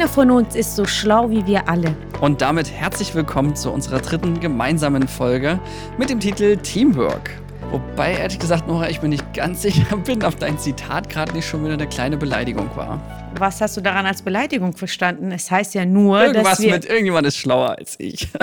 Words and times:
Keiner 0.00 0.12
von 0.12 0.30
uns 0.30 0.56
ist 0.56 0.76
so 0.76 0.86
schlau 0.86 1.28
wie 1.28 1.46
wir 1.46 1.68
alle. 1.68 1.94
Und 2.22 2.40
damit 2.40 2.72
herzlich 2.72 3.14
willkommen 3.14 3.54
zu 3.54 3.70
unserer 3.70 3.98
dritten 3.98 4.40
gemeinsamen 4.40 5.06
Folge 5.06 5.60
mit 5.98 6.08
dem 6.08 6.18
Titel 6.20 6.56
Teamwork. 6.56 7.30
Wobei, 7.70 8.14
ehrlich 8.14 8.38
gesagt, 8.38 8.66
Nora, 8.66 8.88
ich 8.88 9.02
mir 9.02 9.10
nicht 9.10 9.34
ganz 9.34 9.60
sicher 9.60 9.94
bin, 10.06 10.24
ob 10.24 10.38
dein 10.38 10.58
Zitat 10.58 11.10
gerade 11.10 11.34
nicht 11.34 11.46
schon 11.46 11.62
wieder 11.64 11.74
eine 11.74 11.86
kleine 11.86 12.16
Beleidigung 12.16 12.74
war. 12.76 12.98
Was 13.36 13.60
hast 13.60 13.76
du 13.76 13.82
daran 13.82 14.06
als 14.06 14.22
Beleidigung 14.22 14.74
verstanden? 14.74 15.32
Es 15.32 15.50
heißt 15.50 15.74
ja 15.74 15.84
nur, 15.84 16.22
Irgendwas 16.22 16.48
dass 16.56 16.60
wir 16.62 16.72
mit 16.72 16.86
irgendjemand 16.86 17.26
ist 17.26 17.36
schlauer 17.36 17.76
als 17.76 17.96
ich. 17.98 18.26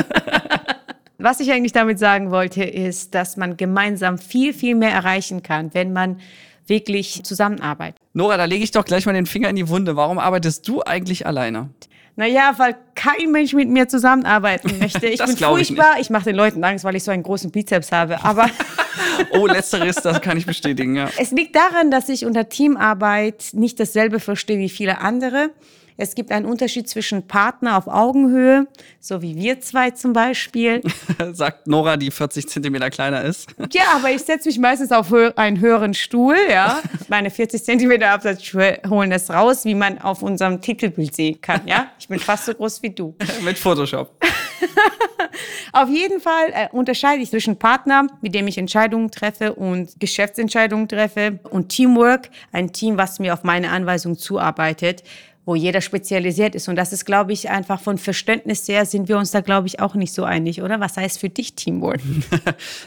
Was 1.17 1.39
ich 1.39 1.51
eigentlich 1.51 1.73
damit 1.73 1.97
sagen 1.97 2.29
wollte, 2.29 2.63
ist, 2.63 3.15
dass 3.15 3.37
man 3.37 3.57
gemeinsam 3.57 4.19
viel, 4.19 4.54
viel 4.54 4.75
mehr 4.75 4.91
erreichen 4.91 5.41
kann, 5.41 5.74
wenn 5.74 5.91
man 5.91 6.19
wirklich 6.67 7.23
zusammenarbeitet. 7.23 8.01
Nora, 8.13 8.37
da 8.37 8.45
lege 8.45 8.63
ich 8.63 8.71
doch 8.71 8.85
gleich 8.85 9.05
mal 9.05 9.13
den 9.13 9.25
Finger 9.25 9.49
in 9.49 9.55
die 9.55 9.69
Wunde. 9.69 9.95
Warum 9.95 10.19
arbeitest 10.19 10.67
du 10.67 10.83
eigentlich 10.83 11.25
alleine? 11.25 11.69
Naja, 12.15 12.53
weil 12.57 12.75
kein 12.95 13.31
Mensch 13.31 13.53
mit 13.53 13.69
mir 13.69 13.87
zusammenarbeiten 13.87 14.77
möchte. 14.79 15.07
Ich 15.07 15.23
bin 15.23 15.35
glaub 15.35 15.57
ich 15.57 15.67
furchtbar. 15.67 15.99
Ich, 15.99 16.09
mache 16.09 16.25
den 16.25 16.35
Leuten 16.35 16.63
Angst, 16.63 16.83
weil 16.83 16.95
ich 16.95 17.03
so 17.03 17.11
einen 17.11 17.23
großen 17.23 17.51
Bizeps 17.51 17.91
habe. 17.91 18.23
Aber 18.23 18.49
Oh, 19.31 19.47
letzteres, 19.47 19.95
das 19.97 20.21
kann 20.21 20.37
ich 20.37 20.45
bestätigen, 20.45 20.95
ja. 20.95 21.09
es 21.17 21.31
liegt 21.31 21.55
daran, 21.55 21.91
dass 21.91 22.09
ich 22.09 22.25
unter 22.25 22.49
Teamarbeit 22.49 23.49
nicht 23.54 23.79
dasselbe 23.79 24.19
verstehe 24.19 24.59
wie 24.59 24.69
viele 24.69 24.99
andere. 24.99 25.51
Es 26.00 26.14
gibt 26.14 26.32
einen 26.32 26.46
Unterschied 26.46 26.87
zwischen 26.87 27.28
Partner 27.28 27.75
auf 27.75 27.87
Augenhöhe, 27.87 28.68
so 29.00 29.24
wie 29.24 29.36
wir 29.36 29.60
zwei 29.61 29.89
zum 29.89 30.14
Beispiel. 30.14 30.83
Sagt 31.33 31.65
Nora, 31.65 31.97
die 31.97 32.11
40 32.11 32.47
Zentimeter 32.47 32.92
kleiner 32.92 33.23
ist. 33.23 33.47
Ja, 33.73 33.95
aber 33.95 34.11
ich 34.11 34.21
setze 34.21 34.47
mich 34.47 34.59
meistens 34.59 34.91
auf 34.91 35.09
hö 35.09 35.31
einen 35.36 35.59
höheren 35.59 35.95
Stuhl, 35.95 36.38
ja. 36.49 36.81
Meine 37.08 37.31
40 37.31 37.63
Zentimeter 37.63 38.11
Absatzschuhe 38.11 38.80
holen 38.88 39.09
das 39.09 39.31
raus, 39.31 39.66
wie 39.66 39.73
man 39.73 39.97
auf 39.97 40.21
unserem 40.21 40.61
Titelbild 40.61 41.16
sehen 41.16 41.41
kann, 41.41 41.61
ja. 41.66 41.89
Ich 41.99 42.08
bin 42.08 42.19
fast 42.19 42.45
so 42.45 42.53
groß 42.53 42.83
wie 42.83 42.91
du. 42.91 43.16
Mit 43.41 43.58
Photoshop. 43.58 44.11
Auf 45.71 45.89
jeden 45.89 46.19
Fall 46.19 46.47
äh, 46.53 46.67
unterscheide 46.71 47.21
ich 47.21 47.30
zwischen 47.30 47.58
Partner, 47.58 48.08
mit 48.21 48.33
dem 48.33 48.47
ich 48.47 48.58
Entscheidungen 48.58 49.11
treffe 49.11 49.53
und 49.53 49.99
Geschäftsentscheidungen 49.99 50.88
treffe 50.88 51.39
und 51.49 51.69
Teamwork, 51.69 52.30
ein 52.52 52.71
Team, 52.73 52.97
was 52.97 53.19
mir 53.19 53.33
auf 53.33 53.43
meine 53.43 53.69
Anweisung 53.69 54.17
zuarbeitet 54.17 55.03
wo 55.47 55.55
jeder 55.55 55.79
spezialisiert 55.79 56.55
ist. 56.55 56.67
Und 56.67 56.75
das 56.75 56.91
ist, 56.91 57.05
glaube 57.05 57.31
ich, 57.31 57.49
einfach 57.49 57.79
von 57.79 57.97
Verständnis 57.97 58.67
her 58.67 58.85
sind 58.85 59.07
wir 59.07 59.17
uns 59.17 59.31
da, 59.31 59.39
glaube 59.39 59.67
ich, 59.67 59.79
auch 59.79 59.95
nicht 59.95 60.13
so 60.13 60.25
einig, 60.25 60.61
oder? 60.61 60.81
Was 60.81 60.97
heißt 60.97 61.19
für 61.19 61.29
dich 61.29 61.55
Teamwork? 61.55 62.01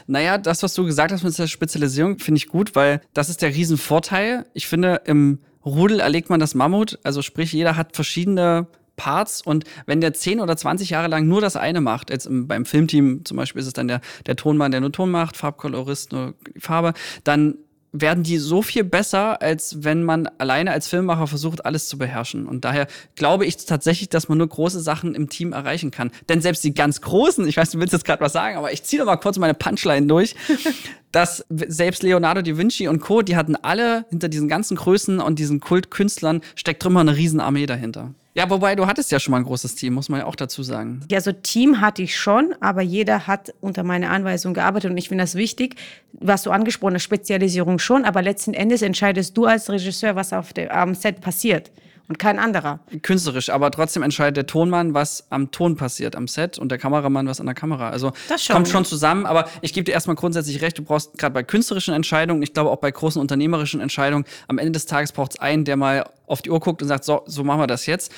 Naja, 0.07 0.37
das, 0.37 0.61
was 0.61 0.73
du 0.73 0.85
gesagt 0.85 1.11
hast 1.11 1.23
mit 1.23 1.37
der 1.37 1.47
Spezialisierung, 1.47 2.19
finde 2.19 2.37
ich 2.37 2.47
gut, 2.47 2.75
weil 2.75 3.01
das 3.13 3.29
ist 3.29 3.41
der 3.41 3.49
Riesenvorteil. 3.49 4.45
Ich 4.53 4.67
finde, 4.67 5.01
im 5.05 5.39
Rudel 5.65 5.99
erlegt 5.99 6.29
man 6.29 6.39
das 6.39 6.53
Mammut. 6.53 6.99
Also 7.03 7.21
sprich, 7.21 7.51
jeder 7.51 7.77
hat 7.77 7.95
verschiedene 7.95 8.67
Parts 8.95 9.41
und 9.41 9.63
wenn 9.87 10.01
der 10.01 10.13
10 10.13 10.39
oder 10.39 10.55
20 10.55 10.91
Jahre 10.91 11.07
lang 11.07 11.27
nur 11.27 11.41
das 11.41 11.55
eine 11.55 11.81
macht, 11.81 12.11
jetzt 12.11 12.27
im, 12.27 12.47
beim 12.47 12.65
Filmteam 12.65 13.25
zum 13.25 13.37
Beispiel 13.37 13.61
ist 13.61 13.67
es 13.67 13.73
dann 13.73 13.87
der, 13.87 14.01
der 14.27 14.35
Tonmann, 14.35 14.71
der 14.71 14.81
nur 14.81 14.91
Ton 14.91 15.09
macht, 15.09 15.37
Farbkolorist 15.37 16.11
nur 16.11 16.35
die 16.53 16.59
Farbe, 16.59 16.93
dann 17.23 17.55
werden 17.93 18.23
die 18.23 18.37
so 18.37 18.61
viel 18.61 18.83
besser, 18.83 19.41
als 19.41 19.83
wenn 19.83 20.03
man 20.03 20.27
alleine 20.37 20.71
als 20.71 20.87
Filmemacher 20.87 21.27
versucht, 21.27 21.65
alles 21.65 21.89
zu 21.89 21.97
beherrschen. 21.97 22.45
Und 22.45 22.63
daher 22.63 22.87
glaube 23.15 23.45
ich 23.45 23.57
tatsächlich, 23.65 24.09
dass 24.09 24.29
man 24.29 24.37
nur 24.37 24.47
große 24.47 24.79
Sachen 24.79 25.13
im 25.13 25.29
Team 25.29 25.51
erreichen 25.51 25.91
kann. 25.91 26.11
Denn 26.29 26.41
selbst 26.41 26.63
die 26.63 26.73
ganz 26.73 27.01
großen, 27.01 27.45
ich 27.47 27.57
weiß, 27.57 27.71
du 27.71 27.79
willst 27.79 27.93
jetzt 27.93 28.05
gerade 28.05 28.21
was 28.21 28.33
sagen, 28.33 28.57
aber 28.57 28.71
ich 28.71 28.83
ziehe 28.83 28.99
doch 28.99 29.05
mal 29.05 29.17
kurz 29.17 29.37
meine 29.37 29.53
Punchline 29.53 30.07
durch, 30.07 30.35
dass 31.11 31.45
selbst 31.49 32.03
Leonardo 32.03 32.41
da 32.41 32.57
Vinci 32.57 32.87
und 32.87 32.99
Co., 32.99 33.21
die 33.21 33.35
hatten 33.35 33.57
alle 33.57 34.05
hinter 34.09 34.29
diesen 34.29 34.47
ganzen 34.47 34.77
Größen 34.77 35.19
und 35.19 35.39
diesen 35.39 35.59
Kultkünstlern 35.59 36.41
steckt 36.55 36.85
immer 36.85 37.01
eine 37.01 37.17
Riesenarmee 37.17 37.65
dahinter. 37.65 38.13
Ja, 38.33 38.49
wobei 38.49 38.75
du 38.75 38.87
hattest 38.87 39.11
ja 39.11 39.19
schon 39.19 39.31
mal 39.31 39.39
ein 39.39 39.43
großes 39.43 39.75
Team, 39.75 39.93
muss 39.93 40.07
man 40.07 40.21
ja 40.21 40.25
auch 40.25 40.35
dazu 40.35 40.63
sagen. 40.63 41.01
Ja, 41.11 41.19
so 41.19 41.33
Team 41.33 41.81
hatte 41.81 42.01
ich 42.01 42.17
schon, 42.17 42.55
aber 42.61 42.81
jeder 42.81 43.27
hat 43.27 43.53
unter 43.59 43.83
meiner 43.83 44.09
Anweisung 44.09 44.53
gearbeitet 44.53 44.89
und 44.91 44.97
ich 44.97 45.09
finde 45.09 45.23
das 45.23 45.35
wichtig, 45.35 45.75
was 46.13 46.43
du 46.43 46.51
angesprochen 46.51 46.95
hast, 46.95 47.03
Spezialisierung 47.03 47.77
schon, 47.79 48.05
aber 48.05 48.21
letzten 48.21 48.53
Endes 48.53 48.81
entscheidest 48.81 49.35
du 49.37 49.45
als 49.45 49.69
Regisseur, 49.69 50.15
was 50.15 50.31
auf 50.31 50.53
dem 50.53 50.69
am 50.69 50.95
Set 50.95 51.19
passiert 51.19 51.71
und 52.11 52.19
kein 52.19 52.39
anderer. 52.39 52.81
Künstlerisch, 53.03 53.49
aber 53.49 53.71
trotzdem 53.71 54.03
entscheidet 54.03 54.35
der 54.35 54.45
Tonmann, 54.45 54.93
was 54.93 55.27
am 55.29 55.49
Ton 55.51 55.77
passiert, 55.77 56.17
am 56.17 56.27
Set 56.27 56.59
und 56.59 56.69
der 56.69 56.77
Kameramann, 56.77 57.25
was 57.25 57.39
an 57.39 57.45
der 57.45 57.55
Kamera. 57.55 57.89
Also 57.89 58.11
Das 58.27 58.43
schon, 58.43 58.53
kommt 58.53 58.67
schon 58.67 58.83
zusammen, 58.83 59.25
aber 59.25 59.47
ich 59.61 59.71
gebe 59.71 59.85
dir 59.85 59.93
erstmal 59.93 60.17
grundsätzlich 60.17 60.61
recht, 60.61 60.77
du 60.77 60.83
brauchst 60.83 61.17
gerade 61.17 61.33
bei 61.33 61.41
künstlerischen 61.41 61.93
Entscheidungen, 61.93 62.43
ich 62.43 62.53
glaube 62.53 62.69
auch 62.69 62.79
bei 62.79 62.91
großen 62.91 63.21
unternehmerischen 63.21 63.79
Entscheidungen, 63.79 64.25
am 64.49 64.57
Ende 64.57 64.73
des 64.73 64.87
Tages 64.87 65.13
braucht 65.13 65.31
es 65.35 65.39
einen, 65.39 65.63
der 65.63 65.77
mal 65.77 66.03
auf 66.27 66.41
die 66.41 66.49
Uhr 66.49 66.59
guckt 66.59 66.81
und 66.81 66.89
sagt, 66.89 67.05
so, 67.05 67.21
so 67.27 67.45
machen 67.45 67.61
wir 67.61 67.67
das 67.67 67.85
jetzt. 67.85 68.11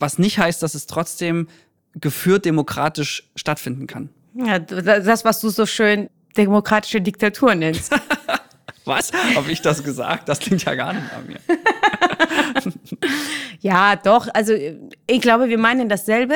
Was 0.00 0.18
nicht 0.18 0.40
heißt, 0.40 0.60
dass 0.60 0.74
es 0.74 0.86
trotzdem 0.86 1.46
geführt 1.94 2.44
demokratisch 2.44 3.30
stattfinden 3.36 3.86
kann. 3.86 4.08
Ja, 4.34 4.58
das, 4.58 5.24
was 5.24 5.40
du 5.40 5.48
so 5.48 5.64
schön 5.64 6.10
demokratische 6.36 7.00
Diktatur 7.00 7.54
nennst. 7.54 7.94
Was? 8.88 9.12
Habe 9.34 9.52
ich 9.52 9.60
das 9.60 9.84
gesagt? 9.84 10.30
Das 10.30 10.38
klingt 10.38 10.64
ja 10.64 10.74
gar 10.74 10.94
nicht 10.94 11.12
an 11.12 11.26
mir. 11.26 11.38
ja, 13.60 13.96
doch, 13.96 14.28
also 14.32 14.52
ich 15.06 15.20
glaube, 15.20 15.48
wir 15.48 15.58
meinen 15.58 15.88
dasselbe. 15.88 16.34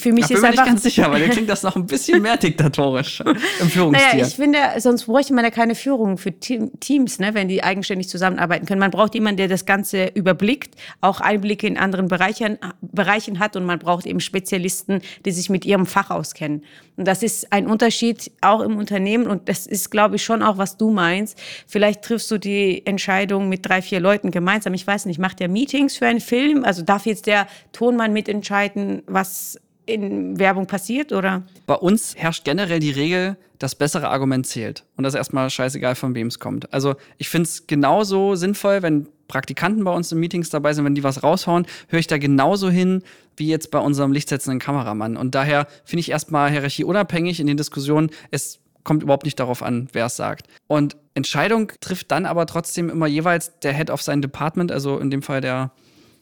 Für 0.00 0.12
mich 0.12 0.24
Ich 0.24 0.28
bin 0.28 0.36
ist 0.38 0.42
mir 0.42 0.48
nicht 0.50 0.58
einfach. 0.58 0.70
ganz 0.72 0.82
sicher, 0.82 1.10
weil 1.10 1.22
dir 1.22 1.28
klingt 1.32 1.48
das 1.48 1.62
noch 1.62 1.76
ein 1.76 1.86
bisschen 1.86 2.22
mehr 2.22 2.36
diktatorisch 2.36 3.20
im 3.20 3.26
Naja, 3.26 3.68
Führungsstil. 3.68 4.20
ich 4.22 4.34
finde, 4.36 4.58
sonst 4.78 5.04
bräuchte 5.04 5.34
man 5.34 5.44
ja 5.44 5.50
keine 5.50 5.74
Führung 5.74 6.18
für 6.18 6.32
Team, 6.32 6.70
Teams, 6.80 7.18
ne, 7.18 7.34
wenn 7.34 7.48
die 7.48 7.62
eigenständig 7.62 8.08
zusammenarbeiten 8.08 8.66
können. 8.66 8.80
Man 8.80 8.90
braucht 8.90 9.14
jemanden, 9.14 9.36
der 9.38 9.48
das 9.48 9.66
Ganze 9.66 10.06
überblickt, 10.14 10.74
auch 11.00 11.20
Einblicke 11.20 11.66
in 11.66 11.76
anderen 11.78 12.08
Bereichen, 12.08 12.58
Bereichen 12.80 13.38
hat 13.38 13.56
und 13.56 13.64
man 13.64 13.78
braucht 13.78 14.06
eben 14.06 14.20
Spezialisten, 14.20 15.00
die 15.24 15.30
sich 15.30 15.50
mit 15.50 15.64
ihrem 15.64 15.86
Fach 15.86 16.10
auskennen. 16.10 16.64
Und 16.96 17.06
das 17.06 17.22
ist 17.22 17.52
ein 17.52 17.66
Unterschied 17.66 18.30
auch 18.40 18.60
im 18.60 18.76
Unternehmen 18.76 19.26
und 19.26 19.48
das 19.48 19.66
ist, 19.66 19.90
glaube 19.90 20.16
ich, 20.16 20.24
schon 20.24 20.42
auch, 20.42 20.58
was 20.58 20.76
du 20.76 20.90
meinst. 20.90 21.38
Vielleicht 21.66 22.02
triffst 22.02 22.30
du 22.30 22.38
die 22.38 22.84
Entscheidung 22.86 23.48
mit 23.48 23.66
drei, 23.66 23.80
vier 23.82 24.00
Leuten 24.00 24.30
gemeinsam. 24.30 24.74
Ich 24.74 24.86
weiß 24.86 25.06
nicht, 25.06 25.18
macht 25.18 25.40
der 25.40 25.48
Meetings 25.48 25.96
für 25.96 26.06
einen 26.06 26.20
Film? 26.20 26.64
Also 26.64 26.82
darf 26.82 27.06
jetzt 27.06 27.26
der 27.26 27.46
Tonmann 27.72 28.12
mitentscheiden, 28.12 29.02
was 29.06 29.58
in 29.86 30.38
Werbung 30.38 30.66
passiert 30.66 31.12
oder? 31.12 31.42
Bei 31.66 31.74
uns 31.74 32.16
herrscht 32.16 32.44
generell 32.44 32.80
die 32.80 32.90
Regel, 32.90 33.36
das 33.58 33.74
bessere 33.74 34.08
Argument 34.08 34.46
zählt. 34.46 34.84
Und 34.96 35.04
das 35.04 35.14
ist 35.14 35.18
erstmal 35.18 35.50
scheißegal, 35.50 35.94
von 35.94 36.14
wem 36.14 36.28
es 36.28 36.38
kommt. 36.38 36.72
Also 36.72 36.94
ich 37.18 37.28
finde 37.28 37.48
es 37.48 37.66
genauso 37.66 38.34
sinnvoll, 38.34 38.82
wenn 38.82 39.06
Praktikanten 39.28 39.84
bei 39.84 39.92
uns 39.92 40.10
in 40.10 40.18
Meetings 40.18 40.50
dabei 40.50 40.72
sind, 40.72 40.84
wenn 40.84 40.94
die 40.94 41.04
was 41.04 41.22
raushauen, 41.22 41.66
höre 41.88 42.00
ich 42.00 42.06
da 42.06 42.18
genauso 42.18 42.68
hin, 42.70 43.02
wie 43.36 43.48
jetzt 43.48 43.70
bei 43.70 43.78
unserem 43.78 44.12
lichtsetzenden 44.12 44.58
Kameramann. 44.58 45.16
Und 45.16 45.34
daher 45.34 45.66
finde 45.84 46.00
ich 46.00 46.10
erstmal 46.10 46.50
hierarchieunabhängig 46.50 47.38
in 47.38 47.46
den 47.46 47.56
Diskussionen, 47.56 48.10
es 48.30 48.60
kommt 48.82 49.02
überhaupt 49.02 49.24
nicht 49.24 49.38
darauf 49.38 49.62
an, 49.62 49.88
wer 49.92 50.06
es 50.06 50.16
sagt. 50.16 50.46
Und 50.66 50.96
Entscheidung 51.14 51.70
trifft 51.80 52.10
dann 52.10 52.26
aber 52.26 52.46
trotzdem 52.46 52.88
immer 52.88 53.06
jeweils 53.06 53.58
der 53.60 53.72
Head 53.72 53.90
of 53.90 54.02
sein 54.02 54.22
Department, 54.22 54.72
also 54.72 54.98
in 54.98 55.10
dem 55.10 55.22
Fall 55.22 55.40
der 55.40 55.70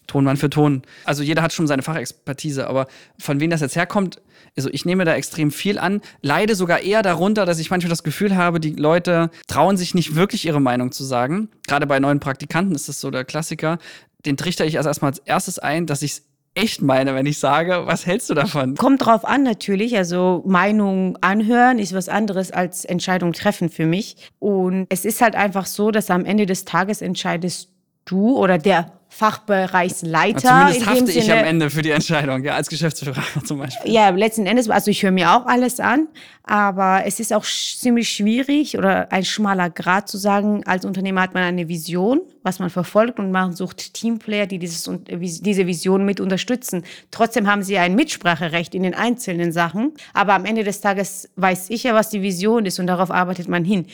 Tonmann 0.09 0.37
für 0.37 0.51
Ton. 0.51 0.83
Also 1.05 1.23
jeder 1.23 1.43
hat 1.43 1.53
schon 1.53 1.69
seine 1.69 1.83
Fachexpertise, 1.83 2.67
aber 2.67 2.89
von 3.19 3.39
wem 3.39 3.51
das 3.51 3.61
jetzt 3.61 3.77
herkommt, 3.77 4.21
also 4.57 4.71
ich 4.73 4.85
nehme 4.85 5.05
da 5.05 5.15
extrem 5.15 5.53
viel 5.53 5.79
an, 5.79 6.01
leide 6.21 6.57
sogar 6.57 6.81
eher 6.81 7.03
darunter, 7.03 7.47
dass 7.47 7.61
ich 7.61 7.71
manchmal 7.71 7.91
das 7.91 8.03
Gefühl 8.03 8.35
habe, 8.35 8.59
die 8.59 8.73
Leute 8.73 9.31
trauen 9.47 9.77
sich 9.77 9.95
nicht 9.95 10.17
wirklich 10.17 10.47
ihre 10.47 10.61
Meinung 10.61 10.91
zu 10.91 11.05
sagen. 11.05 11.49
Gerade 11.69 11.87
bei 11.87 12.01
neuen 12.01 12.19
Praktikanten 12.19 12.75
ist 12.75 12.89
das 12.89 13.01
so 13.01 13.11
der 13.13 13.25
Klassiker. 13.25 13.79
Den 14.27 14.37
trichter 14.37 14.65
ich 14.65 14.79
also 14.79 14.89
erstmal 14.89 15.13
als 15.13 15.21
erstes 15.21 15.59
ein, 15.61 15.87
dass 15.87 16.03
ich 16.03 16.13
es 16.13 16.23
echt 16.55 16.83
meine, 16.83 17.15
wenn 17.15 17.27
ich 17.27 17.39
sage, 17.39 17.83
was 17.85 18.05
hältst 18.05 18.31
du 18.31 18.35
davon? 18.35 18.75
Kommt 18.75 19.05
drauf 19.05 19.25
an 19.25 19.45
natürlich. 19.45 19.97
Also 19.97 20.43
Meinung 20.45 21.17
anhören 21.21 21.79
ist 21.79 21.95
was 21.95 22.09
anderes 22.09 22.51
als 22.51 22.85
Entscheidung 22.85 23.33
treffen 23.33 23.69
für 23.69 23.87
mich. 23.87 24.17
Und 24.41 24.87
es 24.89 25.05
ist 25.05 25.21
halt 25.21 25.37
einfach 25.37 25.67
so, 25.67 25.93
dass 25.93 26.11
am 26.11 26.25
Ende 26.25 26.47
des 26.47 26.65
Tages 26.65 27.01
entscheidest 27.01 27.69
du 28.07 28.37
oder 28.37 28.59
der 28.59 28.98
Fachbereichsleiter. 29.09 30.39
Zumindest 30.39 30.79
in 30.79 30.85
dem 30.85 30.91
hafte 30.91 31.19
ich 31.19 31.25
Sinne, 31.25 31.39
am 31.41 31.45
Ende 31.45 31.71
für 31.71 31.83
die 31.83 31.91
Entscheidung, 31.91 32.45
ja, 32.45 32.55
als 32.55 32.69
Geschäftsführer 32.69 33.23
zum 33.45 33.59
Beispiel. 33.59 33.91
Ja, 33.91 34.11
letzten 34.11 34.47
Endes, 34.47 34.69
also 34.69 34.91
ich 34.91 35.03
höre 35.03 35.11
mir 35.11 35.33
auch 35.33 35.47
alles 35.47 35.81
an, 35.81 36.09
aber 36.45 37.03
es 37.07 37.19
ist 37.19 37.33
auch 37.33 37.45
ziemlich 37.45 38.11
schwierig 38.11 38.77
oder 38.77 39.11
ein 39.11 39.25
schmaler 39.25 39.71
Grad 39.71 40.09
zu 40.09 40.19
sagen, 40.19 40.63
als 40.67 40.85
Unternehmer 40.85 41.23
hat 41.23 41.35
man 41.35 41.43
eine 41.43 41.69
Vision, 41.69 42.21
was 42.43 42.59
man 42.59 42.71
verfolgt 42.71 43.19
und 43.19 43.31
man 43.33 43.53
sucht 43.53 43.95
Teamplayer, 43.95 44.47
die 44.47 44.59
dieses, 44.59 44.89
diese 45.09 45.67
Vision 45.67 46.05
mit 46.05 46.21
unterstützen. 46.21 46.85
Trotzdem 47.11 47.47
haben 47.47 47.63
sie 47.63 47.79
ein 47.79 47.95
Mitspracherecht 47.95 48.75
in 48.75 48.83
den 48.83 48.95
einzelnen 48.95 49.53
Sachen, 49.53 49.93
aber 50.13 50.35
am 50.35 50.45
Ende 50.45 50.65
des 50.65 50.81
Tages 50.81 51.29
weiß 51.37 51.71
ich 51.71 51.85
ja, 51.85 51.95
was 51.95 52.11
die 52.11 52.23
Vision 52.23 52.67
ist 52.67 52.79
und 52.79 52.87
darauf 52.87 53.11
arbeitet 53.11 53.49
man 53.49 53.65
hin. 53.65 53.87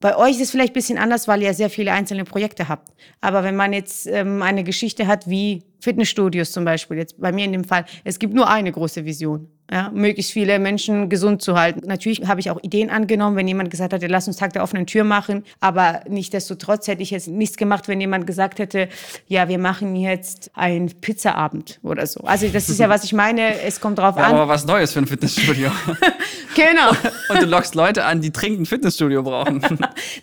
Bei 0.00 0.16
euch 0.16 0.36
ist 0.36 0.42
es 0.42 0.50
vielleicht 0.52 0.70
ein 0.70 0.74
bisschen 0.74 0.98
anders, 0.98 1.26
weil 1.26 1.42
ihr 1.42 1.52
sehr 1.54 1.70
viele 1.70 1.92
einzelne 1.92 2.24
Projekte 2.24 2.68
habt. 2.68 2.92
Aber 3.20 3.42
wenn 3.42 3.56
man 3.56 3.72
jetzt 3.72 4.06
ähm, 4.06 4.42
eine 4.42 4.62
Geschichte 4.62 5.08
hat 5.08 5.28
wie 5.28 5.64
Fitnessstudios 5.80 6.52
zum 6.52 6.64
Beispiel, 6.64 6.98
jetzt 6.98 7.20
bei 7.20 7.32
mir 7.32 7.44
in 7.44 7.52
dem 7.52 7.64
Fall, 7.64 7.84
es 8.04 8.18
gibt 8.18 8.32
nur 8.32 8.48
eine 8.48 8.70
große 8.70 9.04
Vision 9.04 9.50
ja, 9.70 9.90
möglichst 9.92 10.32
viele 10.32 10.58
Menschen 10.58 11.10
gesund 11.10 11.42
zu 11.42 11.58
halten. 11.58 11.86
Natürlich 11.86 12.26
habe 12.26 12.40
ich 12.40 12.50
auch 12.50 12.58
Ideen 12.62 12.88
angenommen, 12.88 13.36
wenn 13.36 13.46
jemand 13.46 13.70
gesagt 13.70 13.92
hatte, 13.92 14.06
lass 14.06 14.26
uns 14.26 14.38
Tag 14.38 14.54
der 14.54 14.62
offenen 14.62 14.86
Tür 14.86 15.04
machen, 15.04 15.44
aber 15.60 16.00
nichtdestotrotz 16.08 16.88
hätte 16.88 17.02
ich 17.02 17.10
jetzt 17.10 17.28
nichts 17.28 17.58
gemacht, 17.58 17.86
wenn 17.86 18.00
jemand 18.00 18.26
gesagt 18.26 18.60
hätte, 18.60 18.88
ja, 19.26 19.48
wir 19.48 19.58
machen 19.58 19.94
jetzt 19.94 20.50
einen 20.54 20.88
Pizzaabend 21.00 21.80
oder 21.82 22.06
so. 22.06 22.20
Also 22.20 22.48
das 22.48 22.70
ist 22.70 22.80
ja, 22.80 22.88
was 22.88 23.04
ich 23.04 23.12
meine, 23.12 23.60
es 23.60 23.80
kommt 23.80 23.98
drauf 23.98 24.16
ja, 24.16 24.24
an. 24.24 24.34
Aber 24.34 24.48
was 24.48 24.64
Neues 24.64 24.92
für 24.92 25.00
ein 25.00 25.06
Fitnessstudio. 25.06 25.70
genau. 26.54 26.90
Und 27.28 27.42
du 27.42 27.46
lockst 27.46 27.74
Leute 27.74 28.04
an, 28.04 28.22
die 28.22 28.32
dringend 28.32 28.60
ein 28.60 28.66
Fitnessstudio 28.66 29.22
brauchen. 29.22 29.60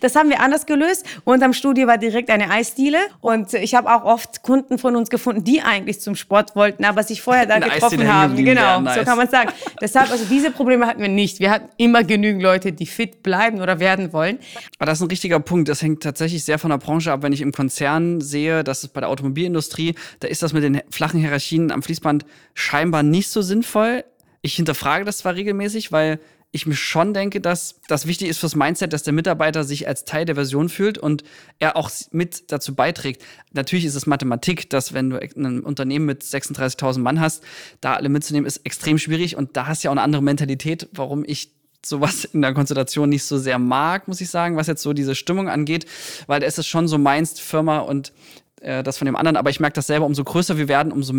das 0.00 0.16
haben 0.16 0.28
wir 0.28 0.40
anders 0.40 0.66
gelöst. 0.66 1.06
Und 1.22 1.44
am 1.44 1.52
Studio 1.52 1.86
war 1.86 1.98
direkt 1.98 2.30
eine 2.30 2.50
Eisdiele 2.50 2.98
und 3.20 3.54
ich 3.54 3.74
habe 3.74 3.94
auch 3.94 4.04
oft 4.04 4.42
Kunden 4.42 4.78
von 4.78 4.96
uns 4.96 5.08
gefunden, 5.08 5.44
die 5.44 5.62
eigentlich 5.62 6.00
zum 6.00 6.16
Sport 6.16 6.56
wollten, 6.56 6.84
aber 6.84 7.04
sich 7.04 7.22
vorher 7.22 7.46
da 7.46 7.54
eine 7.54 7.68
getroffen 7.68 8.12
haben. 8.12 8.36
Genau, 8.36 8.80
so 8.92 9.04
kann 9.04 9.16
man 9.16 9.28
sagen. 9.28 9.35
Deshalb, 9.80 10.10
also 10.10 10.24
diese 10.24 10.50
Probleme 10.50 10.86
hatten 10.86 11.00
wir 11.00 11.08
nicht. 11.08 11.40
Wir 11.40 11.50
hatten 11.50 11.68
immer 11.76 12.04
genügend 12.04 12.42
Leute, 12.42 12.72
die 12.72 12.86
fit 12.86 13.22
bleiben 13.22 13.60
oder 13.60 13.80
werden 13.80 14.12
wollen. 14.12 14.38
Aber 14.78 14.86
das 14.86 14.98
ist 14.98 15.02
ein 15.02 15.10
richtiger 15.10 15.40
Punkt. 15.40 15.68
Das 15.68 15.82
hängt 15.82 16.02
tatsächlich 16.02 16.44
sehr 16.44 16.58
von 16.58 16.70
der 16.70 16.78
Branche 16.78 17.12
ab. 17.12 17.22
Wenn 17.22 17.32
ich 17.32 17.40
im 17.40 17.52
Konzern 17.52 18.20
sehe, 18.20 18.64
dass 18.64 18.82
es 18.82 18.88
bei 18.88 19.00
der 19.00 19.08
Automobilindustrie, 19.08 19.94
da 20.20 20.28
ist 20.28 20.42
das 20.42 20.52
mit 20.52 20.62
den 20.62 20.80
flachen 20.90 21.20
Hierarchien 21.20 21.70
am 21.70 21.82
Fließband 21.82 22.24
scheinbar 22.54 23.02
nicht 23.02 23.28
so 23.28 23.42
sinnvoll. 23.42 24.04
Ich 24.42 24.54
hinterfrage 24.54 25.04
das 25.04 25.18
zwar 25.18 25.34
regelmäßig, 25.34 25.90
weil 25.92 26.20
ich 26.52 26.66
mir 26.66 26.74
schon 26.74 27.12
denke, 27.12 27.40
dass 27.40 27.80
das 27.88 28.06
wichtig 28.06 28.28
ist 28.28 28.38
fürs 28.38 28.54
Mindset, 28.54 28.92
dass 28.92 29.02
der 29.02 29.12
Mitarbeiter 29.12 29.64
sich 29.64 29.86
als 29.86 30.04
Teil 30.04 30.24
der 30.24 30.36
Version 30.36 30.68
fühlt 30.68 30.96
und 30.96 31.22
er 31.58 31.76
auch 31.76 31.90
mit 32.12 32.50
dazu 32.50 32.74
beiträgt. 32.74 33.22
Natürlich 33.52 33.84
ist 33.84 33.94
es 33.94 34.06
Mathematik, 34.06 34.70
dass 34.70 34.94
wenn 34.94 35.10
du 35.10 35.20
ein 35.20 35.60
Unternehmen 35.60 36.06
mit 36.06 36.22
36.000 36.22 37.00
Mann 37.00 37.20
hast, 37.20 37.42
da 37.80 37.94
alle 37.94 38.08
mitzunehmen, 38.08 38.46
ist 38.46 38.58
extrem 38.64 38.98
schwierig 38.98 39.36
und 39.36 39.56
da 39.56 39.66
hast 39.66 39.82
du 39.82 39.86
ja 39.86 39.90
auch 39.90 39.94
eine 39.94 40.02
andere 40.02 40.22
Mentalität, 40.22 40.88
warum 40.92 41.24
ich 41.26 41.52
sowas 41.84 42.24
in 42.24 42.42
der 42.42 42.54
Konstellation 42.54 43.08
nicht 43.08 43.24
so 43.24 43.38
sehr 43.38 43.58
mag, 43.58 44.08
muss 44.08 44.20
ich 44.20 44.30
sagen, 44.30 44.56
was 44.56 44.66
jetzt 44.66 44.82
so 44.82 44.92
diese 44.92 45.14
Stimmung 45.14 45.48
angeht, 45.48 45.86
weil 46.26 46.42
es 46.42 46.58
ist 46.58 46.66
schon 46.66 46.88
so 46.88 46.98
meinst 46.98 47.40
Firma 47.40 47.78
und 47.78 48.12
äh, 48.60 48.82
das 48.82 48.98
von 48.98 49.06
dem 49.06 49.16
anderen, 49.16 49.36
aber 49.36 49.50
ich 49.50 49.60
merke 49.60 49.74
das 49.74 49.86
selber, 49.86 50.06
umso 50.06 50.24
größer 50.24 50.58
wir 50.58 50.68
werden, 50.68 50.92
umso 50.92 51.12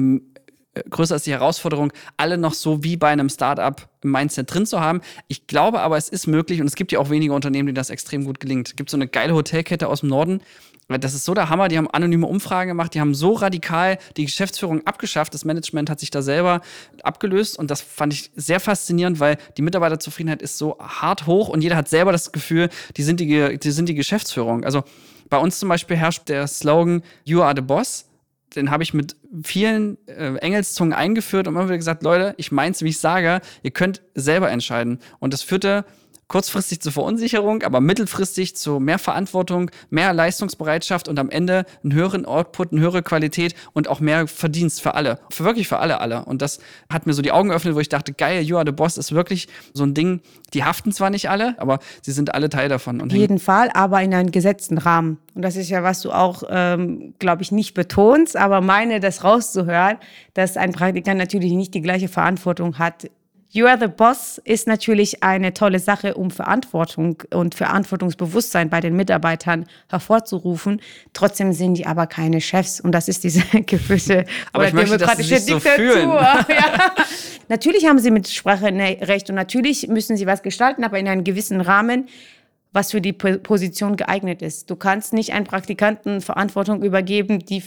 größer 0.90 1.16
ist 1.16 1.26
die 1.26 1.32
Herausforderung, 1.32 1.92
alle 2.18 2.38
noch 2.38 2.54
so 2.54 2.84
wie 2.84 2.98
bei 2.98 3.10
einem 3.10 3.30
Startup 3.30 3.88
im 4.02 4.12
Mindset 4.12 4.54
drin 4.54 4.66
zu 4.66 4.80
haben. 4.80 5.02
Ich 5.28 5.48
glaube 5.48 5.80
aber, 5.82 5.98
es 5.98 6.10
ist 6.10 6.28
möglich 6.28 6.62
und 6.62 6.68
es 6.68 6.76
gibt 6.76 6.92
ja 6.92 7.00
auch 7.00 7.10
wenige 7.10 7.34
Unternehmen, 7.34 7.68
denen 7.68 7.76
das 7.76 7.90
extrem 7.90 8.26
gut 8.26 8.40
gelingt. 8.40 8.70
Es 8.70 8.76
gibt 8.76 8.90
so 8.90 8.98
eine 8.98 9.08
geile 9.08 9.34
Hotelkette 9.34 9.88
aus 9.88 10.02
dem 10.02 10.10
Norden. 10.10 10.42
Das 10.88 11.14
ist 11.14 11.26
so 11.26 11.34
der 11.34 11.50
Hammer. 11.50 11.68
Die 11.68 11.78
haben 11.78 11.90
anonyme 11.90 12.28
Umfragen 12.28 12.70
gemacht. 12.70 12.94
Die 12.94 13.02
haben 13.02 13.14
so 13.14 13.34
radikal 13.34 13.98
die 14.16 14.26
Geschäftsführung 14.26 14.88
abgeschafft. 14.88 15.34
Das 15.34 15.44
Management 15.44 15.90
hat 15.90 16.00
sich 16.00 16.12
da 16.12 16.22
selber 16.22 16.62
abgelöst. 17.04 17.60
Und 17.60 17.70
das 17.70 17.82
fand 17.82 18.14
ich 18.14 18.32
sehr 18.36 18.62
faszinierend, 18.62 19.20
weil 19.20 19.38
die 19.58 19.62
Mitarbeiterzufriedenheit 19.64 20.42
ist 20.42 20.58
so 20.58 20.78
hart 20.80 21.28
hoch 21.28 21.50
und 21.50 21.62
jeder 21.62 21.76
hat 21.76 21.90
selber 21.90 22.14
das 22.14 22.32
Gefühl, 22.32 22.70
die 22.96 23.04
sind 23.04 23.20
die, 23.20 23.60
die, 23.60 23.72
sind 23.72 23.90
die 23.90 23.96
Geschäftsführung. 23.96 24.64
Also 24.64 24.84
bei 25.30 25.38
uns 25.38 25.60
zum 25.60 25.68
Beispiel 25.68 25.98
herrscht 25.98 26.30
der 26.30 26.48
Slogan 26.48 27.04
You 27.26 27.42
are 27.42 27.54
the 27.54 27.62
Boss 27.62 28.07
den 28.56 28.72
habe 28.72 28.84
ich 28.84 28.94
mit 28.94 29.16
vielen 29.44 29.98
äh, 30.08 30.36
Engelszungen 30.38 30.94
eingeführt 30.94 31.48
und 31.48 31.56
immer 31.56 31.66
wieder 31.66 31.78
gesagt, 31.78 32.04
Leute, 32.04 32.34
ich 32.38 32.52
mein's, 32.52 32.82
wie 32.82 32.90
ich 32.90 33.00
sage, 33.00 33.42
ihr 33.64 33.72
könnt 33.72 34.02
selber 34.16 34.50
entscheiden. 34.50 35.00
Und 35.20 35.34
das 35.34 35.42
führte 35.42 35.86
kurzfristig 36.28 36.82
zur 36.82 36.92
Verunsicherung, 36.92 37.64
aber 37.64 37.80
mittelfristig 37.80 38.56
zu 38.56 38.80
mehr 38.80 39.00
Verantwortung, 39.00 39.72
mehr 39.90 40.14
Leistungsbereitschaft 40.14 41.08
und 41.08 41.20
am 41.20 41.30
Ende 41.30 41.66
einen 41.84 41.94
höheren 41.94 42.26
Output, 42.26 42.72
eine 42.72 42.82
höhere 42.82 43.02
Qualität 43.02 43.56
und 43.74 43.88
auch 43.88 44.00
mehr 44.00 44.28
Verdienst 44.28 44.82
für 44.82 44.94
alle. 44.94 45.20
Für 45.32 45.46
wirklich 45.46 45.68
für 45.68 45.80
alle, 45.80 46.02
alle. 46.02 46.26
Und 46.26 46.42
das 46.42 46.60
hat 46.92 47.08
mir 47.08 47.14
so 47.14 47.22
die 47.22 47.32
Augen 47.32 47.50
geöffnet, 47.50 47.76
wo 47.76 47.80
ich 47.80 47.90
dachte, 47.90 48.14
geil, 48.14 48.42
You 48.42 48.58
are 48.58 48.66
the 48.66 48.72
Boss 48.72 48.98
ist 48.98 49.14
wirklich 49.14 49.48
so 49.74 49.84
ein 49.84 49.94
Ding. 49.94 50.22
Die 50.54 50.64
haften 50.64 50.92
zwar 50.92 51.10
nicht 51.10 51.30
alle, 51.30 51.56
aber 51.60 51.80
sie 52.02 52.12
sind 52.12 52.34
alle 52.34 52.50
Teil 52.50 52.70
davon. 52.70 53.02
Auf 53.02 53.12
jeden 53.12 53.40
Fall, 53.40 53.70
aber 53.74 54.02
in 54.02 54.14
einem 54.14 54.32
gesetzten 54.32 54.78
Rahmen. 54.78 55.18
Und 55.34 55.44
das 55.44 55.56
ist 55.56 55.70
ja, 55.70 55.84
was 55.84 56.02
du 56.02 56.12
auch, 56.12 56.44
ähm, 56.50 57.14
glaube 57.20 57.44
ich, 57.44 57.52
nicht 57.52 57.74
betonst, 57.74 58.36
aber 58.36 58.60
meine, 58.60 59.00
das 59.00 59.24
rauszuhören, 59.24 59.98
dass 60.34 60.58
ein 60.58 60.72
Praktikant 60.74 61.18
natürlich 61.18 61.54
nicht 61.54 61.74
die 61.74 61.82
gleiche 61.82 62.08
Verantwortung 62.08 62.80
hat 62.80 63.10
You 63.50 63.66
are 63.66 63.80
the 63.80 63.88
Boss 63.88 64.42
ist 64.44 64.68
natürlich 64.68 65.24
eine 65.24 65.54
tolle 65.54 65.80
Sache, 65.80 66.16
um 66.16 66.32
Verantwortung 66.32 67.24
und 67.34 67.56
Verantwortungsbewusstsein 67.56 68.70
bei 68.70 68.82
den 68.82 68.96
Mitarbeitern 68.96 69.66
hervorzurufen. 69.90 70.82
Trotzdem 71.14 71.54
sind 71.54 71.76
die 71.76 71.86
aber 71.86 72.08
keine 72.08 72.42
Chefs 72.42 72.82
und 72.82 72.92
das 72.92 73.08
ist 73.08 73.24
diese 73.24 73.42
gewisse 73.66 74.26
aber 74.52 74.70
demokratische 74.70 75.40
Diktatur. 75.40 75.94
So 75.94 76.00
ja. 76.54 76.94
Natürlich 77.48 77.86
haben 77.86 78.00
sie 78.00 78.12
mit 78.12 78.28
Sprache 78.28 78.66
recht 78.66 79.30
und 79.30 79.36
natürlich 79.36 79.88
müssen 79.88 80.18
sie 80.18 80.28
was 80.28 80.44
gestalten, 80.44 80.84
aber 80.84 81.00
in 81.00 81.08
einem 81.08 81.24
gewissen 81.24 81.62
Rahmen 81.62 82.10
was 82.74 82.92
für 82.92 83.02
die 83.02 83.14
Position 83.14 83.96
geeignet 83.96 84.42
ist. 84.42 84.70
Du 84.70 84.76
kannst 84.76 85.14
nicht 85.14 85.34
einen 85.34 85.46
Praktikanten 85.46 86.22
Verantwortung 86.22 86.84
übergeben, 86.84 87.40
die 87.40 87.64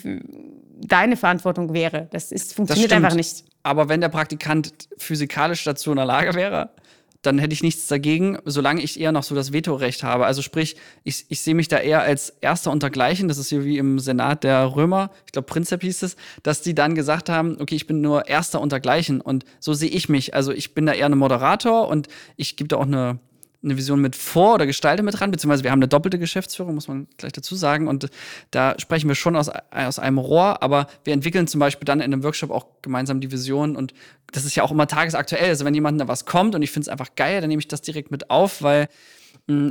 deine 0.81 1.17
Verantwortung 1.17 1.73
wäre. 1.73 2.07
Das 2.13 2.31
ist, 2.31 2.55
funktioniert 2.55 2.93
das 2.93 2.97
einfach 2.97 3.15
nicht. 3.15 3.45
Aber 3.63 3.89
wenn 3.89 4.01
der 4.01 4.09
Praktikant 4.09 4.89
physikalisch 4.97 5.65
dazu 5.65 5.91
in 5.91 5.97
der 5.97 6.07
Lage 6.07 6.35
wäre, 6.35 6.71
dann 7.23 7.39
hätte 7.39 7.53
ich 7.53 7.63
nichts 7.63 7.87
dagegen, 7.87 8.39
solange 8.47 8.83
ich 8.83 8.99
eher 8.99 9.13
noch 9.13 9.23
so 9.23 9.35
das 9.35 9.53
Vetorecht 9.53 10.03
habe. 10.03 10.25
Also 10.25 10.41
sprich, 10.41 10.77
ich, 11.05 11.27
ich 11.29 11.43
sehe 11.43 11.55
mich 11.55 11.69
da 11.69 11.77
eher 11.77 12.01
als 12.01 12.31
Erster 12.41 12.71
untergleichen. 12.71 13.29
Das 13.29 13.37
ist 13.37 13.51
hier 13.51 13.65
wie 13.65 13.77
im 13.77 13.99
Senat 13.99 14.43
der 14.43 14.75
Römer, 14.75 15.11
ich 15.27 15.33
glaube 15.33 15.47
Prinzip 15.47 15.83
hieß 15.83 16.03
es, 16.03 16.17
dass 16.43 16.63
die 16.63 16.75
dann 16.75 16.95
gesagt 16.95 17.29
haben, 17.29 17.59
okay, 17.61 17.75
ich 17.75 17.87
bin 17.87 18.01
nur 18.01 18.27
Erster 18.27 18.61
untergleichen. 18.61 19.21
Und 19.21 19.45
so 19.59 19.75
sehe 19.75 19.91
ich 19.91 20.09
mich. 20.09 20.35
Also 20.35 20.53
ich 20.53 20.75
bin 20.75 20.87
da 20.87 20.93
eher 20.93 21.07
ein 21.07 21.19
Moderator 21.19 21.89
und 21.89 22.09
ich 22.37 22.57
gebe 22.57 22.69
da 22.69 22.77
auch 22.77 22.87
eine 22.87 23.19
eine 23.63 23.77
Vision 23.77 24.01
mit 24.01 24.17
vor 24.17 24.55
oder 24.55 24.67
gestalte 24.67 25.03
mit 25.03 25.19
dran, 25.19 25.31
beziehungsweise 25.31 25.65
wir 25.65 25.71
haben 25.71 25.81
eine 25.81 25.89
doppelte 25.89 26.19
Geschäftsführung, 26.19 26.75
muss 26.75 26.89
man 26.89 27.07
gleich 27.19 27.33
dazu 27.33 27.55
sagen. 27.55 27.89
Und 27.89 28.09
da 28.51 28.75
sprechen 28.79 29.09
wir 29.09 29.15
schon 29.15 29.37
aus, 29.37 29.51
aus 29.71 29.99
einem 29.99 30.19
Rohr, 30.19 30.63
aber 30.63 30.87
wir 31.05 31.13
entwickeln 31.13 31.47
zum 31.47 31.61
Beispiel 31.61 31.85
dann 31.85 32.01
in 32.01 32.13
einem 32.13 32.23
Workshop 32.23 32.51
auch 32.51 32.67
gemeinsam 32.83 33.21
die 33.21 33.31
Vision 33.31 33.77
und 33.77 33.93
das 34.33 34.45
ist 34.45 34.55
ja 34.55 34.63
auch 34.63 34.71
immer 34.71 34.87
tagesaktuell. 34.87 35.49
Also 35.51 35.65
wenn 35.65 35.75
jemand 35.75 36.01
da 36.01 36.09
was 36.09 36.25
kommt 36.25 36.55
und 36.55 36.63
ich 36.63 36.71
finde 36.71 36.85
es 36.85 36.89
einfach 36.89 37.15
geil, 37.17 37.41
dann 37.41 37.49
nehme 37.49 37.61
ich 37.61 37.69
das 37.69 37.83
direkt 37.83 38.11
mit 38.11 38.31
auf, 38.31 38.63
weil 38.63 38.89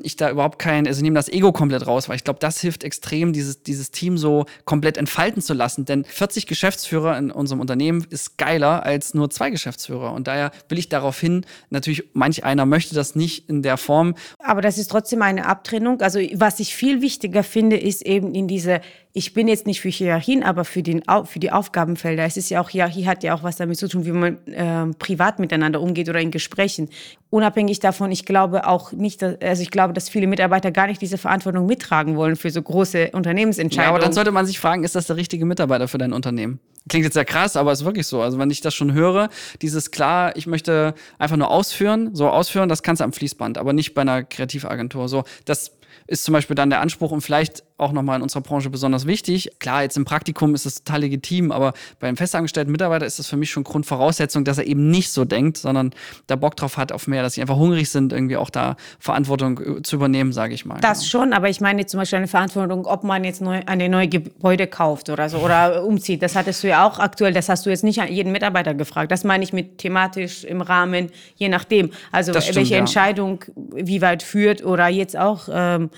ich 0.04 0.16
da 0.16 0.30
überhaupt 0.30 0.60
kein, 0.60 0.88
also 0.88 1.02
nehme 1.02 1.16
das 1.16 1.30
Ego 1.30 1.52
komplett 1.52 1.88
raus, 1.88 2.10
weil 2.10 2.16
ich 2.16 2.24
glaube, 2.24 2.40
das 2.40 2.60
hilft 2.60 2.84
extrem, 2.84 3.34
dieses, 3.34 3.64
dieses 3.64 3.92
Team 3.92 4.18
so 4.18 4.46
komplett 4.66 4.98
entfalten 4.98 5.42
zu 5.42 5.54
lassen. 5.54 5.86
Denn 5.86 6.06
40 6.06 6.48
Geschäftsführer 6.48 7.18
in 7.18 7.32
unserem 7.32 7.60
Unternehmen 7.60 8.06
ist 8.10 8.38
geiler 8.38 8.84
als 8.84 9.14
nur 9.14 9.30
zwei 9.30 9.50
Geschäftsführer. 9.50 10.14
Und 10.14 10.28
daher 10.28 10.52
will 10.68 10.78
ich 10.78 10.90
darauf 10.90 11.20
hin, 11.20 11.46
natürlich, 11.70 12.04
manch 12.14 12.44
einer 12.44 12.66
möchte 12.66 12.96
das 12.96 13.16
nicht 13.16 13.50
in 13.50 13.62
der 13.62 13.78
Form. 13.78 14.16
Aber 14.40 14.62
das 14.62 14.78
ist 14.78 14.92
trotzdem 14.92 15.22
eine 15.22 15.46
Abtrennung. 15.46 16.02
Also 16.02 16.20
was 16.36 16.60
ich 16.60 16.76
viel 16.76 17.02
wichtiger 17.02 17.44
finde, 17.44 17.78
ist 17.78 18.06
eben 18.06 18.34
in 18.34 18.48
diese 18.48 18.82
ich 19.12 19.34
bin 19.34 19.48
jetzt 19.48 19.66
nicht 19.66 19.82
für 19.82 19.90
Hierarchien, 19.90 20.44
aber 20.44 20.66
für, 20.66 20.84
den, 20.84 21.02
für 21.26 21.40
die 21.40 21.52
Aufgabenfelder. 21.52 22.26
Es 22.26 22.38
ist 22.38 22.50
ja 22.50 22.62
auch, 22.62 22.70
Hierarchie 22.70 23.08
hat 23.08 23.24
ja 23.24 23.34
auch 23.34 23.42
was 23.42 23.56
damit 23.56 23.78
zu 23.78 23.88
tun, 23.88 24.06
wie 24.06 24.12
man 24.12 24.38
äh, 24.48 24.94
privat 25.00 25.40
miteinander 25.40 25.82
umgeht 25.82 26.10
oder 26.10 26.20
in 26.20 26.30
Gesprächen. 26.30 26.90
Unabhängig 27.32 27.80
davon, 27.80 28.12
ich 28.12 28.26
glaube 28.26 28.68
auch 28.68 28.92
nicht, 28.92 29.24
dass, 29.24 29.42
also 29.42 29.64
ich 29.64 29.72
glaube, 29.72 29.94
dass 29.94 30.10
viele 30.10 30.28
Mitarbeiter 30.28 30.72
gar 30.72 30.86
nicht 30.86 31.02
diese 31.02 31.18
Verantwortung 31.18 31.66
mittragen 31.66 32.18
wollen 32.18 32.36
für 32.36 32.52
so 32.52 32.62
große 32.62 33.10
Unternehmensentscheidungen. 33.12 33.90
Ja, 33.90 33.96
aber 33.96 34.00
dann 34.00 34.14
sollte 34.14 34.32
man 34.32 34.46
sich 34.46 34.60
fragen, 34.60 34.84
ist 34.84 34.96
das 34.96 35.08
der 35.08 35.16
richtige 35.16 35.44
Mitarbeiter 35.46 35.88
für 35.88 35.98
dein 35.98 36.14
Unternehmen? 36.14 36.60
Klingt 36.88 37.04
jetzt 37.04 37.16
sehr 37.16 37.26
krass, 37.26 37.56
aber 37.56 37.72
ist 37.72 37.86
wirklich 37.86 38.06
so. 38.06 38.22
Also 38.22 38.38
wenn 38.38 38.52
ich 38.52 38.62
das 38.62 38.76
schon 38.76 38.94
höre, 38.94 39.30
dieses 39.64 39.90
klar, 39.90 40.36
ich 40.36 40.46
möchte 40.46 40.94
einfach 41.18 41.36
nur 41.36 41.50
ausführen, 41.50 42.12
so 42.14 42.30
ausführen, 42.30 42.70
das 42.70 42.84
kannst 42.84 43.00
du 43.00 43.06
am 43.06 43.14
Fließband, 43.14 43.58
aber 43.58 43.74
nicht 43.74 43.96
bei 43.96 44.02
einer 44.02 44.24
Kreativagentur. 44.24 45.10
So, 45.10 45.24
das 45.46 45.72
ist 46.06 46.24
zum 46.24 46.34
Beispiel 46.34 46.56
dann 46.56 46.70
der 46.70 46.82
Anspruch 46.82 47.12
und 47.12 47.22
vielleicht 47.22 47.64
auch 47.80 47.92
nochmal 47.92 48.18
in 48.18 48.22
unserer 48.22 48.42
Branche 48.42 48.70
besonders 48.70 49.06
wichtig. 49.06 49.52
Klar, 49.60 49.84
jetzt 49.84 49.96
im 49.96 50.06
Praktikum 50.06 50.54
ist 50.56 50.66
es 50.66 50.84
total 50.84 51.02
legitim, 51.02 51.52
aber 51.52 51.74
beim 52.00 52.18
festangestellten 52.18 52.72
Mitarbeiter 52.72 53.06
ist 53.06 53.20
das 53.20 53.28
für 53.28 53.38
mich 53.38 53.50
schon 53.50 53.64
Grundvoraussetzung, 53.64 54.44
dass 54.44 54.58
er 54.58 54.66
eben 54.66 54.90
nicht 54.90 55.12
so 55.12 55.24
denkt, 55.24 55.58
sondern 55.58 55.92
da 56.28 56.36
Bock 56.36 56.56
drauf 56.56 56.78
hat 56.78 56.92
auf 56.92 57.08
mehr, 57.08 57.24
dass 57.24 57.36
sie 57.36 57.42
einfach 57.42 57.56
hungrig 57.56 57.90
sind, 57.90 58.12
irgendwie 58.12 58.38
auch 58.38 58.50
da 58.50 58.76
Verantwortung 59.00 59.78
äh, 59.78 59.82
zu 59.82 59.96
übernehmen, 59.96 60.34
sage 60.34 60.54
ich 60.54 60.66
mal. 60.66 60.80
Das 60.82 61.00
genau. 61.00 61.10
schon, 61.10 61.34
aber 61.34 61.50
ich 61.50 61.62
meine 61.62 61.86
zum 61.86 62.00
Beispiel 62.00 62.18
eine 62.18 62.28
Verantwortung, 62.28 62.86
ob 62.86 63.04
man 63.04 63.24
jetzt 63.24 63.42
neu, 63.42 63.62
eine 63.66 63.88
neue 63.88 64.08
Gebäude 64.10 64.68
kauft 64.68 65.10
oder 65.10 65.30
so 65.30 65.38
oder 65.38 65.84
umzieht. 65.86 66.22
Das 66.22 66.36
hattest 66.36 66.64
du 66.64 66.68
ja 66.68 66.86
auch 66.86 67.00
aktuell, 67.00 67.34
das 67.34 67.48
hast 67.48 67.66
du 67.66 67.70
jetzt 67.70 67.84
nicht 67.84 68.02
an 68.02 68.12
jeden 68.12 68.32
Mitarbeiter 68.32 68.74
gefragt. 68.74 69.12
Das 69.12 69.24
meine 69.24 69.44
ich 69.44 69.54
mit 69.54 69.78
thematisch 69.78 70.44
im 70.44 70.62
Rahmen, 70.62 71.10
je 71.36 71.48
nachdem. 71.48 71.92
Also 72.12 72.34
stimmt, 72.34 72.56
welche 72.58 72.74
ja. 72.74 72.80
Entscheidung 72.80 73.46
wie 73.56 74.02
weit 74.02 74.24
führt 74.24 74.64
oder 74.64 74.88
jetzt 74.88 75.18
auch, 75.18 75.48
äh, 75.48 75.70
ähm, 75.70 75.90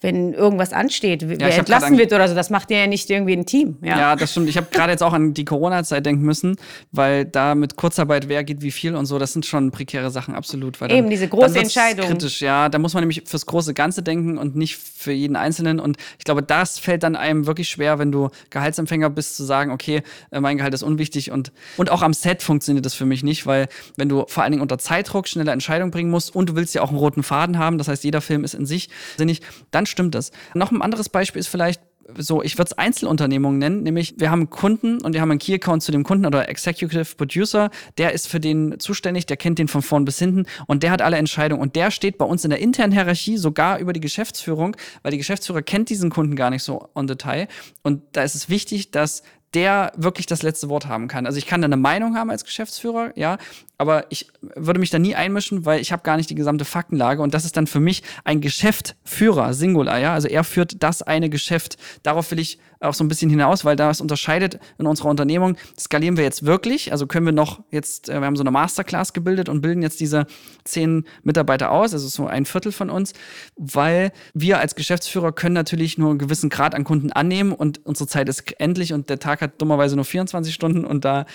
wenn 0.00 0.32
irgendwas 0.32 0.72
ansteht, 0.72 1.09
wer 1.20 1.36
ich 1.36 1.42
hab 1.42 1.48
grad 1.48 1.58
entlassen 1.58 1.98
wird 1.98 2.12
oder 2.12 2.28
so. 2.28 2.34
Das 2.34 2.50
macht 2.50 2.70
ja 2.70 2.86
nicht 2.86 3.10
irgendwie 3.10 3.34
ein 3.34 3.46
Team. 3.46 3.76
Ja. 3.82 3.98
Ja, 3.98 4.16
das 4.16 4.32
stimmt. 4.32 4.48
Ich 4.48 4.56
habe 4.56 4.68
gerade 4.70 4.92
jetzt 4.92 5.02
auch 5.02 5.12
an 5.12 5.34
die 5.34 5.44
Corona-Zeit 5.44 6.06
denken 6.06 6.22
müssen, 6.22 6.56
weil 6.92 7.24
da 7.24 7.54
mit 7.54 7.76
Kurzarbeit, 7.76 8.28
wer 8.28 8.44
geht 8.44 8.62
wie 8.62 8.70
viel 8.70 8.94
und 8.94 9.06
so, 9.06 9.18
das 9.18 9.32
sind 9.32 9.46
schon 9.46 9.70
prekäre 9.70 10.10
Sachen, 10.10 10.34
absolut. 10.34 10.80
Dann, 10.80 10.90
Eben, 10.90 11.10
diese 11.10 11.28
große 11.28 11.58
Entscheidung. 11.58 12.06
kritisch, 12.06 12.40
ja. 12.40 12.68
Da 12.68 12.78
muss 12.78 12.94
man 12.94 13.02
nämlich 13.02 13.22
fürs 13.26 13.46
große 13.46 13.74
Ganze 13.74 14.02
denken 14.02 14.38
und 14.38 14.56
nicht 14.56 14.76
für 14.76 15.12
jeden 15.12 15.36
Einzelnen. 15.36 15.80
Und 15.80 15.96
ich 16.18 16.24
glaube, 16.24 16.42
das 16.42 16.78
fällt 16.78 17.02
dann 17.02 17.16
einem 17.16 17.46
wirklich 17.46 17.68
schwer, 17.68 17.98
wenn 17.98 18.12
du 18.12 18.30
Gehaltsempfänger 18.50 19.10
bist, 19.10 19.36
zu 19.36 19.44
sagen, 19.44 19.70
okay, 19.70 20.02
äh, 20.30 20.40
mein 20.40 20.58
Gehalt 20.58 20.74
ist 20.74 20.82
unwichtig. 20.82 21.30
Und, 21.30 21.52
und 21.76 21.90
auch 21.90 22.02
am 22.02 22.12
Set 22.12 22.42
funktioniert 22.42 22.84
das 22.84 22.94
für 22.94 23.06
mich 23.06 23.22
nicht, 23.22 23.46
weil 23.46 23.68
wenn 23.96 24.08
du 24.08 24.24
vor 24.28 24.42
allen 24.42 24.52
Dingen 24.52 24.62
unter 24.62 24.78
Zeitdruck 24.78 25.28
schnelle 25.28 25.52
Entscheidungen 25.52 25.90
bringen 25.90 26.10
musst 26.10 26.34
und 26.34 26.50
du 26.50 26.56
willst 26.56 26.74
ja 26.74 26.82
auch 26.82 26.90
einen 26.90 26.98
roten 26.98 27.22
Faden 27.22 27.58
haben, 27.58 27.78
das 27.78 27.88
heißt, 27.88 28.04
jeder 28.04 28.20
Film 28.20 28.44
ist 28.44 28.54
in 28.54 28.66
sich 28.66 28.88
sinnig, 29.16 29.40
dann 29.70 29.86
stimmt 29.86 30.14
das. 30.14 30.32
Noch 30.54 30.70
ein 30.70 30.82
anderes 30.82 30.99
Beispiel 31.08 31.40
ist 31.40 31.48
vielleicht, 31.48 31.80
so, 32.16 32.42
ich 32.42 32.58
würde 32.58 32.70
es 32.70 32.78
Einzelunternehmungen 32.78 33.58
nennen, 33.58 33.82
nämlich 33.82 34.14
wir 34.18 34.30
haben 34.30 34.40
einen 34.40 34.50
Kunden 34.50 35.00
und 35.02 35.12
wir 35.12 35.20
haben 35.20 35.30
einen 35.30 35.38
Key-Account 35.38 35.82
zu 35.82 35.92
dem 35.92 36.04
Kunden 36.04 36.26
oder 36.26 36.48
Executive 36.48 37.14
Producer, 37.16 37.70
der 37.98 38.12
ist 38.12 38.28
für 38.28 38.40
den 38.40 38.78
zuständig, 38.78 39.26
der 39.26 39.36
kennt 39.36 39.58
den 39.58 39.68
von 39.68 39.82
vorn 39.82 40.04
bis 40.04 40.18
hinten 40.18 40.46
und 40.66 40.82
der 40.82 40.90
hat 40.90 41.02
alle 41.02 41.16
Entscheidungen 41.16 41.62
und 41.62 41.76
der 41.76 41.90
steht 41.90 42.18
bei 42.18 42.24
uns 42.24 42.44
in 42.44 42.50
der 42.50 42.58
internen 42.58 42.92
Hierarchie 42.92 43.36
sogar 43.36 43.78
über 43.78 43.92
die 43.92 44.00
Geschäftsführung, 44.00 44.76
weil 45.02 45.12
die 45.12 45.18
Geschäftsführer 45.18 45.62
kennt 45.62 45.88
diesen 45.88 46.10
Kunden 46.10 46.36
gar 46.36 46.50
nicht 46.50 46.62
so 46.62 46.88
on 46.94 47.06
Detail 47.06 47.48
und 47.82 48.02
da 48.12 48.22
ist 48.22 48.34
es 48.34 48.48
wichtig, 48.48 48.90
dass 48.90 49.22
der 49.54 49.92
wirklich 49.96 50.26
das 50.26 50.42
letzte 50.42 50.68
Wort 50.68 50.86
haben 50.86 51.08
kann. 51.08 51.26
Also 51.26 51.38
ich 51.38 51.46
kann 51.46 51.60
da 51.60 51.66
eine 51.66 51.76
Meinung 51.76 52.16
haben 52.16 52.30
als 52.30 52.44
Geschäftsführer, 52.44 53.12
ja, 53.16 53.38
aber 53.78 54.06
ich 54.10 54.28
würde 54.54 54.78
mich 54.78 54.90
da 54.90 54.98
nie 54.98 55.14
einmischen, 55.14 55.64
weil 55.64 55.80
ich 55.80 55.90
habe 55.90 56.02
gar 56.02 56.16
nicht 56.16 56.30
die 56.30 56.34
gesamte 56.34 56.64
Faktenlage 56.64 57.22
und 57.22 57.34
das 57.34 57.44
ist 57.44 57.56
dann 57.56 57.66
für 57.66 57.80
mich 57.80 58.02
ein 58.24 58.40
Geschäftsführer, 58.40 59.52
Singular, 59.54 59.98
ja, 59.98 60.14
also 60.14 60.28
er 60.28 60.44
führt 60.44 60.82
das 60.82 61.02
eine 61.02 61.30
Geschäft. 61.30 61.78
Darauf 62.02 62.30
will 62.30 62.38
ich 62.38 62.58
auch 62.80 62.94
so 62.94 63.04
ein 63.04 63.08
bisschen 63.08 63.30
hinaus, 63.30 63.64
weil 63.64 63.76
das 63.76 64.00
unterscheidet 64.00 64.58
in 64.78 64.86
unserer 64.86 65.08
Unternehmung, 65.08 65.56
skalieren 65.78 66.16
wir 66.16 66.24
jetzt 66.24 66.46
wirklich, 66.46 66.92
also 66.92 67.06
können 67.06 67.26
wir 67.26 67.32
noch 67.32 67.62
jetzt, 67.70 68.08
äh, 68.08 68.20
wir 68.20 68.26
haben 68.26 68.36
so 68.36 68.42
eine 68.42 68.50
Masterclass 68.50 69.12
gebildet 69.12 69.48
und 69.48 69.60
bilden 69.60 69.82
jetzt 69.82 70.00
diese 70.00 70.26
zehn 70.64 71.04
Mitarbeiter 71.22 71.70
aus, 71.70 71.92
also 71.92 72.08
so 72.08 72.26
ein 72.26 72.46
Viertel 72.46 72.72
von 72.72 72.90
uns, 72.90 73.12
weil 73.56 74.12
wir 74.34 74.58
als 74.58 74.74
Geschäftsführer 74.74 75.32
können 75.32 75.54
natürlich 75.54 75.98
nur 75.98 76.10
einen 76.10 76.18
gewissen 76.18 76.48
Grad 76.48 76.74
an 76.74 76.84
Kunden 76.84 77.12
annehmen 77.12 77.52
und 77.52 77.84
unsere 77.84 78.08
Zeit 78.08 78.28
ist 78.28 78.58
endlich 78.58 78.92
und 78.92 79.10
der 79.10 79.18
Tag 79.18 79.42
hat 79.42 79.60
dummerweise 79.60 79.96
nur 79.96 80.04
24 80.04 80.54
Stunden 80.54 80.84
und 80.84 81.04
da 81.04 81.26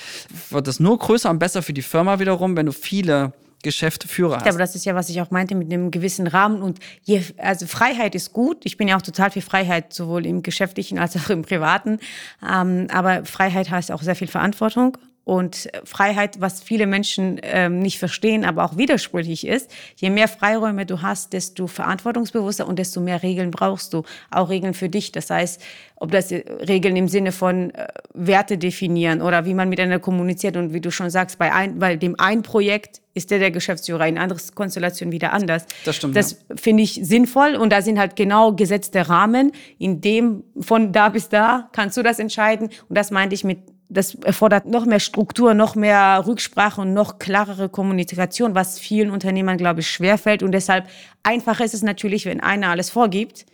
wird 0.50 0.68
es 0.68 0.80
nur 0.80 0.98
größer 0.98 1.30
und 1.30 1.40
besser 1.40 1.62
für 1.62 1.74
die 1.74 1.84
Firma 1.84 2.20
wiederum, 2.20 2.58
wenn 2.58 2.66
du 2.66 2.72
viele 2.72 3.34
Geschäftsführer 3.64 4.38
hast. 4.38 4.48
Aber 4.48 4.58
das 4.58 4.76
ist 4.76 4.86
ja, 4.86 4.96
was 4.96 5.10
ich 5.10 5.22
auch 5.22 5.32
meinte 5.32 5.56
mit 5.56 5.72
einem 5.72 5.92
gewissen 5.92 6.28
Rahmen. 6.28 6.62
Und 6.62 6.80
je, 7.04 7.22
also 7.38 7.66
Freiheit 7.68 8.16
ist 8.16 8.34
gut. 8.34 8.66
Ich 8.66 8.78
bin 8.78 8.88
ja 8.88 8.98
auch 8.98 9.02
total 9.02 9.32
für 9.32 9.42
Freiheit, 9.42 9.94
sowohl 9.94 10.26
im 10.26 10.44
Geschäftlichen 10.44 11.00
als 11.00 11.16
auch 11.16 11.30
im 11.30 11.42
Privaten. 11.42 12.00
Ähm, 12.48 12.88
aber 12.92 13.26
Freiheit 13.26 13.70
heißt 13.70 13.92
auch 13.92 14.02
sehr 14.02 14.16
viel 14.16 14.28
Verantwortung. 14.28 14.98
Und 15.26 15.70
Freiheit, 15.84 16.40
was 16.40 16.62
viele 16.62 16.86
Menschen 16.86 17.40
ähm, 17.42 17.80
nicht 17.80 17.98
verstehen, 17.98 18.46
aber 18.46 18.64
auch 18.64 18.78
widersprüchlich 18.78 19.48
ist, 19.48 19.72
je 19.96 20.12
mehr 20.12 20.28
Freiräume 20.28 20.86
du 20.86 21.02
hast, 21.02 21.34
desto 21.34 21.66
verantwortungsbewusster 21.66 22.68
und 22.68 22.78
desto 22.78 23.02
mehr 23.02 23.24
Regeln 23.24 23.50
brauchst 23.50 23.92
du. 23.94 24.04
Auch 24.30 24.50
Regeln 24.50 24.76
für 24.76 24.88
dich. 24.88 25.12
Das 25.12 25.32
heißt, 25.32 25.60
ob 25.96 26.12
das 26.12 26.32
äh, 26.32 26.44
Regeln 26.68 26.96
im 26.96 27.08
Sinne 27.08 27.32
von 27.32 27.72
äh, 27.72 27.88
Werte 28.14 28.60
definieren 28.60 29.24
oder 29.24 29.46
wie 29.46 29.56
man 29.56 29.68
miteinander 29.68 29.98
kommuniziert 29.98 30.58
und 30.58 30.74
wie 30.74 30.82
du 30.82 30.92
schon 30.92 31.10
sagst, 31.10 31.40
bei, 31.40 31.52
ein, 31.52 31.80
bei 31.80 31.96
dem 31.96 32.20
ein 32.20 32.44
Projekt 32.44 33.02
ist 33.16 33.32
der 33.32 33.40
der 33.40 33.50
Geschäftsführer, 33.50 34.08
in 34.08 34.20
anderes 34.20 34.54
Konstellation 34.54 35.12
wieder 35.12 35.34
anders. 35.34 35.66
Das 35.86 35.96
stimmt, 35.96 36.16
Das 36.16 36.46
finde 36.56 36.84
ich 36.84 37.00
sinnvoll 37.02 37.56
und 37.56 37.72
da 37.72 37.82
sind 37.82 37.98
halt 37.98 38.16
genau 38.16 38.54
gesetzte 38.54 39.10
Rahmen, 39.10 39.54
in 39.80 40.02
dem 40.02 40.44
von 40.60 40.92
da 40.92 41.10
bis 41.10 41.30
da 41.30 41.70
kannst 41.72 41.98
du 41.98 42.04
das 42.04 42.20
entscheiden 42.20 42.70
und 42.90 42.96
das 42.96 43.10
meinte 43.10 43.34
ich 43.34 43.44
mit 43.44 43.60
das 43.90 44.16
erfordert 44.16 44.66
noch 44.66 44.86
mehr 44.86 45.00
Struktur, 45.00 45.54
noch 45.54 45.76
mehr 45.76 46.24
Rücksprache 46.26 46.82
und 46.82 46.94
noch 46.94 47.20
klarere 47.20 47.70
Kommunikation, 47.70 48.56
was 48.56 48.80
vielen 48.80 49.12
Unternehmern, 49.12 49.58
glaube 49.58 49.82
ich, 49.82 49.88
schwerfällt. 49.90 50.44
Und 50.44 50.52
deshalb 50.52 50.88
einfacher 51.24 51.64
ist 51.64 51.74
es 51.74 51.84
natürlich, 51.84 52.26
wenn 52.26 52.42
einer 52.42 52.70
alles 52.70 52.90
vorgibt, 52.90 53.46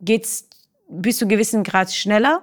geht's 0.00 0.48
bis 0.88 1.18
zu 1.18 1.28
gewissen 1.28 1.64
Grad 1.64 1.92
schneller. 1.92 2.42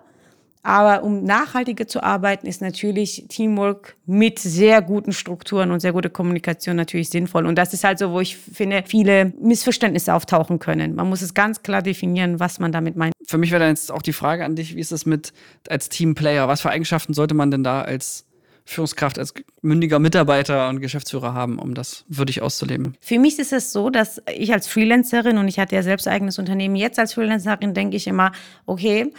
Aber 0.64 1.04
um 1.04 1.24
nachhaltiger 1.24 1.88
zu 1.88 2.04
arbeiten, 2.04 2.46
ist 2.46 2.62
natürlich 2.62 3.26
Teamwork 3.30 3.96
mit 4.06 4.38
sehr 4.38 4.82
guten 4.82 5.12
Strukturen 5.12 5.72
und 5.72 5.80
sehr 5.80 5.94
guter 5.94 6.10
Kommunikation 6.10 6.76
natürlich 6.76 7.10
sinnvoll. 7.10 7.48
Und 7.48 7.56
das 7.56 7.74
ist 7.74 7.84
halt 7.84 7.98
so, 7.98 8.12
wo 8.12 8.20
ich 8.20 8.38
finde, 8.38 8.84
viele 8.86 9.34
Missverständnisse 9.42 10.14
auftauchen 10.14 10.60
können. 10.60 10.94
Man 10.94 11.10
muss 11.10 11.22
es 11.22 11.34
ganz 11.34 11.64
klar 11.64 11.82
definieren, 11.82 12.40
was 12.40 12.60
man 12.60 12.72
damit 12.72 12.96
meint. 12.96 13.14
Für 13.26 13.40
mich 13.40 13.52
wäre 13.52 13.62
dann 13.62 13.70
jetzt 13.70 13.92
auch 13.92 14.04
die 14.04 14.14
Frage 14.14 14.46
an 14.46 14.56
dich, 14.56 14.76
wie 14.76 14.80
ist 14.80 14.92
es 14.92 15.06
mit 15.06 15.34
als 15.68 15.90
Teamplayer? 15.90 16.48
Was 16.48 16.62
für 16.62 16.70
Eigenschaften 16.70 17.14
sollte 17.14 17.34
man 17.34 17.50
denn 17.50 17.64
da 17.64 17.82
als 17.82 18.26
Führungskraft, 18.66 19.18
als 19.18 19.34
mündiger 19.62 20.00
Mitarbeiter 20.00 20.70
und 20.70 20.80
Geschäftsführer 20.80 21.34
haben, 21.34 21.60
um 21.60 21.74
das 21.74 22.06
würdig 22.08 22.42
auszuleben? 22.42 22.96
Für 23.00 23.20
mich 23.20 23.40
ist 23.40 23.54
es 23.54 23.72
so, 23.72 23.90
dass 23.90 24.22
ich 24.34 24.54
als 24.54 24.68
Freelancerin 24.68 25.38
und 25.38 25.48
ich 25.48 25.60
hatte 25.60 25.76
ja 25.76 25.84
selbst 25.84 26.08
eigenes 26.08 26.38
Unternehmen, 26.40 26.76
jetzt 26.76 27.00
als 27.00 27.14
Freelancerin 27.14 27.74
denke 27.74 27.98
ich 27.98 28.08
immer, 28.08 28.32
okay, 28.66 29.12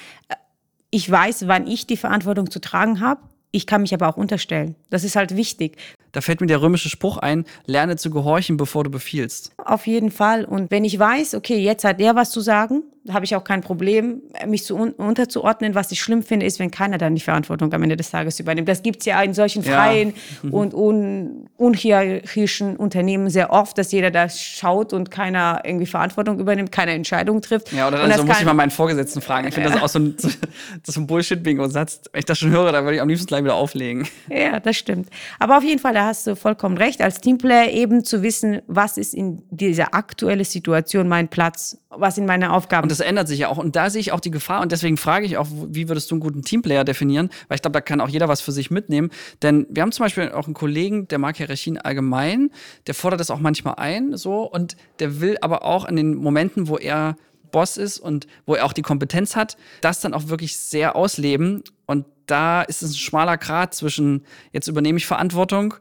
ich 0.92 1.10
weiß, 1.10 1.48
wann 1.48 1.66
ich 1.66 1.86
die 1.86 1.96
Verantwortung 1.96 2.50
zu 2.50 2.60
tragen 2.60 3.00
habe. 3.00 3.22
Ich 3.50 3.66
kann 3.66 3.80
mich 3.80 3.92
aber 3.92 4.08
auch 4.08 4.16
unterstellen. 4.16 4.76
Das 4.90 5.04
ist 5.04 5.16
halt 5.16 5.36
wichtig. 5.36 5.76
Da 6.12 6.20
fällt 6.20 6.40
mir 6.40 6.46
der 6.46 6.60
römische 6.60 6.90
Spruch 6.90 7.16
ein, 7.16 7.44
lerne 7.66 7.96
zu 7.96 8.10
gehorchen, 8.10 8.58
bevor 8.58 8.84
du 8.84 8.90
befiehlst. 8.90 9.52
Auf 9.56 9.86
jeden 9.86 10.10
Fall. 10.10 10.44
Und 10.44 10.70
wenn 10.70 10.84
ich 10.84 10.98
weiß, 10.98 11.34
okay, 11.34 11.58
jetzt 11.58 11.84
hat 11.84 11.98
der 11.98 12.14
was 12.14 12.30
zu 12.30 12.40
sagen, 12.40 12.82
habe 13.08 13.24
ich 13.24 13.34
auch 13.34 13.44
kein 13.44 13.62
Problem, 13.62 14.22
mich 14.46 14.64
zu 14.64 14.76
un 14.76 14.90
unterzuordnen. 14.92 15.74
Was 15.74 15.90
ich 15.90 16.00
schlimm 16.00 16.22
finde, 16.22 16.46
ist, 16.46 16.58
wenn 16.58 16.70
keiner 16.70 16.98
dann 16.98 17.14
die 17.14 17.20
Verantwortung 17.20 17.72
am 17.72 17.82
Ende 17.82 17.96
des 17.96 18.10
Tages 18.10 18.38
übernimmt. 18.38 18.68
Das 18.68 18.82
gibt's 18.82 19.06
ja 19.06 19.20
in 19.22 19.34
solchen 19.34 19.62
Ja. 19.64 19.76
freien 19.76 20.14
und 20.50 20.74
un 20.74 21.48
unhierarchischen 21.56 22.76
Unternehmen 22.76 23.30
sehr 23.30 23.52
oft, 23.52 23.78
dass 23.78 23.92
jeder 23.92 24.10
da 24.10 24.28
schaut 24.28 24.92
und 24.92 25.10
keiner 25.10 25.62
irgendwie 25.64 25.86
Verantwortung 25.86 26.38
übernimmt, 26.38 26.72
keine 26.72 26.92
Entscheidung 26.92 27.40
trifft. 27.40 27.72
Ja, 27.72 27.88
oder 27.88 27.98
dann 27.98 28.12
so 28.18 28.24
muss 28.24 28.38
ich 28.38 28.44
mal 28.44 28.54
meinen 28.54 28.70
Vorgesetzten 28.70 29.20
fragen. 29.20 29.48
Ich 29.48 29.54
finde 29.54 29.70
das 29.70 29.82
auch 29.82 29.88
so 29.88 29.98
ein, 29.98 30.16
so 30.18 31.00
ein 31.00 31.06
Bullshit-Bingo-Satz. 31.06 32.02
Wenn 32.12 32.18
ich 32.20 32.24
das 32.24 32.38
schon 32.38 32.50
höre, 32.50 32.72
dann 32.72 32.84
würde 32.84 32.96
ich 32.96 33.02
am 33.02 33.08
liebsten 33.08 33.26
gleich 33.26 33.44
wieder 33.44 33.54
auflegen. 33.54 34.06
Ja, 34.28 34.60
das 34.60 34.76
stimmt. 34.76 35.08
Aber 35.38 35.58
auf 35.58 35.64
jeden 35.64 35.78
Fall, 35.78 35.94
da 35.94 36.06
hast 36.06 36.26
du 36.26 36.36
vollkommen 36.36 36.76
recht, 36.76 37.00
als 37.00 37.20
Teamplayer 37.20 37.70
eben 37.70 38.04
zu 38.04 38.22
wissen, 38.22 38.62
was 38.66 38.96
ist 38.96 39.14
in 39.14 39.42
dieser 39.50 39.94
aktuellen 39.94 40.44
Situation 40.44 41.08
mein 41.08 41.28
Platz, 41.28 41.78
was 41.90 42.16
sind 42.16 42.26
meine 42.26 42.52
Aufgaben. 42.52 42.88
Das 42.92 43.00
ändert 43.00 43.26
sich 43.26 43.38
ja 43.38 43.48
auch. 43.48 43.56
Und 43.56 43.74
da 43.74 43.88
sehe 43.88 44.02
ich 44.02 44.12
auch 44.12 44.20
die 44.20 44.30
Gefahr. 44.30 44.60
Und 44.60 44.70
deswegen 44.70 44.98
frage 44.98 45.24
ich 45.24 45.38
auch, 45.38 45.46
wie 45.50 45.88
würdest 45.88 46.10
du 46.10 46.16
einen 46.16 46.20
guten 46.20 46.42
Teamplayer 46.42 46.84
definieren? 46.84 47.30
Weil 47.48 47.56
ich 47.56 47.62
glaube, 47.62 47.72
da 47.72 47.80
kann 47.80 48.02
auch 48.02 48.08
jeder 48.08 48.28
was 48.28 48.42
für 48.42 48.52
sich 48.52 48.70
mitnehmen. 48.70 49.10
Denn 49.40 49.66
wir 49.70 49.82
haben 49.82 49.92
zum 49.92 50.04
Beispiel 50.04 50.30
auch 50.32 50.44
einen 50.44 50.52
Kollegen, 50.52 51.08
der 51.08 51.18
mag 51.18 51.38
Hierarchien 51.38 51.78
allgemein. 51.78 52.50
Der 52.86 52.94
fordert 52.94 53.20
das 53.20 53.30
auch 53.30 53.38
manchmal 53.38 53.76
ein, 53.76 54.14
so. 54.18 54.42
Und 54.42 54.76
der 54.98 55.22
will 55.22 55.38
aber 55.40 55.64
auch 55.64 55.86
in 55.86 55.96
den 55.96 56.14
Momenten, 56.14 56.68
wo 56.68 56.76
er 56.76 57.16
Boss 57.50 57.78
ist 57.78 57.98
und 57.98 58.26
wo 58.44 58.54
er 58.56 58.66
auch 58.66 58.74
die 58.74 58.82
Kompetenz 58.82 59.36
hat, 59.36 59.56
das 59.80 60.00
dann 60.00 60.12
auch 60.12 60.28
wirklich 60.28 60.58
sehr 60.58 60.94
ausleben. 60.94 61.62
Und 61.86 62.04
da 62.26 62.60
ist 62.60 62.82
es 62.82 62.90
ein 62.90 62.96
schmaler 62.96 63.38
Grat 63.38 63.74
zwischen, 63.74 64.26
jetzt 64.52 64.68
übernehme 64.68 64.98
ich 64.98 65.06
Verantwortung 65.06 65.74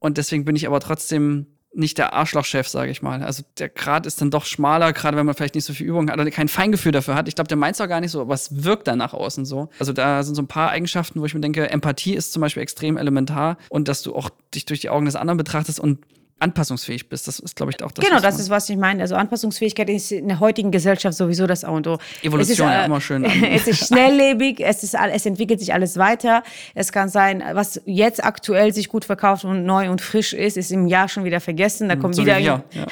und 0.00 0.18
deswegen 0.18 0.44
bin 0.44 0.56
ich 0.56 0.66
aber 0.66 0.80
trotzdem 0.80 1.46
nicht 1.74 1.98
der 1.98 2.12
Arschlochchef, 2.14 2.66
sage 2.66 2.90
ich 2.90 3.02
mal. 3.02 3.22
Also 3.22 3.42
der 3.58 3.68
Grad 3.68 4.06
ist 4.06 4.20
dann 4.20 4.30
doch 4.30 4.44
schmaler, 4.44 4.92
gerade 4.92 5.16
wenn 5.16 5.26
man 5.26 5.34
vielleicht 5.34 5.54
nicht 5.54 5.64
so 5.64 5.72
viel 5.72 5.86
Übung 5.86 6.10
hat 6.10 6.18
oder 6.18 6.30
kein 6.30 6.48
Feingefühl 6.48 6.92
dafür 6.92 7.14
hat. 7.14 7.28
Ich 7.28 7.34
glaube, 7.34 7.48
der 7.48 7.56
meint 7.56 7.74
es 7.74 7.80
auch 7.80 7.88
gar 7.88 8.00
nicht 8.00 8.10
so, 8.10 8.20
aber 8.20 8.34
es 8.34 8.64
wirkt 8.64 8.88
dann 8.88 8.98
nach 8.98 9.12
außen 9.12 9.44
so. 9.44 9.68
Also 9.78 9.92
da 9.92 10.22
sind 10.22 10.34
so 10.34 10.42
ein 10.42 10.48
paar 10.48 10.70
Eigenschaften, 10.70 11.20
wo 11.20 11.26
ich 11.26 11.34
mir 11.34 11.40
denke, 11.40 11.70
Empathie 11.70 12.14
ist 12.14 12.32
zum 12.32 12.40
Beispiel 12.40 12.62
extrem 12.62 12.96
elementar 12.96 13.58
und 13.68 13.88
dass 13.88 14.02
du 14.02 14.14
auch 14.14 14.30
dich 14.54 14.64
durch 14.64 14.80
die 14.80 14.88
Augen 14.88 15.04
des 15.04 15.16
anderen 15.16 15.36
betrachtest 15.36 15.78
und 15.78 15.98
anpassungsfähig 16.40 17.08
bist. 17.08 17.26
Das 17.26 17.38
ist, 17.38 17.56
glaube 17.56 17.72
ich, 17.72 17.82
auch 17.82 17.92
das. 17.92 18.04
Genau, 18.04 18.20
das 18.20 18.38
ist, 18.38 18.50
was 18.50 18.68
ich 18.68 18.76
meine. 18.76 19.02
Also 19.02 19.16
Anpassungsfähigkeit 19.16 19.88
ist 19.90 20.12
in 20.12 20.28
der 20.28 20.40
heutigen 20.40 20.70
Gesellschaft 20.70 21.16
sowieso 21.16 21.46
das 21.46 21.64
A 21.64 21.70
und 21.70 21.86
O. 21.86 21.98
Evolution, 22.22 22.52
ist, 22.52 22.58
ja, 22.58 22.84
immer 22.84 23.00
schön. 23.00 23.24
es 23.52 23.66
ist 23.66 23.86
schnelllebig, 23.86 24.60
es, 24.60 24.82
ist, 24.82 24.94
es 24.94 25.26
entwickelt 25.26 25.60
sich 25.60 25.72
alles 25.74 25.96
weiter. 25.96 26.42
Es 26.74 26.92
kann 26.92 27.08
sein, 27.08 27.42
was 27.52 27.80
jetzt 27.86 28.24
aktuell 28.24 28.72
sich 28.72 28.88
gut 28.88 29.04
verkauft 29.04 29.44
und 29.44 29.64
neu 29.64 29.90
und 29.90 30.00
frisch 30.00 30.32
ist, 30.32 30.56
ist 30.56 30.70
im 30.70 30.86
Jahr 30.86 31.08
schon 31.08 31.24
wieder 31.24 31.40
vergessen. 31.40 31.88
Da 31.88 31.96
kommt 31.96 32.14
so 32.14 32.22
wie 32.22 32.26
wieder. 32.26 32.38
Ja. 32.78 32.86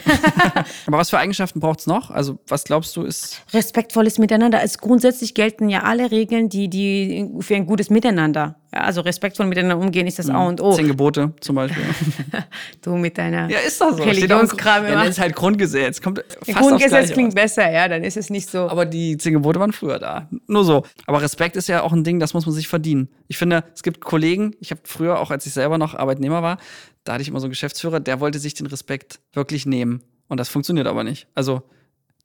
aber 0.86 0.98
was 0.98 1.10
für 1.10 1.18
Eigenschaften 1.18 1.60
braucht 1.60 1.80
es 1.80 1.86
noch? 1.86 2.10
Also 2.10 2.38
was 2.48 2.64
glaubst 2.64 2.96
du 2.96 3.02
ist 3.02 3.42
respektvolles 3.52 4.18
Miteinander. 4.18 4.62
Es 4.62 4.78
grundsätzlich 4.78 5.34
gelten 5.34 5.68
ja 5.68 5.82
alle 5.82 6.10
Regeln, 6.10 6.48
die, 6.48 6.68
die 6.68 7.28
für 7.40 7.54
ein 7.54 7.66
gutes 7.66 7.90
Miteinander. 7.90 8.56
Also 8.72 9.00
respektvoll 9.00 9.46
miteinander 9.46 9.78
umgehen 9.78 10.06
ist 10.06 10.18
das 10.18 10.28
A 10.28 10.46
und 10.46 10.60
O. 10.60 10.72
zehn 10.72 10.88
Gebote 10.88 11.32
zum 11.40 11.56
Beispiel? 11.56 11.84
Du 12.82 12.96
mit 12.96 13.16
deiner 13.18 13.35
ja, 13.48 13.58
ist 13.58 13.80
das 13.80 13.96
so. 13.96 14.02
Religionskram 14.02 14.86
immer. 14.86 15.02
nenn 15.02 15.10
es 15.10 15.18
halt 15.18 15.34
Grundgesetz. 15.36 16.00
Kommt 16.00 16.24
fast 16.44 16.58
Grundgesetz 16.58 17.12
klingt 17.12 17.28
raus. 17.28 17.34
besser, 17.34 17.70
ja, 17.70 17.88
dann 17.88 18.02
ist 18.04 18.16
es 18.16 18.30
nicht 18.30 18.50
so. 18.50 18.68
Aber 18.68 18.86
die 18.86 19.16
zehn 19.18 19.34
Gebote 19.34 19.60
waren 19.60 19.72
früher 19.72 19.98
da. 19.98 20.28
Nur 20.46 20.64
so. 20.64 20.84
Aber 21.06 21.22
Respekt 21.22 21.56
ist 21.56 21.68
ja 21.68 21.82
auch 21.82 21.92
ein 21.92 22.04
Ding, 22.04 22.20
das 22.20 22.34
muss 22.34 22.46
man 22.46 22.54
sich 22.54 22.68
verdienen. 22.68 23.08
Ich 23.28 23.38
finde, 23.38 23.64
es 23.74 23.82
gibt 23.82 24.00
Kollegen, 24.00 24.54
ich 24.60 24.70
habe 24.70 24.80
früher, 24.84 25.20
auch 25.20 25.30
als 25.30 25.46
ich 25.46 25.52
selber 25.52 25.78
noch 25.78 25.94
Arbeitnehmer 25.94 26.42
war, 26.42 26.58
da 27.04 27.12
hatte 27.12 27.22
ich 27.22 27.28
immer 27.28 27.40
so 27.40 27.46
einen 27.46 27.52
Geschäftsführer, 27.52 28.00
der 28.00 28.20
wollte 28.20 28.38
sich 28.38 28.54
den 28.54 28.66
Respekt 28.66 29.20
wirklich 29.32 29.66
nehmen. 29.66 30.02
Und 30.28 30.40
das 30.40 30.48
funktioniert 30.48 30.86
aber 30.88 31.04
nicht. 31.04 31.28
Also 31.34 31.62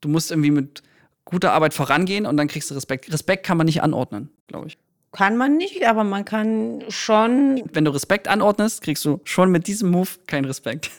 Du 0.02 0.10
musst 0.10 0.32
irgendwie 0.32 0.52
mit 0.52 0.82
guter 1.24 1.54
Arbeit 1.54 1.74
vorangehen 1.74 2.26
und 2.26 2.36
dann 2.36 2.48
kriegst 2.48 2.70
du 2.72 2.76
Respekt. 2.76 3.12
Respekt 3.14 3.46
kann 3.46 3.58
man 3.58 3.66
nicht 3.66 3.84
anordnen, 3.84 4.30
glaube 4.48 4.68
ich. 4.68 4.78
Kann 5.12 5.36
man 5.36 5.58
nicht, 5.58 5.86
aber 5.86 6.04
man 6.04 6.24
kann 6.24 6.84
schon. 6.90 7.64
Wenn 7.74 7.86
du 7.86 7.92
Respekt 7.92 8.28
anordnest, 8.28 8.82
kriegst 8.82 9.04
du 9.04 9.20
schon 9.26 9.52
mit 9.52 9.68
diesem 9.68 9.92
Move 9.92 10.10
keinen 10.26 10.46
Respekt. 10.46 10.90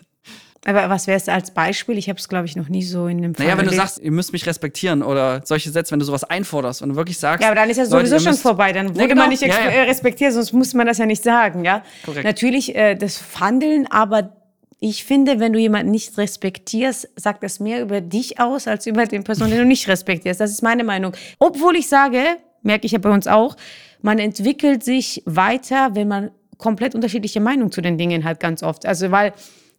Aber 0.64 0.88
was 0.88 1.08
wäre 1.08 1.16
es 1.16 1.28
als 1.28 1.50
Beispiel? 1.50 1.98
Ich 1.98 2.08
habe 2.08 2.20
es, 2.20 2.28
glaube 2.28 2.46
ich, 2.46 2.54
noch 2.54 2.68
nie 2.68 2.84
so 2.84 3.08
in 3.08 3.20
dem 3.20 3.34
Fall. 3.34 3.46
Naja, 3.46 3.58
wenn 3.58 3.66
du 3.66 3.74
sagst, 3.74 3.98
ihr 3.98 4.12
müsst 4.12 4.32
mich 4.32 4.46
respektieren 4.46 5.02
oder 5.02 5.40
solche 5.44 5.70
Sätze, 5.70 5.90
wenn 5.90 5.98
du 5.98 6.04
sowas 6.04 6.22
einforderst 6.22 6.82
und 6.82 6.94
wirklich 6.94 7.18
sagst. 7.18 7.42
Ja, 7.42 7.48
aber 7.48 7.56
dann 7.56 7.68
ist 7.68 7.78
ja 7.78 7.86
sowieso 7.86 8.20
schon 8.20 8.34
vorbei. 8.34 8.72
Dann 8.72 8.90
wurde 8.90 9.00
ja, 9.00 9.06
genau. 9.06 9.22
man 9.22 9.30
nicht 9.30 9.42
ja, 9.42 9.48
ja. 9.48 9.56
Äh, 9.56 9.80
respektiert, 9.82 10.32
sonst 10.32 10.52
muss 10.52 10.72
man 10.72 10.86
das 10.86 10.98
ja 10.98 11.06
nicht 11.06 11.24
sagen, 11.24 11.64
ja. 11.64 11.82
Korrekt. 12.04 12.24
Natürlich 12.24 12.76
äh, 12.76 12.94
das 12.94 13.40
Handeln, 13.40 13.88
aber 13.90 14.36
ich 14.78 15.04
finde, 15.04 15.40
wenn 15.40 15.52
du 15.52 15.58
jemanden 15.58 15.90
nicht 15.90 16.16
respektierst, 16.16 17.08
sagt 17.16 17.42
das 17.42 17.58
mehr 17.58 17.82
über 17.82 18.00
dich 18.00 18.38
aus 18.38 18.68
als 18.68 18.86
über 18.86 19.06
den 19.06 19.24
Person, 19.24 19.50
den 19.50 19.58
du 19.58 19.64
nicht 19.64 19.88
respektierst. 19.88 20.40
Das 20.40 20.50
ist 20.50 20.62
meine 20.62 20.84
Meinung. 20.84 21.12
Obwohl 21.40 21.74
ich 21.74 21.88
sage, 21.88 22.22
merke 22.62 22.86
ich 22.86 22.92
ja 22.92 22.98
bei 22.98 23.10
uns 23.10 23.26
auch, 23.26 23.56
man 24.02 24.18
entwickelt 24.18 24.84
sich 24.84 25.22
weiter, 25.24 25.94
wenn 25.94 26.08
man 26.08 26.30
komplett 26.58 26.94
unterschiedliche 26.94 27.40
Meinungen 27.40 27.72
zu 27.72 27.80
den 27.80 27.98
Dingen 27.98 28.24
hat, 28.24 28.40
ganz 28.40 28.62
oft. 28.62 28.86
Also, 28.86 29.10
weil 29.10 29.32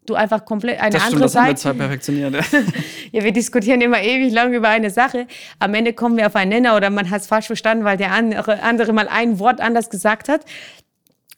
du 0.06 0.16
einfach 0.16 0.44
komplett 0.44 0.80
eine 0.82 0.92
das 0.92 1.04
andere 1.04 1.30
stimmt, 1.30 1.60
Seite. 1.60 1.78
Perfektioniert. 1.78 2.34
Ja. 2.34 2.60
ja, 3.12 3.24
wir 3.24 3.32
diskutieren 3.32 3.82
immer 3.82 4.02
ewig 4.02 4.34
lang 4.34 4.54
über 4.54 4.70
eine 4.70 4.90
Sache. 4.90 5.28
Am 5.60 5.74
Ende 5.74 5.94
kommen 5.94 6.18
wir 6.18 6.28
auf 6.28 6.36
einen 6.36 6.50
Nenner 6.50 6.76
oder 6.76 6.90
man 6.90 7.10
hat 7.10 7.22
es 7.22 7.28
falsch 7.28 7.48
verstanden, 7.48 7.86
weil 7.86 7.98
der 7.98 8.12
andere 8.12 8.94
mal 8.94 9.08
ein 9.08 9.40
Wort 9.40 9.62
anders 9.62 9.90
gesagt 9.90 10.30
hat. 10.30 10.42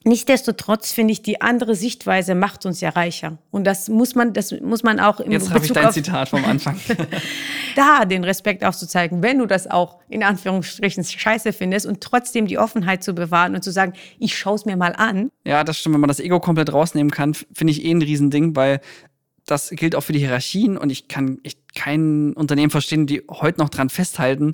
Nichtsdestotrotz 0.07 0.91
finde 0.91 1.13
ich, 1.13 1.23
die 1.23 1.41
andere 1.41 1.73
Sichtweise 1.75 2.35
macht 2.35 2.67
uns 2.67 2.79
ja 2.79 2.89
reicher. 2.89 3.39
Und 3.49 3.63
das 3.63 3.89
muss 3.89 4.13
man, 4.13 4.33
das 4.33 4.51
muss 4.61 4.83
man 4.83 4.99
auch 4.99 5.19
im 5.19 5.31
Jetzt 5.31 5.49
habe 5.49 5.65
ich 5.65 5.71
dein 5.71 5.91
Zitat 5.91 6.29
vom 6.29 6.45
Anfang. 6.45 6.79
da 7.75 8.05
den 8.05 8.23
Respekt 8.23 8.63
aufzuzeigen, 8.63 9.23
wenn 9.23 9.39
du 9.39 9.47
das 9.47 9.65
auch 9.65 9.99
in 10.07 10.21
Anführungsstrichen 10.21 11.03
scheiße 11.03 11.53
findest 11.53 11.87
und 11.87 12.01
trotzdem 12.01 12.45
die 12.45 12.59
Offenheit 12.59 13.03
zu 13.03 13.15
bewahren 13.15 13.55
und 13.55 13.63
zu 13.63 13.71
sagen, 13.71 13.93
ich 14.19 14.37
schaue 14.37 14.55
es 14.55 14.65
mir 14.65 14.77
mal 14.77 14.93
an. 14.95 15.31
Ja, 15.43 15.63
das 15.63 15.79
stimmt. 15.79 15.95
Wenn 15.95 16.01
man 16.01 16.07
das 16.07 16.19
Ego 16.19 16.39
komplett 16.39 16.71
rausnehmen 16.71 17.09
kann, 17.09 17.33
finde 17.33 17.71
ich 17.71 17.83
eh 17.83 17.89
ein 17.89 18.03
Riesending, 18.03 18.55
weil 18.55 18.81
das 19.47 19.71
gilt 19.71 19.95
auch 19.95 20.01
für 20.01 20.13
die 20.13 20.19
Hierarchien 20.19 20.77
und 20.77 20.91
ich 20.91 21.07
kann 21.07 21.39
echt 21.41 21.73
kein 21.73 22.33
Unternehmen 22.33 22.69
verstehen, 22.69 23.07
die 23.07 23.23
heute 23.27 23.59
noch 23.59 23.69
dran 23.69 23.89
festhalten, 23.89 24.53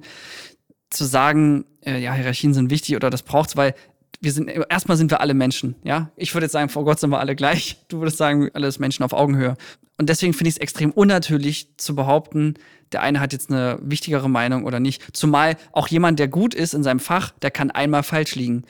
zu 0.89 1.03
sagen, 1.03 1.65
äh, 1.85 1.99
ja, 1.99 2.13
Hierarchien 2.13 2.53
sind 2.53 2.69
wichtig 2.69 2.95
oder 2.95 3.09
das 3.09 3.23
braucht's, 3.23 3.57
weil 3.57 3.73
wir 4.21 4.31
sind, 4.31 4.47
erstmal 4.69 4.97
sind 4.97 5.11
wir 5.11 5.19
alle 5.19 5.33
Menschen, 5.33 5.75
ja. 5.83 6.11
Ich 6.15 6.33
würde 6.33 6.45
jetzt 6.45 6.53
sagen, 6.53 6.69
vor 6.69 6.85
Gott 6.85 6.99
sind 6.99 7.09
wir 7.09 7.19
alle 7.19 7.35
gleich. 7.35 7.77
Du 7.89 7.99
würdest 7.99 8.17
sagen, 8.17 8.49
alles 8.53 8.77
Menschen 8.77 9.03
auf 9.03 9.13
Augenhöhe. 9.13 9.57
Und 9.97 10.09
deswegen 10.09 10.33
finde 10.33 10.49
ich 10.49 10.55
es 10.55 10.61
extrem 10.61 10.91
unnatürlich 10.91 11.77
zu 11.77 11.95
behaupten, 11.95 12.55
der 12.91 13.01
eine 13.01 13.19
hat 13.19 13.33
jetzt 13.33 13.49
eine 13.49 13.79
wichtigere 13.81 14.29
Meinung 14.29 14.65
oder 14.65 14.79
nicht. 14.79 15.15
Zumal 15.15 15.57
auch 15.71 15.87
jemand, 15.87 16.19
der 16.19 16.27
gut 16.27 16.53
ist 16.53 16.73
in 16.73 16.83
seinem 16.83 16.99
Fach, 16.99 17.31
der 17.41 17.51
kann 17.51 17.71
einmal 17.71 18.03
falsch 18.03 18.35
liegen. 18.35 18.63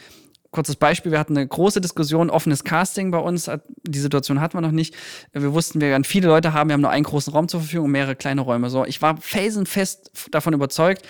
Kurzes 0.51 0.75
Beispiel, 0.75 1.12
wir 1.12 1.20
hatten 1.20 1.38
eine 1.38 1.48
große 1.48 1.79
Diskussion, 1.79 2.29
offenes 2.29 2.63
Casting 2.63 3.12
bei 3.12 3.17
uns. 3.17 3.50
Die 3.84 4.00
Situation 4.00 4.41
hatten 4.41 4.58
wir 4.58 4.62
noch 4.62 4.72
nicht. 4.72 4.96
Wir 5.31 5.53
wussten, 5.53 5.79
wir 5.79 5.88
werden 5.88 6.03
viele 6.03 6.27
Leute 6.27 6.53
haben, 6.53 6.70
wir 6.70 6.74
haben 6.74 6.81
nur 6.81 6.91
einen 6.91 7.05
großen 7.05 7.31
Raum 7.31 7.48
zur 7.48 7.62
Verfügung 7.62 7.86
und 7.86 7.91
mehrere 7.91 8.15
kleine 8.15 8.41
Räume. 8.41 8.70
So, 8.70 8.86
ich 8.86 9.01
war 9.01 9.17
felsenfest 9.17 10.12
davon 10.31 10.53
überzeugt, 10.53 11.03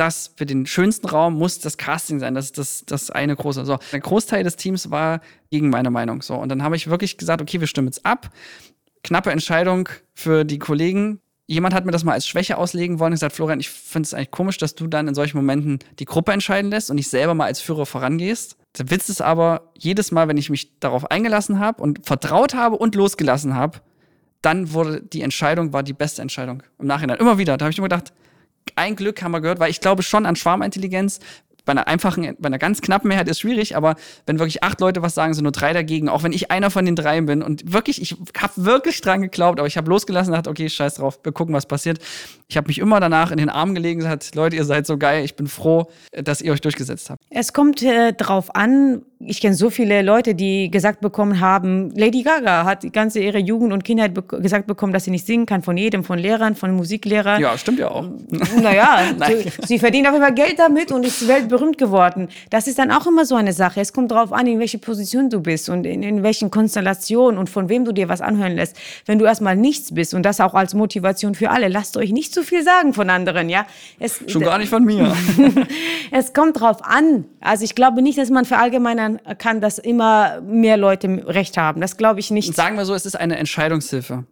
das 0.00 0.32
für 0.36 0.46
den 0.46 0.64
schönsten 0.64 1.06
Raum 1.06 1.34
muss 1.34 1.58
das 1.58 1.76
Casting 1.76 2.18
sein. 2.20 2.34
Das 2.34 2.46
ist 2.46 2.58
das, 2.58 2.84
das 2.86 3.10
eine 3.10 3.36
große. 3.36 3.66
So, 3.66 3.78
der 3.92 4.00
Großteil 4.00 4.42
des 4.42 4.56
Teams 4.56 4.90
war 4.90 5.20
gegen 5.50 5.68
meine 5.68 5.90
Meinung. 5.90 6.22
So, 6.22 6.34
und 6.34 6.48
dann 6.48 6.62
habe 6.62 6.74
ich 6.74 6.88
wirklich 6.88 7.18
gesagt, 7.18 7.42
okay, 7.42 7.60
wir 7.60 7.66
stimmen 7.66 7.88
jetzt 7.88 8.06
ab. 8.06 8.30
Knappe 9.04 9.30
Entscheidung 9.30 9.90
für 10.14 10.44
die 10.44 10.58
Kollegen. 10.58 11.20
Jemand 11.46 11.74
hat 11.74 11.84
mir 11.84 11.92
das 11.92 12.04
mal 12.04 12.12
als 12.12 12.26
Schwäche 12.26 12.56
auslegen 12.56 12.98
wollen 12.98 13.12
und 13.12 13.16
gesagt, 13.16 13.34
Florian, 13.34 13.60
ich 13.60 13.68
finde 13.68 14.06
es 14.06 14.14
eigentlich 14.14 14.30
komisch, 14.30 14.56
dass 14.56 14.74
du 14.74 14.86
dann 14.86 15.06
in 15.06 15.14
solchen 15.14 15.36
Momenten 15.36 15.80
die 15.98 16.04
Gruppe 16.04 16.32
entscheiden 16.32 16.70
lässt 16.70 16.88
und 16.90 16.96
nicht 16.96 17.10
selber 17.10 17.34
mal 17.34 17.46
als 17.46 17.60
Führer 17.60 17.84
vorangehst. 17.84 18.56
Der 18.78 18.90
Witz 18.90 19.08
ist 19.08 19.20
aber, 19.20 19.72
jedes 19.76 20.12
Mal, 20.12 20.28
wenn 20.28 20.36
ich 20.36 20.48
mich 20.48 20.78
darauf 20.78 21.10
eingelassen 21.10 21.58
habe 21.58 21.82
und 21.82 22.06
vertraut 22.06 22.54
habe 22.54 22.76
und 22.76 22.94
losgelassen 22.94 23.54
habe, 23.54 23.80
dann 24.42 24.72
wurde 24.72 25.02
die 25.02 25.22
Entscheidung, 25.22 25.72
war 25.72 25.82
die 25.82 25.92
beste 25.92 26.22
Entscheidung 26.22 26.62
im 26.78 26.86
Nachhinein. 26.86 27.18
Immer 27.18 27.36
wieder. 27.36 27.56
Da 27.56 27.64
habe 27.64 27.72
ich 27.72 27.78
immer 27.78 27.88
gedacht, 27.88 28.12
ein 28.76 28.96
Glück 28.96 29.22
haben 29.22 29.32
wir 29.32 29.40
gehört, 29.40 29.60
weil 29.60 29.70
ich 29.70 29.80
glaube 29.80 30.02
schon 30.02 30.26
an 30.26 30.36
Schwarmintelligenz. 30.36 31.20
Bei 31.64 31.72
einer 31.72 31.86
einfachen, 31.88 32.36
bei 32.38 32.46
einer 32.46 32.58
ganz 32.58 32.80
knappen 32.80 33.08
Mehrheit 33.08 33.28
ist 33.28 33.40
schwierig, 33.40 33.76
aber 33.76 33.96
wenn 34.26 34.38
wirklich 34.38 34.62
acht 34.62 34.80
Leute 34.80 35.02
was 35.02 35.14
sagen, 35.14 35.34
sind 35.34 35.44
nur 35.44 35.52
drei 35.52 35.72
dagegen, 35.72 36.08
auch 36.08 36.22
wenn 36.22 36.32
ich 36.32 36.50
einer 36.50 36.70
von 36.70 36.84
den 36.84 36.96
dreien 36.96 37.26
bin 37.26 37.42
und 37.42 37.72
wirklich, 37.72 38.00
ich 38.00 38.16
habe 38.36 38.52
wirklich 38.56 39.00
dran 39.00 39.22
geglaubt, 39.22 39.58
aber 39.58 39.66
ich 39.66 39.76
habe 39.76 39.88
losgelassen 39.88 40.32
und 40.32 40.36
dachte, 40.36 40.50
okay, 40.50 40.68
scheiß 40.68 40.94
drauf, 40.94 41.18
wir 41.22 41.32
gucken, 41.32 41.54
was 41.54 41.66
passiert. 41.66 41.98
Ich 42.48 42.56
habe 42.56 42.68
mich 42.68 42.78
immer 42.78 43.00
danach 43.00 43.30
in 43.30 43.38
den 43.38 43.48
Armen 43.48 43.74
gelegen 43.74 44.00
und 44.00 44.04
gesagt, 44.04 44.34
Leute, 44.34 44.56
ihr 44.56 44.64
seid 44.64 44.86
so 44.86 44.98
geil, 44.98 45.24
ich 45.24 45.36
bin 45.36 45.46
froh, 45.46 45.90
dass 46.12 46.40
ihr 46.40 46.52
euch 46.52 46.60
durchgesetzt 46.60 47.10
habt. 47.10 47.22
Es 47.30 47.52
kommt 47.52 47.82
äh, 47.82 48.12
drauf 48.12 48.54
an, 48.54 49.02
ich 49.20 49.40
kenne 49.40 49.54
so 49.54 49.68
viele 49.68 50.02
Leute, 50.02 50.34
die 50.34 50.70
gesagt 50.70 51.00
bekommen 51.00 51.40
haben, 51.40 51.90
Lady 51.94 52.22
Gaga 52.22 52.64
hat 52.64 52.82
die 52.82 52.90
ganze 52.90 53.20
ihre 53.20 53.38
Jugend 53.38 53.72
und 53.72 53.84
Kindheit 53.84 54.14
be 54.14 54.22
gesagt 54.22 54.66
bekommen, 54.66 54.92
dass 54.92 55.04
sie 55.04 55.10
nicht 55.10 55.26
singen 55.26 55.46
kann, 55.46 55.62
von 55.62 55.76
jedem, 55.76 56.04
von 56.04 56.18
Lehrern, 56.18 56.54
von 56.54 56.74
Musiklehrern. 56.74 57.40
Ja, 57.40 57.56
stimmt 57.58 57.78
ja 57.78 57.90
auch. 57.90 58.06
Naja, 58.60 59.14
so, 59.18 59.66
sie 59.66 59.78
verdient 59.78 60.08
auch 60.08 60.14
immer 60.14 60.32
Geld 60.32 60.58
damit 60.58 60.90
und 60.90 61.04
ist 61.04 61.28
weltberühmt 61.50 61.78
geworden. 61.78 62.28
Das 62.50 62.66
ist 62.66 62.78
dann 62.78 62.90
auch 62.90 63.06
immer 63.06 63.24
so 63.24 63.34
eine 63.34 63.52
Sache. 63.52 63.80
Es 63.80 63.92
kommt 63.92 64.10
darauf 64.10 64.32
an, 64.32 64.46
in 64.46 64.58
welche 64.58 64.78
Position 64.78 65.30
du 65.30 65.40
bist 65.40 65.68
und 65.68 65.84
in, 65.84 66.02
in 66.02 66.22
welchen 66.22 66.50
Konstellationen 66.50 67.38
und 67.38 67.50
von 67.50 67.68
wem 67.68 67.84
du 67.84 67.92
dir 67.92 68.08
was 68.08 68.20
anhören 68.20 68.54
lässt. 68.54 68.76
Wenn 69.06 69.18
du 69.18 69.24
erstmal 69.24 69.56
nichts 69.56 69.94
bist 69.94 70.14
und 70.14 70.22
das 70.22 70.40
auch 70.40 70.54
als 70.54 70.74
Motivation 70.74 71.34
für 71.34 71.50
alle, 71.50 71.68
lasst 71.68 71.96
euch 71.96 72.12
nicht 72.12 72.32
zu 72.32 72.42
viel 72.42 72.62
sagen 72.62 72.94
von 72.94 73.10
anderen, 73.10 73.48
ja. 73.48 73.66
Es, 73.98 74.22
Schon 74.26 74.42
gar 74.42 74.58
nicht 74.58 74.70
von 74.70 74.84
mir. 74.84 75.14
es 76.10 76.32
kommt 76.32 76.60
drauf 76.60 76.78
an. 76.82 77.24
Also 77.40 77.64
ich 77.64 77.74
glaube 77.74 78.02
nicht, 78.02 78.18
dass 78.18 78.30
man 78.30 78.44
verallgemeinern 78.44 79.20
kann, 79.38 79.60
dass 79.60 79.78
immer 79.78 80.40
mehr 80.42 80.76
Leute 80.76 81.22
Recht 81.26 81.56
haben. 81.56 81.80
Das 81.80 81.96
glaube 81.96 82.20
ich 82.20 82.30
nicht. 82.30 82.54
Sagen 82.54 82.76
wir 82.76 82.84
so, 82.84 82.94
es 82.94 83.06
ist 83.06 83.16
eine 83.16 83.36
Entscheidungshilfe. 83.36 84.24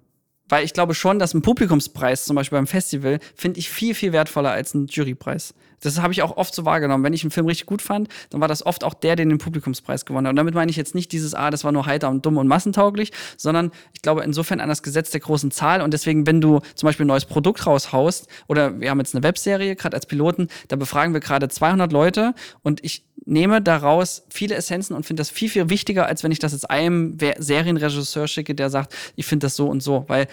Weil 0.51 0.65
ich 0.65 0.73
glaube 0.73 0.95
schon, 0.95 1.19
dass 1.19 1.35
ein 1.35 1.43
Publikumspreis, 1.43 2.25
zum 2.25 2.37
Beispiel 2.37 2.57
beim 2.57 2.67
Festival, 2.67 3.19
finde 3.35 3.59
ich 3.59 3.69
viel, 3.69 3.95
viel 3.95 4.13
wertvoller 4.13 4.51
als 4.51 4.73
ein 4.73 4.87
Jurypreis. 4.87 5.53
Das 5.81 6.01
habe 6.01 6.13
ich 6.13 6.23
auch 6.23 6.37
oft 6.37 6.55
so 6.55 6.65
wahrgenommen. 6.65 7.05
Wenn 7.05 7.13
ich 7.13 7.23
einen 7.23 7.31
Film 7.31 7.47
richtig 7.47 7.67
gut 7.67 7.83
fand, 7.83 8.09
dann 8.31 8.41
war 8.41 8.49
das 8.49 8.65
oft 8.65 8.85
auch 8.85 8.95
der, 8.95 9.17
der 9.17 9.27
den 9.27 9.39
Publikumspreis 9.39 10.05
gewonnen 10.05 10.27
hat. 10.27 10.33
Und 10.33 10.37
damit 10.37 10.55
meine 10.55 10.71
ich 10.71 10.77
jetzt 10.77 10.95
nicht 10.95 11.13
dieses, 11.13 11.35
ah, 11.35 11.51
das 11.51 11.65
war 11.65 11.73
nur 11.73 11.87
heiter 11.87 12.09
und 12.09 12.25
dumm 12.25 12.37
und 12.37 12.49
massentauglich, 12.49 13.13
sondern 13.37 13.71
ich 13.95 14.03
glaube 14.03 14.23
insofern 14.23 14.61
an 14.61 14.69
das 14.69 14.83
Gesetz 14.83 15.11
der 15.11 15.21
großen 15.21 15.51
Zahl. 15.51 15.83
Und 15.83 15.93
deswegen, 15.93 16.27
wenn 16.27 16.41
du 16.41 16.61
zum 16.75 16.87
Beispiel 16.87 17.05
ein 17.05 17.09
neues 17.09 17.25
Produkt 17.25 17.67
raushaust, 17.67 18.29
oder 18.47 18.81
wir 18.81 18.91
haben 18.91 18.99
jetzt 18.99 19.15
eine 19.15 19.23
Webserie, 19.23 19.77
gerade 19.77 19.97
als 19.97 20.07
Piloten, 20.07 20.49
da 20.69 20.77
befragen 20.77 21.13
wir 21.13 21.21
gerade 21.21 21.49
200 21.49 21.93
Leute 21.93 22.35
und 22.63 22.85
ich 22.85 23.05
nehme 23.25 23.61
daraus 23.61 24.25
viele 24.31 24.55
Essenzen 24.55 24.97
und 24.97 25.05
finde 25.05 25.21
das 25.21 25.31
viel, 25.31 25.51
viel 25.51 25.69
wichtiger, 25.69 26.07
als 26.07 26.25
wenn 26.25 26.33
ich 26.33 26.39
das 26.39 26.53
jetzt 26.53 26.71
einem 26.71 27.19
Serienregisseur 27.39 28.27
schicke, 28.27 28.55
der 28.55 28.71
sagt, 28.71 28.95
ich 29.17 29.27
finde 29.27 29.47
das 29.47 29.57
so 29.57 29.69
und 29.69 29.83
so. 29.83 30.05
Weil 30.09 30.29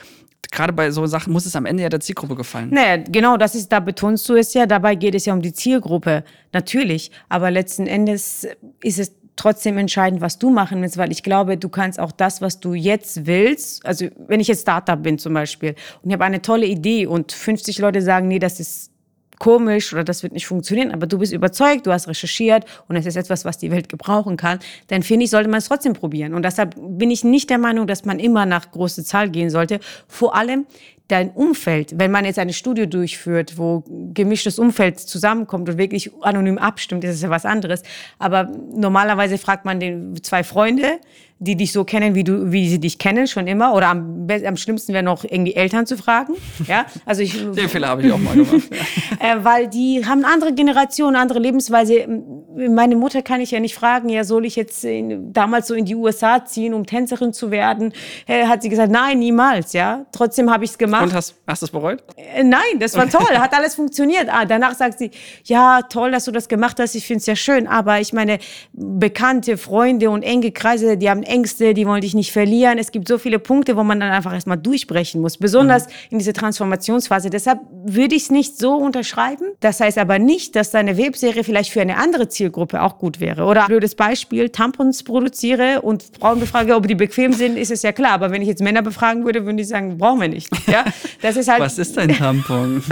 gerade 0.52 0.74
bei 0.74 0.92
so 0.92 1.06
Sachen 1.06 1.34
muss 1.34 1.46
es 1.46 1.56
am 1.56 1.66
Ende 1.66 1.84
ja 1.84 1.90
der 1.90 2.00
Zielgruppe 2.00 2.36
gefallen. 2.36 2.70
Naja, 2.72 3.04
genau, 3.08 3.38
das 3.38 3.56
ist, 3.56 3.72
da 3.72 3.80
betonst 3.80 4.28
du 4.30 4.36
es 4.36 4.54
ja, 4.54 4.66
dabei 4.66 4.96
geht 4.96 5.16
es 5.16 5.26
ja 5.26 5.34
um 5.34 5.42
die 5.42 5.54
Zielgruppe, 5.54 6.24
natürlich. 6.54 7.12
Aber 7.30 7.52
letzten 7.52 7.88
Endes 7.88 8.48
ist 8.82 9.00
es 9.00 9.12
trotzdem 9.36 9.78
entscheidend, 9.78 10.22
was 10.22 10.40
du 10.40 10.50
machen 10.50 10.82
willst, 10.82 10.98
weil 10.98 11.12
ich 11.12 11.24
glaube, 11.24 11.58
du 11.58 11.70
kannst 11.70 12.00
auch 12.00 12.12
das, 12.12 12.42
was 12.42 12.60
du 12.60 12.74
jetzt 12.74 13.26
willst, 13.26 13.86
also 13.86 14.08
wenn 14.28 14.40
ich 14.40 14.48
jetzt 14.48 14.62
Startup 14.62 15.02
bin 15.02 15.18
zum 15.18 15.34
Beispiel 15.34 15.76
und 16.02 16.10
ich 16.10 16.14
habe 16.14 16.24
eine 16.24 16.42
tolle 16.42 16.66
Idee 16.66 17.06
und 17.06 17.32
50 17.32 17.80
Leute 17.80 18.02
sagen, 18.02 18.28
nee, 18.28 18.40
das 18.40 18.60
ist 18.60 18.92
komisch 19.40 19.94
oder 19.94 20.04
das 20.04 20.24
wird 20.24 20.34
nicht 20.34 20.48
funktionieren, 20.48 20.92
aber 20.92 21.08
du 21.08 21.20
bist 21.20 21.34
überzeugt, 21.34 21.88
du 21.88 21.92
hast 21.92 22.08
recherchiert 22.08 22.66
und 22.88 22.96
es 22.96 23.06
ist 23.06 23.16
etwas, 23.16 23.46
was 23.46 23.58
die 23.58 23.72
Welt 23.72 23.90
gebrauchen 23.90 24.38
kann, 24.38 24.60
dann 24.88 25.04
finde 25.04 25.26
ich, 25.26 25.32
sollte 25.32 25.50
man 25.50 25.60
es 25.60 25.68
trotzdem 25.68 25.94
probieren. 25.94 26.34
Und 26.34 26.44
deshalb 26.44 26.76
bin 26.78 27.12
ich 27.12 27.24
nicht 27.24 27.50
der 27.50 27.58
Meinung, 27.58 27.88
dass 27.88 28.06
man 28.06 28.20
immer 28.20 28.46
nach 28.46 28.72
große 28.72 29.04
Zahl 29.04 29.30
gehen 29.30 29.50
sollte. 29.50 29.80
Vor 30.08 30.36
allem 30.36 30.66
dein 31.08 31.32
Umfeld, 31.32 32.00
wenn 32.00 32.12
man 32.12 32.26
jetzt 32.26 32.40
eine 32.40 32.54
Studie 32.54 32.88
durchführt, 32.88 33.58
wo 33.58 33.84
gemischtes 34.14 34.58
Umfeld 34.58 35.00
zusammenkommt 35.00 35.70
und 35.70 35.78
wirklich 35.78 36.12
anonym 36.22 36.58
abstimmt, 36.58 37.04
ist 37.04 37.16
es 37.16 37.22
ja 37.22 37.30
was 37.30 37.46
anderes. 37.46 37.84
Aber 38.18 38.52
normalerweise 38.74 39.38
fragt 39.38 39.66
man 39.66 39.80
den 39.80 40.22
zwei 40.24 40.44
Freunde, 40.44 41.00
die 41.40 41.56
dich 41.56 41.74
so 41.74 41.84
kennen, 41.84 42.16
wie 42.16 42.24
du, 42.24 42.52
wie 42.52 42.70
sie 42.70 42.80
dich 42.80 42.98
kennen, 42.98 43.28
schon 43.28 43.46
immer. 43.46 43.74
Oder 43.74 43.90
am, 43.90 44.28
am 44.46 44.58
schlimmsten 44.58 44.94
wäre 44.94 45.04
noch 45.04 45.24
irgendwie 45.24 45.54
Eltern 45.54 45.86
zu 45.86 45.98
fragen. 45.98 46.34
Ja, 46.68 46.86
also 47.06 47.22
ich. 47.22 47.34
Den 47.34 47.70
Fehler 47.70 47.90
habe 47.90 48.02
ich 48.02 48.12
auch 48.12 48.18
mal 48.18 48.34
gemacht. 48.34 48.64
Äh, 49.20 49.44
weil 49.44 49.68
die 49.68 50.04
haben 50.06 50.24
eine 50.24 50.34
andere 50.34 50.54
Generation, 50.54 51.10
eine 51.10 51.20
andere 51.20 51.40
Lebensweise. 51.40 52.08
Meine 52.56 52.96
Mutter 52.96 53.22
kann 53.22 53.42
ich 53.42 53.52
ja 53.52 53.60
nicht 53.60 53.76
fragen, 53.76 54.10
ja, 54.10 54.24
soll 54.24 54.46
ich 54.46 54.56
jetzt 54.56 54.84
in, 54.84 55.34
damals 55.34 55.68
so 55.68 55.74
in 55.74 55.86
die 55.86 55.96
USA 55.96 56.46
ziehen, 56.46 56.74
um 56.74 56.86
Tänzerin 56.86 57.34
zu 57.34 57.52
werden? 57.52 57.94
Äh, 58.28 58.48
hat 58.48 58.62
sie 58.62 58.70
gesagt, 58.70 58.92
nein, 58.92 59.20
niemals, 59.20 59.74
ja. 59.74 60.06
Trotzdem 60.12 60.52
habe 60.52 60.64
ich 60.64 60.72
es 60.72 60.78
gemacht. 60.78 61.04
Und 61.04 61.14
hast, 61.14 61.36
hast 61.48 61.62
du 61.62 61.66
es 61.66 61.72
bereut? 61.72 62.04
Äh, 62.16 62.44
nein, 62.44 62.80
das 62.80 62.96
war 62.96 63.10
toll, 63.10 63.38
hat 63.38 63.54
alles 63.54 63.76
funktioniert. 63.76 64.28
Ah, 64.30 64.46
danach 64.46 64.74
sagt 64.76 65.00
sie, 65.00 65.12
ja, 65.44 65.82
toll, 65.82 66.12
dass 66.12 66.26
du 66.26 66.32
das 66.32 66.48
gemacht 66.48 66.80
hast, 66.80 66.96
ich 66.96 67.06
finde 67.06 67.20
es 67.20 67.26
ja 67.26 67.36
schön, 67.36 67.68
aber 67.68 68.00
ich 68.00 68.14
meine, 68.14 68.40
Bekannte, 68.74 69.58
Freunde 69.58 70.10
und 70.10 70.24
enge 70.24 70.52
Kreise, 70.52 70.98
die 70.98 71.10
haben 71.10 71.24
Ängste, 71.24 71.74
die 71.74 71.86
wollen 71.86 72.02
dich 72.02 72.14
nicht 72.14 72.32
verlieren. 72.32 72.78
Es 72.78 72.92
gibt 72.92 73.08
so 73.08 73.18
viele 73.18 73.40
Punkte, 73.40 73.76
wo 73.76 73.84
man 73.84 74.00
dann 74.00 74.12
einfach 74.12 74.34
erstmal 74.34 74.58
durchbrechen 74.58 75.22
muss, 75.22 75.38
besonders 75.38 75.88
mhm. 75.88 75.92
in 76.12 76.20
diese 76.20 76.34
Transformationsphase. 76.34 77.30
Deshalb 77.30 77.60
würde 77.72 78.16
ich 78.16 78.24
es 78.24 78.32
nicht 78.32 78.58
so 78.58 78.76
unterschreiben. 78.76 79.52
Das 79.60 79.80
heißt 79.80 79.98
aber 79.98 80.20
nicht, 80.20 80.56
dass 80.56 80.72
deine 80.72 80.98
Webserie 80.98 81.44
vielleicht 81.44 81.72
für 81.72 81.82
eine 81.82 81.98
andere 81.98 82.30
Zielgruppe 82.46 82.82
auch 82.82 83.00
gut 83.00 83.20
wäre. 83.20 83.46
Oder 83.46 83.66
blödes 83.66 83.96
Beispiel, 83.96 84.50
Tampons 84.50 85.04
produziere 85.04 85.82
und 85.82 86.04
Frauen 86.20 86.40
befrage, 86.40 86.76
ob 86.76 86.88
die 86.88 86.96
bequem 86.96 87.34
sind, 87.34 87.58
ist 87.58 87.72
es 87.72 87.82
ja 87.82 87.92
klar. 87.92 88.12
Aber 88.12 88.32
wenn 88.32 88.42
ich 88.42 88.48
jetzt 88.48 88.62
Männer 88.62 88.82
befragen 88.82 89.26
würde, 89.26 89.46
würden 89.46 89.58
die 89.58 89.64
sagen, 89.64 89.98
brauchen 89.98 90.22
wir 90.22 90.28
nicht. 90.28 90.50
Ja, 90.68 90.86
das 91.22 91.38
ist 91.38 91.50
halt. 91.50 91.62
Was 91.62 91.78
ist 91.78 91.98
ein 91.98 92.10
Tampon? 92.10 92.84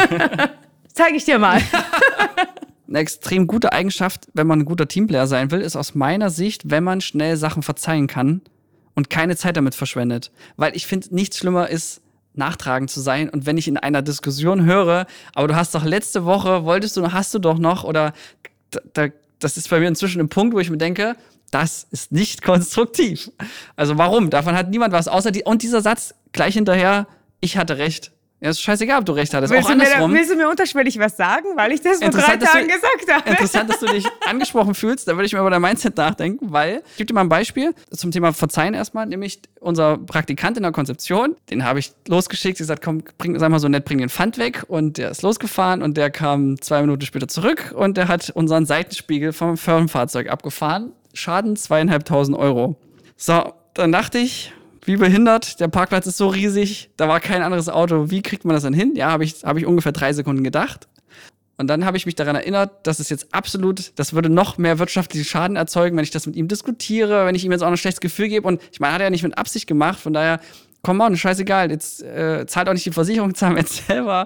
Zeige 0.93 1.17
ich 1.17 1.25
dir 1.25 1.39
mal. 1.39 1.61
Eine 2.87 2.99
extrem 2.99 3.47
gute 3.47 3.73
Eigenschaft, 3.73 4.27
wenn 4.33 4.45
man 4.45 4.59
ein 4.59 4.65
guter 4.65 4.87
Teamplayer 4.87 5.25
sein 5.25 5.49
will, 5.49 5.61
ist 5.61 5.75
aus 5.75 5.95
meiner 5.95 6.29
Sicht, 6.29 6.69
wenn 6.69 6.83
man 6.83 7.01
schnell 7.01 7.37
Sachen 7.37 7.63
verzeihen 7.63 8.05
kann 8.05 8.41
und 8.93 9.09
keine 9.09 9.35
Zeit 9.35 9.57
damit 9.57 9.73
verschwendet. 9.73 10.31
Weil 10.57 10.75
ich 10.75 10.85
finde, 10.85 11.07
nichts 11.15 11.39
schlimmer 11.39 11.69
ist, 11.69 12.01
nachtragend 12.35 12.91
zu 12.91 12.99
sein. 12.99 13.29
Und 13.29 13.47
wenn 13.47 13.57
ich 13.57 13.67
in 13.67 13.77
einer 13.77 14.03
Diskussion 14.03 14.65
höre, 14.65 15.07
aber 15.33 15.47
du 15.47 15.55
hast 15.55 15.73
doch 15.73 15.85
letzte 15.85 16.25
Woche, 16.25 16.65
wolltest 16.65 16.95
du, 16.97 17.11
hast 17.11 17.33
du 17.33 17.39
doch 17.39 17.57
noch, 17.57 17.83
oder 17.83 18.13
da, 18.93 19.07
das 19.43 19.58
ist 19.58 19.69
bei 19.69 19.79
mir 19.79 19.88
inzwischen 19.88 20.21
ein 20.21 20.29
Punkt, 20.29 20.56
wo 20.56 20.60
ich 20.60 20.69
mir 20.69 20.77
denke, 20.77 21.15
das 21.51 21.86
ist 21.91 22.12
nicht 22.12 22.41
konstruktiv. 22.43 23.32
Also 23.75 23.97
warum? 23.97 24.29
Davon 24.29 24.56
hat 24.56 24.69
niemand 24.69 24.93
was, 24.93 25.08
außer 25.08 25.32
die, 25.32 25.43
und 25.43 25.62
dieser 25.62 25.82
Satz 25.82 26.15
gleich 26.32 26.53
hinterher, 26.53 27.08
ich 27.41 27.58
hatte 27.58 27.77
recht. 27.77 28.12
Ja, 28.43 28.49
ist 28.49 28.62
scheißegal, 28.62 28.99
ob 28.99 29.06
du 29.06 29.13
recht 29.13 29.34
hattest. 29.34 29.53
Willst, 29.53 29.67
auch 29.67 29.71
andersrum. 29.71 30.12
Mir, 30.12 30.17
willst 30.17 30.32
du 30.32 30.36
mir 30.36 30.49
unterschwellig 30.49 30.99
was 30.99 31.15
sagen, 31.15 31.45
weil 31.56 31.71
ich 31.71 31.79
das 31.79 31.99
vor 31.99 32.10
drei 32.10 32.36
Tagen 32.36 32.67
du, 32.67 32.73
gesagt 32.73 33.10
habe? 33.10 33.29
Interessant, 33.29 33.69
dass 33.69 33.79
du 33.79 33.86
dich 33.86 34.06
angesprochen 34.27 34.75
fühlst. 34.75 35.08
Da 35.08 35.13
würde 35.13 35.27
ich 35.27 35.32
mir 35.32 35.39
über 35.39 35.49
dein 35.49 35.62
Mindset 35.62 35.95
nachdenken, 35.95 36.51
weil 36.51 36.84
ich 36.91 36.97
gebe 36.97 37.06
dir 37.08 37.13
mal 37.13 37.21
ein 37.21 37.29
Beispiel 37.29 37.73
zum 37.91 38.12
Thema 38.12 38.34
Verzeihen 38.34 38.73
erstmal. 38.73 39.06
Nämlich 39.06 39.39
unser 39.62 39.97
Praktikant 39.97 40.58
in 40.58 40.63
der 40.63 40.73
Konzeption, 40.73 41.38
den 41.49 41.63
habe 41.63 41.79
ich 41.79 41.93
losgeschickt. 42.10 42.56
Ich 42.56 42.63
gesagt, 42.63 42.84
komm, 42.84 43.06
bring, 43.17 43.39
sag 43.39 43.49
mal 43.49 43.60
so 43.60 43.69
nett, 43.69 43.86
bring 43.86 43.99
den 43.99 44.10
Pfand 44.10 44.38
weg. 44.38 44.65
Und 44.67 44.97
der 44.97 45.12
ist 45.12 45.21
losgefahren 45.21 45.82
und 45.82 45.95
der 45.95 46.10
kam 46.12 46.62
zwei 46.62 46.82
Minuten 46.82 47.06
später 47.06 47.29
zurück 47.29 47.73
und 47.73 47.95
der 47.95 48.10
hat 48.10 48.29
unseren 48.32 48.65
Seitenspiegel 48.65 49.32
vom 49.32 49.56
Firmenfahrzeug 49.56 50.29
abgefahren. 50.29 50.91
Schaden 51.13 51.56
zweieinhalbtausend 51.56 52.38
Euro. 52.38 52.75
So, 53.15 53.53
dann 53.73 53.93
dachte 53.93 54.17
ich, 54.17 54.51
wie 54.85 54.97
behindert, 54.97 55.59
der 55.59 55.67
Parkplatz 55.67 56.07
ist 56.07 56.17
so 56.17 56.27
riesig, 56.27 56.89
da 56.97 57.07
war 57.07 57.19
kein 57.19 57.41
anderes 57.41 57.69
Auto. 57.69 58.09
Wie 58.09 58.21
kriegt 58.21 58.45
man 58.45 58.53
das 58.53 58.63
dann 58.63 58.73
hin? 58.73 58.95
Ja, 58.95 59.11
habe 59.11 59.23
ich, 59.23 59.43
hab 59.43 59.57
ich 59.57 59.65
ungefähr 59.65 59.91
drei 59.91 60.13
Sekunden 60.13 60.43
gedacht. 60.43 60.87
Und 61.57 61.67
dann 61.67 61.85
habe 61.85 61.97
ich 61.97 62.05
mich 62.05 62.15
daran 62.15 62.35
erinnert, 62.35 62.87
dass 62.87 62.99
es 62.99 63.09
jetzt 63.09 63.33
absolut, 63.33 63.93
das 63.97 64.13
würde 64.13 64.29
noch 64.29 64.57
mehr 64.57 64.79
wirtschaftlichen 64.79 65.25
Schaden 65.25 65.55
erzeugen, 65.55 65.95
wenn 65.95 66.03
ich 66.03 66.11
das 66.11 66.25
mit 66.25 66.35
ihm 66.35 66.47
diskutiere, 66.47 67.25
wenn 67.25 67.35
ich 67.35 67.45
ihm 67.45 67.51
jetzt 67.51 67.61
auch 67.61 67.67
ein 67.67 67.77
schlechtes 67.77 68.01
Gefühl 68.01 68.27
gebe. 68.27 68.47
Und 68.47 68.61
ich 68.71 68.79
meine, 68.79 68.93
hat 68.93 69.01
er 69.01 69.05
ja 69.05 69.09
nicht 69.11 69.23
mit 69.23 69.37
Absicht 69.37 69.67
gemacht, 69.67 69.99
von 69.99 70.13
daher, 70.13 70.39
komm 70.81 70.99
on, 70.99 71.15
scheißegal, 71.15 71.69
jetzt 71.69 72.01
äh, 72.01 72.45
zahlt 72.47 72.67
auch 72.67 72.73
nicht 72.73 72.85
die 72.85 72.91
Versicherung, 72.91 73.35
zahlen 73.35 73.55
wir 73.55 73.61
jetzt 73.61 73.85
selber. 73.85 74.25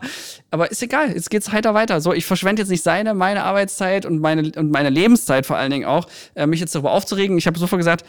Aber 0.52 0.72
ist 0.72 0.82
egal, 0.82 1.12
jetzt 1.12 1.30
geht's 1.30 1.52
heiter 1.52 1.74
weiter. 1.74 2.00
So, 2.00 2.14
ich 2.14 2.26
verschwende 2.26 2.62
jetzt 2.62 2.70
nicht 2.70 2.84
seine, 2.84 3.14
meine 3.14 3.44
Arbeitszeit 3.44 4.06
und 4.06 4.20
meine, 4.20 4.52
und 4.56 4.72
meine 4.72 4.90
Lebenszeit 4.90 5.46
vor 5.46 5.58
allen 5.58 5.72
Dingen 5.72 5.86
auch, 5.86 6.08
äh, 6.34 6.48
mich 6.48 6.62
jetzt 6.62 6.74
darüber 6.76 6.92
aufzuregen. 6.92 7.38
Ich 7.38 7.46
habe 7.46 7.60
sofort 7.60 7.80
gesagt, 7.80 8.06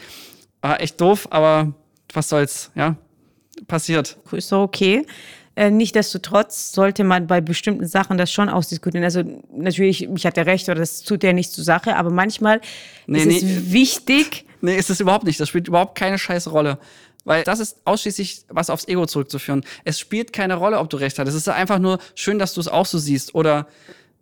ah, 0.61 0.75
echt 0.75 0.99
doof, 1.01 1.27
aber 1.29 1.73
was 2.13 2.29
soll's, 2.29 2.71
ja, 2.75 2.95
passiert. 3.67 4.17
Ist 4.31 4.49
so 4.49 4.61
okay. 4.61 5.05
Äh, 5.55 5.71
Nichtsdestotrotz 5.71 6.71
sollte 6.71 7.03
man 7.03 7.27
bei 7.27 7.41
bestimmten 7.41 7.85
Sachen 7.85 8.17
das 8.17 8.31
schon 8.31 8.47
ausdiskutieren. 8.47 9.03
Also 9.03 9.23
natürlich, 9.51 10.03
ich 10.03 10.25
hatte 10.25 10.45
recht 10.45 10.69
oder 10.69 10.79
das 10.79 11.01
tut 11.01 11.23
ja 11.23 11.33
nicht 11.33 11.51
zur 11.51 11.63
Sache, 11.63 11.97
aber 11.97 12.11
manchmal 12.11 12.61
nee, 13.07 13.19
ist 13.19 13.25
nee, 13.25 13.37
es 13.37 13.71
wichtig. 13.71 14.45
Nee, 14.61 14.77
ist 14.77 14.89
es 14.89 14.99
überhaupt 14.99 15.25
nicht. 15.25 15.39
Das 15.39 15.49
spielt 15.49 15.67
überhaupt 15.67 15.97
keine 15.97 16.17
scheiß 16.17 16.51
Rolle. 16.51 16.79
Weil 17.25 17.43
das 17.43 17.59
ist 17.59 17.77
ausschließlich 17.83 18.45
was 18.47 18.69
aufs 18.69 18.87
Ego 18.87 19.05
zurückzuführen. 19.05 19.65
Es 19.83 19.99
spielt 19.99 20.31
keine 20.31 20.55
Rolle, 20.55 20.79
ob 20.79 20.89
du 20.89 20.97
recht 20.97 21.19
hast. 21.19 21.27
Es 21.27 21.35
ist 21.35 21.49
einfach 21.49 21.79
nur 21.79 21.99
schön, 22.15 22.39
dass 22.39 22.53
du 22.53 22.61
es 22.61 22.67
auch 22.69 22.85
so 22.85 22.97
siehst. 22.97 23.35
Oder 23.35 23.67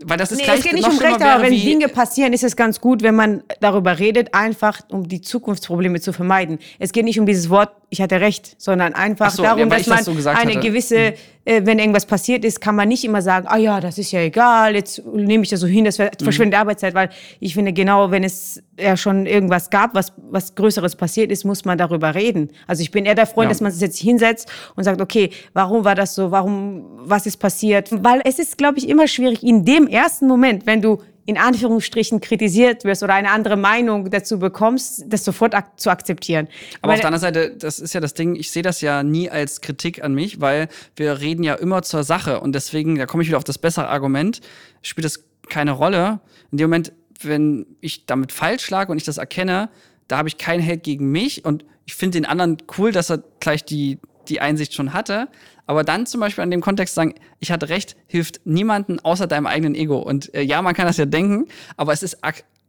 weil 0.03 0.17
das 0.17 0.31
ist 0.31 0.37
nee, 0.37 0.43
gleich 0.43 0.59
es 0.59 0.63
geht 0.63 0.73
nicht 0.73 0.87
um 0.87 0.97
Recht, 0.99 1.21
aber 1.21 1.43
wenn 1.43 1.51
Dinge 1.51 1.87
passieren, 1.87 2.31
ist 2.31 2.43
es 2.43 2.55
ganz 2.55 2.79
gut, 2.79 3.01
wenn 3.01 3.15
man 3.15 3.43
darüber 3.61 3.97
redet, 3.97 4.33
einfach 4.33 4.81
um 4.89 5.07
die 5.07 5.21
Zukunftsprobleme 5.21 5.99
zu 5.99 6.13
vermeiden. 6.13 6.59
Es 6.77 6.91
geht 6.91 7.05
nicht 7.05 7.19
um 7.19 7.25
dieses 7.25 7.49
Wort, 7.49 7.71
ich 7.89 8.01
hatte 8.01 8.21
recht, 8.21 8.55
sondern 8.59 8.93
einfach 8.93 9.31
so, 9.31 9.41
darum, 9.41 9.59
ja, 9.59 9.65
dass 9.65 9.87
man 9.87 9.97
das 9.97 10.05
so 10.05 10.29
eine 10.29 10.53
hatte. 10.53 10.59
gewisse, 10.59 11.11
mhm. 11.11 11.13
Wenn 11.47 11.79
irgendwas 11.79 12.05
passiert 12.05 12.43
ist, 12.43 12.59
kann 12.59 12.75
man 12.75 12.89
nicht 12.89 13.05
immer 13.05 13.21
sagen, 13.21 13.47
ah 13.47 13.55
ja, 13.55 13.79
das 13.79 13.97
ist 13.97 14.11
ja 14.11 14.19
egal, 14.19 14.75
jetzt 14.75 15.05
nehme 15.05 15.43
ich 15.43 15.49
das 15.49 15.61
so 15.61 15.67
hin, 15.67 15.85
das 15.85 15.97
mhm. 15.97 16.09
verschwindet 16.21 16.59
Arbeitszeit, 16.59 16.93
weil 16.93 17.09
ich 17.39 17.53
finde 17.53 17.71
genau, 17.71 18.11
wenn 18.11 18.25
es 18.25 18.61
ja 18.77 18.97
schon 18.97 19.25
irgendwas 19.25 19.69
gab, 19.69 19.95
was, 19.95 20.11
was 20.29 20.55
Größeres 20.55 20.97
passiert 20.97 21.31
ist, 21.31 21.45
muss 21.45 21.63
man 21.63 21.77
darüber 21.77 22.15
reden. 22.15 22.49
Also 22.67 22.81
ich 22.81 22.91
bin 22.91 23.05
eher 23.05 23.15
der 23.15 23.27
Freund, 23.27 23.45
ja. 23.45 23.49
dass 23.51 23.61
man 23.61 23.71
sich 23.71 23.81
jetzt 23.81 23.97
hinsetzt 23.97 24.51
und 24.75 24.83
sagt, 24.83 24.99
okay, 24.99 25.29
warum 25.53 25.85
war 25.85 25.95
das 25.95 26.15
so, 26.15 26.31
warum, 26.31 26.85
was 26.97 27.25
ist 27.25 27.37
passiert? 27.37 27.89
Weil 27.91 28.21
es 28.25 28.39
ist, 28.39 28.57
glaube 28.57 28.79
ich, 28.79 28.89
immer 28.89 29.07
schwierig, 29.07 29.41
in 29.41 29.63
dem 29.63 29.87
ersten 29.87 30.27
Moment, 30.27 30.65
wenn 30.65 30.81
du 30.81 31.01
in 31.27 31.37
Anführungsstrichen 31.37 32.21
kritisiert 32.21 32.85
wirst 32.85 33.03
oder 33.03 33.13
eine 33.13 33.31
andere 33.31 33.57
Meinung 33.57 34.09
dazu 34.09 34.39
bekommst, 34.39 35.03
das 35.07 35.25
sofort 35.25 35.53
ak 35.53 35.77
zu 35.77 35.89
akzeptieren. 35.89 36.47
Aber 36.81 36.93
auf 36.93 37.01
der 37.01 37.07
anderen 37.07 37.21
Seite, 37.21 37.53
das 37.53 37.79
ist 37.79 37.93
ja 37.93 37.99
das 37.99 38.13
Ding, 38.13 38.35
ich 38.35 38.49
sehe 38.49 38.63
das 38.63 38.79
ja 38.79 39.03
nie 39.03 39.29
als 39.29 39.59
Kritik 39.59 40.01
an 40.01 40.13
mich, 40.13 40.39
weil 40.39 40.69
wir 40.95 41.19
reden 41.19 41.43
ja 41.43 41.55
immer 41.55 41.81
zur 41.81 42.05
Sache 42.05 42.39
und 42.39 42.55
deswegen, 42.55 42.95
da 42.95 43.05
komme 43.05 43.23
ich 43.23 43.29
wieder 43.29 43.37
auf 43.37 43.43
das 43.43 43.57
bessere 43.57 43.89
Argument, 43.89 44.39
spielt 44.81 45.03
das 45.03 45.25
keine 45.49 45.71
Rolle. 45.71 46.21
In 46.53 46.59
dem 46.59 46.69
Moment, 46.69 46.93
wenn 47.21 47.65
ich 47.81 48.05
damit 48.05 48.31
falsch 48.31 48.69
lag 48.69 48.87
und 48.87 48.95
ich 48.95 49.03
das 49.03 49.17
erkenne, 49.17 49.69
da 50.07 50.17
habe 50.19 50.29
ich 50.29 50.37
keinen 50.37 50.61
Held 50.61 50.83
gegen 50.83 51.11
mich 51.11 51.43
und 51.43 51.65
ich 51.85 51.95
finde 51.95 52.19
den 52.19 52.25
anderen 52.25 52.57
cool, 52.77 52.93
dass 52.93 53.09
er 53.09 53.21
gleich 53.41 53.65
die, 53.65 53.99
die 54.29 54.41
Einsicht 54.41 54.73
schon 54.73 54.93
hatte. 54.93 55.27
Aber 55.65 55.83
dann 55.83 56.05
zum 56.05 56.21
Beispiel 56.21 56.43
an 56.43 56.51
dem 56.51 56.61
Kontext 56.61 56.95
sagen, 56.95 57.15
ich 57.39 57.51
hatte 57.51 57.69
recht, 57.69 57.95
hilft 58.07 58.41
niemanden 58.45 58.99
außer 58.99 59.27
deinem 59.27 59.47
eigenen 59.47 59.75
Ego. 59.75 59.97
Und 59.97 60.33
äh, 60.33 60.41
ja, 60.41 60.61
man 60.61 60.73
kann 60.73 60.87
das 60.87 60.97
ja 60.97 61.05
denken, 61.05 61.47
aber 61.75 61.93
es 61.93 62.03
ist 62.03 62.17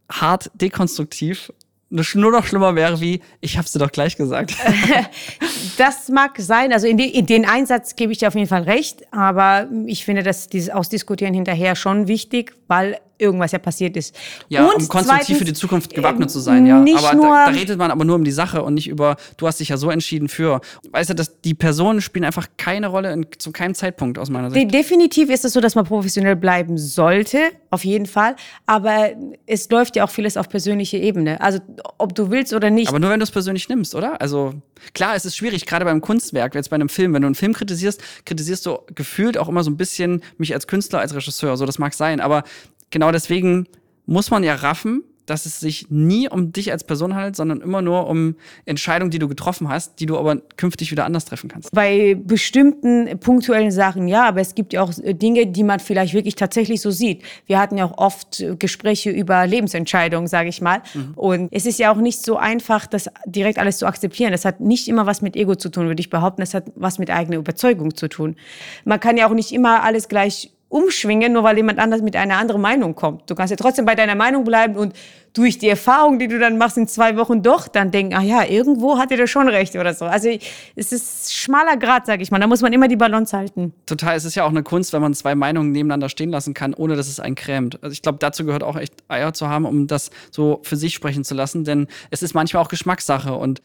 hart 0.09 0.51
dekonstruktiv 0.53 1.51
nur 1.89 2.31
noch 2.31 2.45
schlimmer 2.45 2.75
wäre 2.75 3.01
wie, 3.01 3.21
ich 3.41 3.57
hab's 3.57 3.71
dir 3.71 3.79
doch 3.79 3.91
gleich 3.91 4.15
gesagt. 4.15 4.55
das 5.77 6.09
mag 6.09 6.35
sein, 6.37 6.71
also 6.71 6.87
in, 6.87 6.97
die, 6.97 7.09
in, 7.09 7.25
den 7.25 7.45
Einsatz 7.45 7.95
gebe 7.95 8.11
ich 8.11 8.19
dir 8.19 8.27
auf 8.27 8.35
jeden 8.35 8.47
Fall 8.47 8.63
recht, 8.63 9.11
aber 9.11 9.67
ich 9.85 10.05
finde, 10.05 10.23
dass 10.23 10.47
dieses 10.47 10.69
Ausdiskutieren 10.69 11.33
hinterher 11.33 11.75
schon 11.75 12.07
wichtig, 12.07 12.55
weil 12.67 12.99
irgendwas 13.19 13.51
ja 13.51 13.59
passiert 13.59 13.95
ist. 13.97 14.15
Ja, 14.47 14.65
und 14.65 14.75
um 14.75 14.87
konstruktiv 14.87 15.25
zweitens, 15.25 15.37
für 15.37 15.45
die 15.45 15.53
Zukunft 15.53 15.93
gewappnet 15.93 16.31
zu 16.31 16.39
sein, 16.39 16.65
ja. 16.65 16.79
Aber 16.79 17.21
da, 17.21 17.45
da, 17.45 17.51
redet 17.51 17.77
man 17.77 17.91
aber 17.91 18.05
nur 18.05 18.15
um 18.15 18.23
die 18.23 18.31
Sache 18.31 18.63
und 18.63 18.73
nicht 18.73 18.87
über, 18.87 19.17
du 19.37 19.47
hast 19.47 19.59
dich 19.59 19.69
ja 19.69 19.77
so 19.77 19.89
entschieden 19.89 20.29
für. 20.29 20.61
Weißt 20.91 21.09
du, 21.09 21.13
dass 21.13 21.41
die 21.41 21.53
Personen 21.53 22.01
spielen 22.01 22.25
einfach 22.25 22.47
keine 22.57 22.87
Rolle 22.87 23.11
in, 23.13 23.27
zu 23.37 23.51
keinem 23.51 23.75
Zeitpunkt 23.75 24.17
aus 24.17 24.29
meiner 24.29 24.49
Sicht. 24.49 24.73
definitiv 24.73 25.29
ist 25.29 25.45
es 25.45 25.53
so, 25.53 25.61
dass 25.61 25.75
man 25.75 25.85
professionell 25.85 26.35
bleiben 26.35 26.77
sollte, 26.77 27.39
auf 27.69 27.85
jeden 27.85 28.05
Fall. 28.05 28.35
Aber 28.65 29.09
es 29.45 29.69
läuft 29.69 29.95
ja 29.95 30.03
auch 30.05 30.09
vieles 30.09 30.37
auf 30.37 30.49
persönlicher 30.49 30.97
Ebene. 30.97 31.41
Also 31.41 31.59
ob 31.97 32.15
du 32.15 32.31
willst 32.31 32.53
oder 32.53 32.69
nicht. 32.69 32.89
Aber 32.89 32.99
nur 32.99 33.09
wenn 33.09 33.19
du 33.19 33.23
es 33.23 33.31
persönlich 33.31 33.69
nimmst, 33.69 33.95
oder? 33.95 34.21
Also 34.21 34.53
klar, 34.93 35.15
es 35.15 35.25
ist 35.25 35.35
schwierig, 35.35 35.65
gerade 35.65 35.85
beim 35.85 36.01
Kunstwerk, 36.01 36.55
jetzt 36.55 36.69
bei 36.69 36.75
einem 36.75 36.89
Film. 36.89 37.13
Wenn 37.13 37.21
du 37.21 37.27
einen 37.27 37.35
Film 37.35 37.53
kritisierst, 37.53 38.01
kritisierst 38.25 38.65
du 38.65 38.79
gefühlt 38.95 39.37
auch 39.37 39.49
immer 39.49 39.63
so 39.63 39.71
ein 39.71 39.77
bisschen 39.77 40.23
mich 40.37 40.53
als 40.53 40.67
Künstler, 40.67 40.99
als 40.99 41.13
Regisseur. 41.13 41.57
So, 41.57 41.65
das 41.65 41.79
mag 41.79 41.93
sein. 41.93 42.19
Aber 42.19 42.43
genau 42.89 43.11
deswegen 43.11 43.67
muss 44.05 44.31
man 44.31 44.43
ja 44.43 44.55
raffen, 44.55 45.03
dass 45.29 45.45
es 45.45 45.59
sich 45.59 45.87
nie 45.89 46.27
um 46.27 46.51
dich 46.51 46.71
als 46.71 46.83
Person 46.83 47.15
handelt, 47.15 47.35
sondern 47.35 47.61
immer 47.61 47.81
nur 47.81 48.07
um 48.07 48.35
Entscheidungen, 48.65 49.11
die 49.11 49.19
du 49.19 49.27
getroffen 49.27 49.69
hast, 49.69 49.99
die 49.99 50.05
du 50.05 50.17
aber 50.17 50.37
künftig 50.57 50.91
wieder 50.91 51.05
anders 51.05 51.25
treffen 51.25 51.49
kannst. 51.49 51.71
Bei 51.71 52.15
bestimmten 52.15 53.19
punktuellen 53.19 53.71
Sachen 53.71 54.07
ja, 54.07 54.27
aber 54.27 54.41
es 54.41 54.55
gibt 54.55 54.73
ja 54.73 54.81
auch 54.81 54.91
Dinge, 54.95 55.47
die 55.47 55.63
man 55.63 55.79
vielleicht 55.79 56.13
wirklich 56.13 56.35
tatsächlich 56.35 56.81
so 56.81 56.91
sieht. 56.91 57.23
Wir 57.45 57.59
hatten 57.59 57.77
ja 57.77 57.85
auch 57.85 57.97
oft 57.97 58.43
Gespräche 58.57 59.11
über 59.11 59.45
Lebensentscheidungen, 59.45 60.27
sage 60.27 60.49
ich 60.49 60.61
mal. 60.61 60.81
Mhm. 60.93 61.13
Und 61.15 61.49
es 61.51 61.65
ist 61.65 61.79
ja 61.79 61.91
auch 61.91 61.97
nicht 61.97 62.23
so 62.23 62.37
einfach, 62.37 62.87
das 62.87 63.09
direkt 63.25 63.59
alles 63.59 63.77
zu 63.77 63.85
akzeptieren. 63.85 64.31
Das 64.31 64.45
hat 64.45 64.59
nicht 64.59 64.87
immer 64.87 65.05
was 65.05 65.21
mit 65.21 65.35
Ego 65.35 65.55
zu 65.55 65.69
tun, 65.69 65.87
würde 65.87 66.01
ich 66.01 66.09
behaupten. 66.09 66.41
Das 66.41 66.53
hat 66.53 66.71
was 66.75 66.97
mit 66.97 67.09
eigener 67.09 67.37
Überzeugung 67.37 67.95
zu 67.95 68.07
tun. 68.07 68.35
Man 68.85 68.99
kann 68.99 69.17
ja 69.17 69.27
auch 69.27 69.33
nicht 69.33 69.51
immer 69.51 69.83
alles 69.83 70.07
gleich 70.07 70.51
umschwingen, 70.69 71.33
nur 71.33 71.43
weil 71.43 71.57
jemand 71.57 71.79
anders 71.79 72.01
mit 72.01 72.15
einer 72.15 72.37
anderen 72.37 72.61
Meinung 72.61 72.95
kommt. 72.95 73.29
Du 73.29 73.35
kannst 73.35 73.51
ja 73.51 73.57
trotzdem 73.57 73.85
bei 73.85 73.95
deiner 73.95 74.15
Meinung 74.15 74.43
bleiben 74.43 74.75
und 74.75 74.93
durch 75.33 75.57
die 75.57 75.69
Erfahrung, 75.69 76.17
die 76.19 76.27
du 76.27 76.39
dann 76.39 76.57
machst 76.57 76.77
in 76.77 76.87
zwei 76.87 77.15
Wochen 77.17 77.43
doch 77.43 77.67
dann 77.67 77.91
denken, 77.91 78.15
ah 78.15 78.21
ja, 78.21 78.43
irgendwo 78.43 78.97
hat 78.97 79.11
er 79.11 79.27
schon 79.27 79.47
recht 79.47 79.75
oder 79.75 79.93
so. 79.93 80.05
Also 80.05 80.29
es 80.75 80.91
ist 80.91 81.35
schmaler 81.35 81.77
Grad, 81.77 82.05
sag 82.05 82.21
ich 82.21 82.31
mal. 82.31 82.39
Da 82.39 82.47
muss 82.47 82.61
man 82.61 82.73
immer 82.73 82.87
die 82.87 82.95
Balance 82.95 83.35
halten. 83.35 83.73
Total. 83.85 84.15
Es 84.15 84.25
ist 84.25 84.35
ja 84.35 84.43
auch 84.43 84.49
eine 84.49 84.63
Kunst, 84.63 84.93
wenn 84.93 85.01
man 85.01 85.13
zwei 85.13 85.35
Meinungen 85.35 85.71
nebeneinander 85.71 86.09
stehen 86.09 86.29
lassen 86.29 86.53
kann, 86.53 86.73
ohne 86.73 86.95
dass 86.95 87.07
es 87.07 87.19
einen 87.19 87.35
krämt. 87.35 87.81
Also 87.83 87.93
ich 87.93 88.01
glaube, 88.01 88.17
dazu 88.19 88.45
gehört 88.45 88.63
auch 88.63 88.75
echt 88.75 88.93
Eier 89.07 89.33
zu 89.33 89.49
haben, 89.49 89.65
um 89.65 89.87
das 89.87 90.09
so 90.31 90.61
für 90.63 90.75
sich 90.75 90.93
sprechen 90.93 91.23
zu 91.23 91.35
lassen, 91.35 91.63
denn 91.63 91.87
es 92.09 92.23
ist 92.23 92.33
manchmal 92.33 92.63
auch 92.63 92.69
Geschmackssache 92.69 93.33
und 93.33 93.61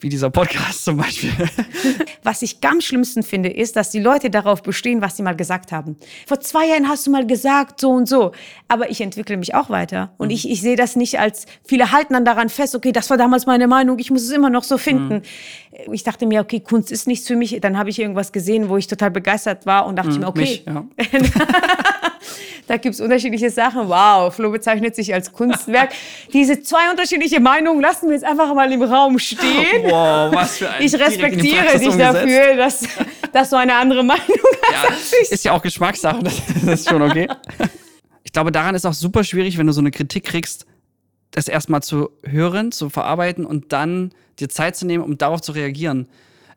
wie 0.00 0.08
dieser 0.08 0.30
Podcast 0.30 0.84
zum 0.84 0.96
Beispiel. 0.96 1.30
Was 2.22 2.42
ich 2.42 2.60
ganz 2.60 2.84
schlimmsten 2.84 3.22
finde, 3.22 3.50
ist, 3.50 3.76
dass 3.76 3.90
die 3.90 4.00
Leute 4.00 4.30
darauf 4.30 4.62
bestehen, 4.62 5.02
was 5.02 5.16
sie 5.16 5.22
mal 5.22 5.36
gesagt 5.36 5.72
haben. 5.72 5.96
Vor 6.26 6.40
zwei 6.40 6.66
Jahren 6.66 6.88
hast 6.88 7.06
du 7.06 7.10
mal 7.10 7.26
gesagt, 7.26 7.80
so 7.80 7.90
und 7.90 8.08
so. 8.08 8.32
Aber 8.68 8.90
ich 8.90 9.00
entwickle 9.00 9.36
mich 9.36 9.54
auch 9.54 9.70
weiter. 9.70 10.12
Und 10.16 10.28
mhm. 10.28 10.34
ich, 10.34 10.48
ich 10.48 10.60
sehe 10.60 10.76
das 10.76 10.96
nicht 10.96 11.18
als, 11.18 11.46
viele 11.64 11.92
halten 11.92 12.14
dann 12.14 12.24
daran 12.24 12.48
fest, 12.48 12.74
okay, 12.74 12.92
das 12.92 13.10
war 13.10 13.16
damals 13.16 13.46
meine 13.46 13.68
Meinung, 13.68 13.98
ich 13.98 14.10
muss 14.10 14.22
es 14.22 14.30
immer 14.30 14.50
noch 14.50 14.64
so 14.64 14.78
finden. 14.78 15.22
Mhm. 15.86 15.92
Ich 15.92 16.02
dachte 16.02 16.26
mir, 16.26 16.40
okay, 16.40 16.60
Kunst 16.60 16.90
ist 16.90 17.06
nichts 17.06 17.26
für 17.26 17.36
mich. 17.36 17.58
Dann 17.60 17.78
habe 17.78 17.90
ich 17.90 17.98
irgendwas 17.98 18.32
gesehen, 18.32 18.68
wo 18.68 18.76
ich 18.76 18.86
total 18.86 19.10
begeistert 19.10 19.66
war 19.66 19.86
und 19.86 19.96
dachte 19.96 20.12
mhm, 20.12 20.20
mir, 20.20 20.28
okay. 20.28 20.40
Mich, 20.40 20.64
ja. 20.66 20.84
Da 22.66 22.76
gibt 22.76 22.94
es 22.94 23.00
unterschiedliche 23.00 23.50
Sachen. 23.50 23.88
Wow, 23.88 24.34
Flo 24.34 24.50
bezeichnet 24.50 24.94
sich 24.94 25.12
als 25.12 25.32
Kunstwerk. 25.32 25.90
Diese 26.32 26.62
zwei 26.62 26.90
unterschiedliche 26.90 27.40
Meinungen 27.40 27.80
lassen 27.80 28.08
wir 28.08 28.14
jetzt 28.14 28.24
einfach 28.24 28.54
mal 28.54 28.70
im 28.72 28.82
Raum 28.82 29.18
stehen. 29.18 29.40
Wow, 29.90 30.32
was 30.34 30.58
für 30.58 30.70
ein 30.70 30.82
Ich 30.82 30.94
respektiere 30.94 31.78
dich 31.78 31.96
dafür, 31.96 32.56
dass, 32.56 32.84
dass 33.32 33.50
du 33.50 33.56
eine 33.56 33.74
andere 33.74 34.04
Meinung 34.04 34.22
hast. 34.72 35.12
Ja, 35.12 35.18
ist 35.30 35.44
ja 35.44 35.52
auch 35.52 35.62
Geschmackssache, 35.62 36.22
das, 36.22 36.34
das 36.64 36.80
ist 36.80 36.88
schon 36.88 37.02
okay. 37.02 37.28
Ich 38.22 38.32
glaube, 38.32 38.52
daran 38.52 38.76
ist 38.76 38.86
auch 38.86 38.94
super 38.94 39.24
schwierig, 39.24 39.58
wenn 39.58 39.66
du 39.66 39.72
so 39.72 39.80
eine 39.80 39.90
Kritik 39.90 40.24
kriegst, 40.24 40.64
das 41.32 41.48
erstmal 41.48 41.82
zu 41.82 42.10
hören, 42.22 42.70
zu 42.70 42.88
verarbeiten 42.88 43.44
und 43.44 43.72
dann 43.72 44.12
dir 44.38 44.48
Zeit 44.48 44.76
zu 44.76 44.86
nehmen, 44.86 45.02
um 45.02 45.18
darauf 45.18 45.40
zu 45.40 45.50
reagieren 45.50 46.06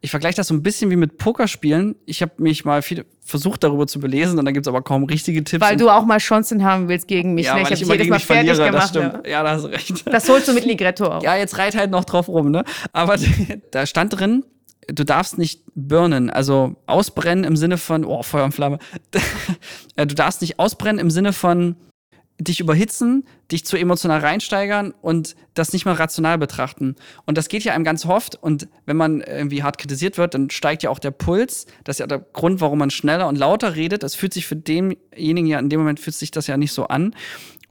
ich 0.04 0.12
vergleiche 0.12 0.36
das 0.36 0.50
so 0.50 0.54
ein 0.54 0.62
bisschen 0.62 0.92
wie 0.92 0.98
mit 0.98 1.18
Pokerspielen. 1.18 1.96
Ich 2.06 2.22
habe 2.22 2.34
mich 2.38 2.66
mal 2.66 2.82
viel 2.82 3.06
versucht, 3.22 3.64
darüber 3.64 3.88
zu 3.88 4.02
belesen 4.02 4.38
und 4.38 4.44
dann 4.44 4.54
gibt 4.54 4.66
es 4.66 4.68
aber 4.68 4.82
kaum 4.82 5.06
richtige 5.06 5.42
Tipps. 5.46 5.66
Weil 5.66 5.78
du 5.78 5.90
auch 5.90 6.04
mal 6.04 6.18
Chancen 6.18 6.66
haben 6.66 6.90
willst 6.90 7.08
gegen 7.08 7.34
mich. 7.34 7.46
Ja, 7.46 7.56
ne? 7.56 7.62
Ich 7.62 7.68
habe 7.68 7.94
jedes 7.94 8.10
Mal 8.10 8.20
fertig 8.20 8.52
verliere, 8.52 8.66
gemacht. 8.70 8.84
Das 8.84 8.90
stimmt. 8.90 9.26
Ja. 9.26 9.44
da 9.44 9.52
hast 9.52 9.64
du 9.64 9.68
recht. 9.70 10.04
Das 10.14 10.28
holst 10.28 10.50
du 10.50 10.54
mit 10.54 10.66
Ligretto 10.66 11.06
auch. 11.06 11.24
Ja, 11.24 11.38
jetzt 11.38 11.58
reit 11.58 11.78
halt 11.78 11.90
noch 11.90 12.04
drauf 12.04 12.28
rum, 12.28 12.52
ne? 12.52 12.66
Aber 12.92 13.16
da 13.72 13.86
stand 13.86 14.20
drin, 14.20 14.44
du 14.88 15.06
darfst 15.06 15.38
nicht 15.38 15.62
burnen, 15.74 16.30
also 16.30 16.76
ausbrennen 16.86 17.46
im 17.46 17.56
Sinne 17.56 17.78
von, 17.78 18.04
oh, 18.04 18.24
Feuer 18.24 18.44
und 18.44 18.52
Flamme. 18.52 18.80
du 19.96 20.06
darfst 20.06 20.42
nicht 20.42 20.60
ausbrennen 20.60 21.00
im 21.00 21.12
Sinne 21.12 21.32
von, 21.32 21.78
dich 22.44 22.60
überhitzen, 22.60 23.26
dich 23.52 23.66
zu 23.66 23.78
emotional 23.78 24.20
reinsteigern 24.20 24.94
und 25.02 25.36
das 25.54 25.74
nicht 25.74 25.86
mal 25.86 25.94
rational 25.94 26.38
betrachten. 26.38 26.96
Und 27.26 27.38
das 27.38 27.50
geht 27.50 27.64
ja 27.64 27.74
einem 27.74 27.84
ganz 27.84 28.06
oft. 28.06 28.36
Und 28.36 28.68
wenn 28.86 28.98
man 28.98 29.22
irgendwie 29.22 29.64
hart 29.64 29.78
kritisiert 29.78 30.18
wird, 30.18 30.34
dann 30.34 30.50
steigt 30.50 30.84
ja 30.84 30.90
auch 30.90 31.00
der 31.00 31.12
Puls. 31.12 31.66
Das 31.84 31.96
ist 31.96 32.00
ja 32.00 32.08
der 32.08 32.20
Grund, 32.20 32.62
warum 32.62 32.80
man 32.80 32.90
schneller 32.90 33.28
und 33.28 33.38
lauter 33.38 33.76
redet. 33.76 34.04
Das 34.04 34.16
fühlt 34.16 34.34
sich 34.34 34.48
für 34.48 34.56
denjenigen 34.56 35.46
ja 35.46 35.60
in 35.60 35.70
dem 35.70 35.80
Moment 35.80 36.00
fühlt 36.00 36.16
sich 36.16 36.32
das 36.32 36.48
ja 36.48 36.58
nicht 36.58 36.74
so 36.74 36.88
an. 36.88 37.16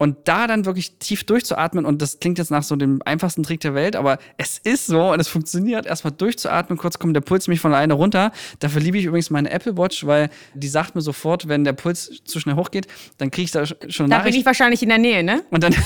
Und 0.03 0.17
da 0.25 0.49
dann 0.49 0.65
wirklich 0.65 0.99
tief 0.99 1.23
durchzuatmen, 1.23 1.85
und 1.85 2.03
das 2.03 2.19
klingt 2.19 2.37
jetzt 2.39 2.51
nach 2.51 2.65
so 2.65 2.75
dem 2.75 3.01
einfachsten 3.05 3.45
Trick 3.45 3.61
der 3.61 3.77
Welt, 3.77 3.95
aber 3.95 4.19
es 4.37 4.59
ist 4.59 4.87
so 4.87 5.13
und 5.13 5.21
es 5.21 5.29
funktioniert, 5.29 5.87
erstmal 5.87 6.13
durchzuatmen, 6.13 6.77
kurz 6.77 6.99
kommt 6.99 7.15
der 7.15 7.21
Puls 7.21 7.47
mich 7.47 7.61
von 7.61 7.73
alleine 7.73 7.95
runter. 7.95 8.33
Dafür 8.59 8.81
liebe 8.81 8.99
ich 8.99 9.05
übrigens 9.05 9.31
meine 9.31 9.49
Apple 9.53 9.79
Watch, 9.79 10.05
weil 10.05 10.29
die 10.55 10.67
sagt 10.67 10.97
mir 10.97 11.03
sofort, 11.03 11.47
wenn 11.47 11.63
der 11.63 11.75
Puls 11.75 12.21
zu 12.25 12.41
schnell 12.41 12.57
hochgeht, 12.57 12.89
dann 13.19 13.31
kriege 13.31 13.45
ich 13.45 13.53
da 13.53 13.65
schon 13.65 14.11
Da 14.11 14.19
bin 14.25 14.35
ich 14.35 14.45
wahrscheinlich 14.45 14.83
in 14.83 14.89
der 14.89 14.99
Nähe, 14.99 15.23
ne? 15.23 15.45
Und 15.51 15.63
dann. 15.63 15.73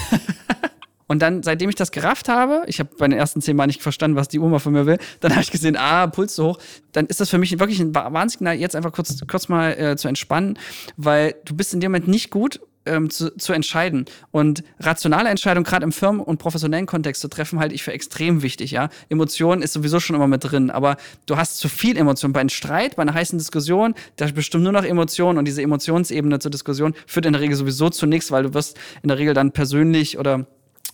Und 1.09 1.23
dann, 1.23 1.45
seitdem 1.45 1.69
ich 1.69 1.77
das 1.77 1.93
gerafft 1.93 2.29
habe, 2.29 2.65
ich 2.67 2.81
habe 2.81 2.91
bei 2.99 3.07
den 3.07 3.17
ersten 3.17 3.41
zehn 3.41 3.55
Mal 3.55 3.69
nicht 3.69 3.81
verstanden, 3.81 4.17
was 4.17 4.27
die 4.27 4.41
Oma 4.41 4.59
von 4.59 4.73
mir 4.73 4.87
will, 4.87 4.99
dann 5.21 5.31
habe 5.31 5.43
ich 5.43 5.53
gesehen, 5.53 5.77
ah, 5.77 6.09
Puls 6.09 6.35
so 6.35 6.49
hoch. 6.49 6.59
Dann 6.91 7.07
ist 7.07 7.21
das 7.21 7.31
für 7.31 7.39
mich 7.39 7.57
wirklich 7.61 7.79
ein 7.79 7.95
Warnsignal, 7.95 8.57
jetzt 8.57 8.75
einfach 8.75 8.91
kurz, 8.91 9.17
kurz 9.29 9.49
mal 9.49 9.71
äh, 9.79 9.97
zu 9.97 10.09
entspannen, 10.09 10.59
weil 10.97 11.37
du 11.45 11.55
bist 11.55 11.75
in 11.75 11.79
dem 11.79 11.93
Moment 11.93 12.09
nicht 12.09 12.31
gut 12.31 12.59
ähm, 12.87 13.11
zu, 13.11 13.37
zu 13.37 13.53
entscheiden. 13.53 14.07
Und 14.31 14.63
rationale 14.81 15.29
Entscheidungen, 15.29 15.65
gerade 15.65 15.85
im 15.85 15.93
Firmen- 15.93 16.21
und 16.21 16.39
professionellen 16.39 16.87
Kontext 16.87 17.21
zu 17.21 17.29
treffen, 17.29 17.59
halte 17.59 17.75
ich 17.75 17.83
für 17.83 17.93
extrem 17.93 18.43
wichtig. 18.43 18.71
Ja? 18.71 18.89
Emotionen 19.09 19.63
ist 19.63 19.73
sowieso 19.73 20.01
schon 20.01 20.17
immer 20.17 20.29
mit 20.29 20.45
drin, 20.45 20.71
aber 20.71 20.97
du 21.27 21.37
hast 21.37 21.59
zu 21.59 21.69
viel 21.69 21.97
Emotionen. 21.97 22.33
Bei 22.33 22.41
einem 22.41 22.49
Streit, 22.49 22.97
bei 22.97 23.03
einer 23.03 23.15
heißen 23.15 23.39
Diskussion, 23.39 23.95
da 24.17 24.27
bestimmt 24.27 24.65
nur 24.65 24.73
noch 24.73 24.85
Emotionen 24.85 25.39
und 25.39 25.45
diese 25.47 25.63
Emotionsebene 25.63 26.39
zur 26.39 26.51
Diskussion 26.51 26.95
führt 27.07 27.27
in 27.27 27.33
der 27.33 27.43
Regel 27.43 27.57
sowieso 27.57 27.91
zu 27.91 28.07
nichts, 28.07 28.31
weil 28.31 28.45
du 28.45 28.55
wirst 28.55 28.79
in 29.03 29.09
der 29.09 29.19
Regel 29.19 29.35
dann 29.35 29.53
persönlich 29.53 30.19
oder 30.19 30.47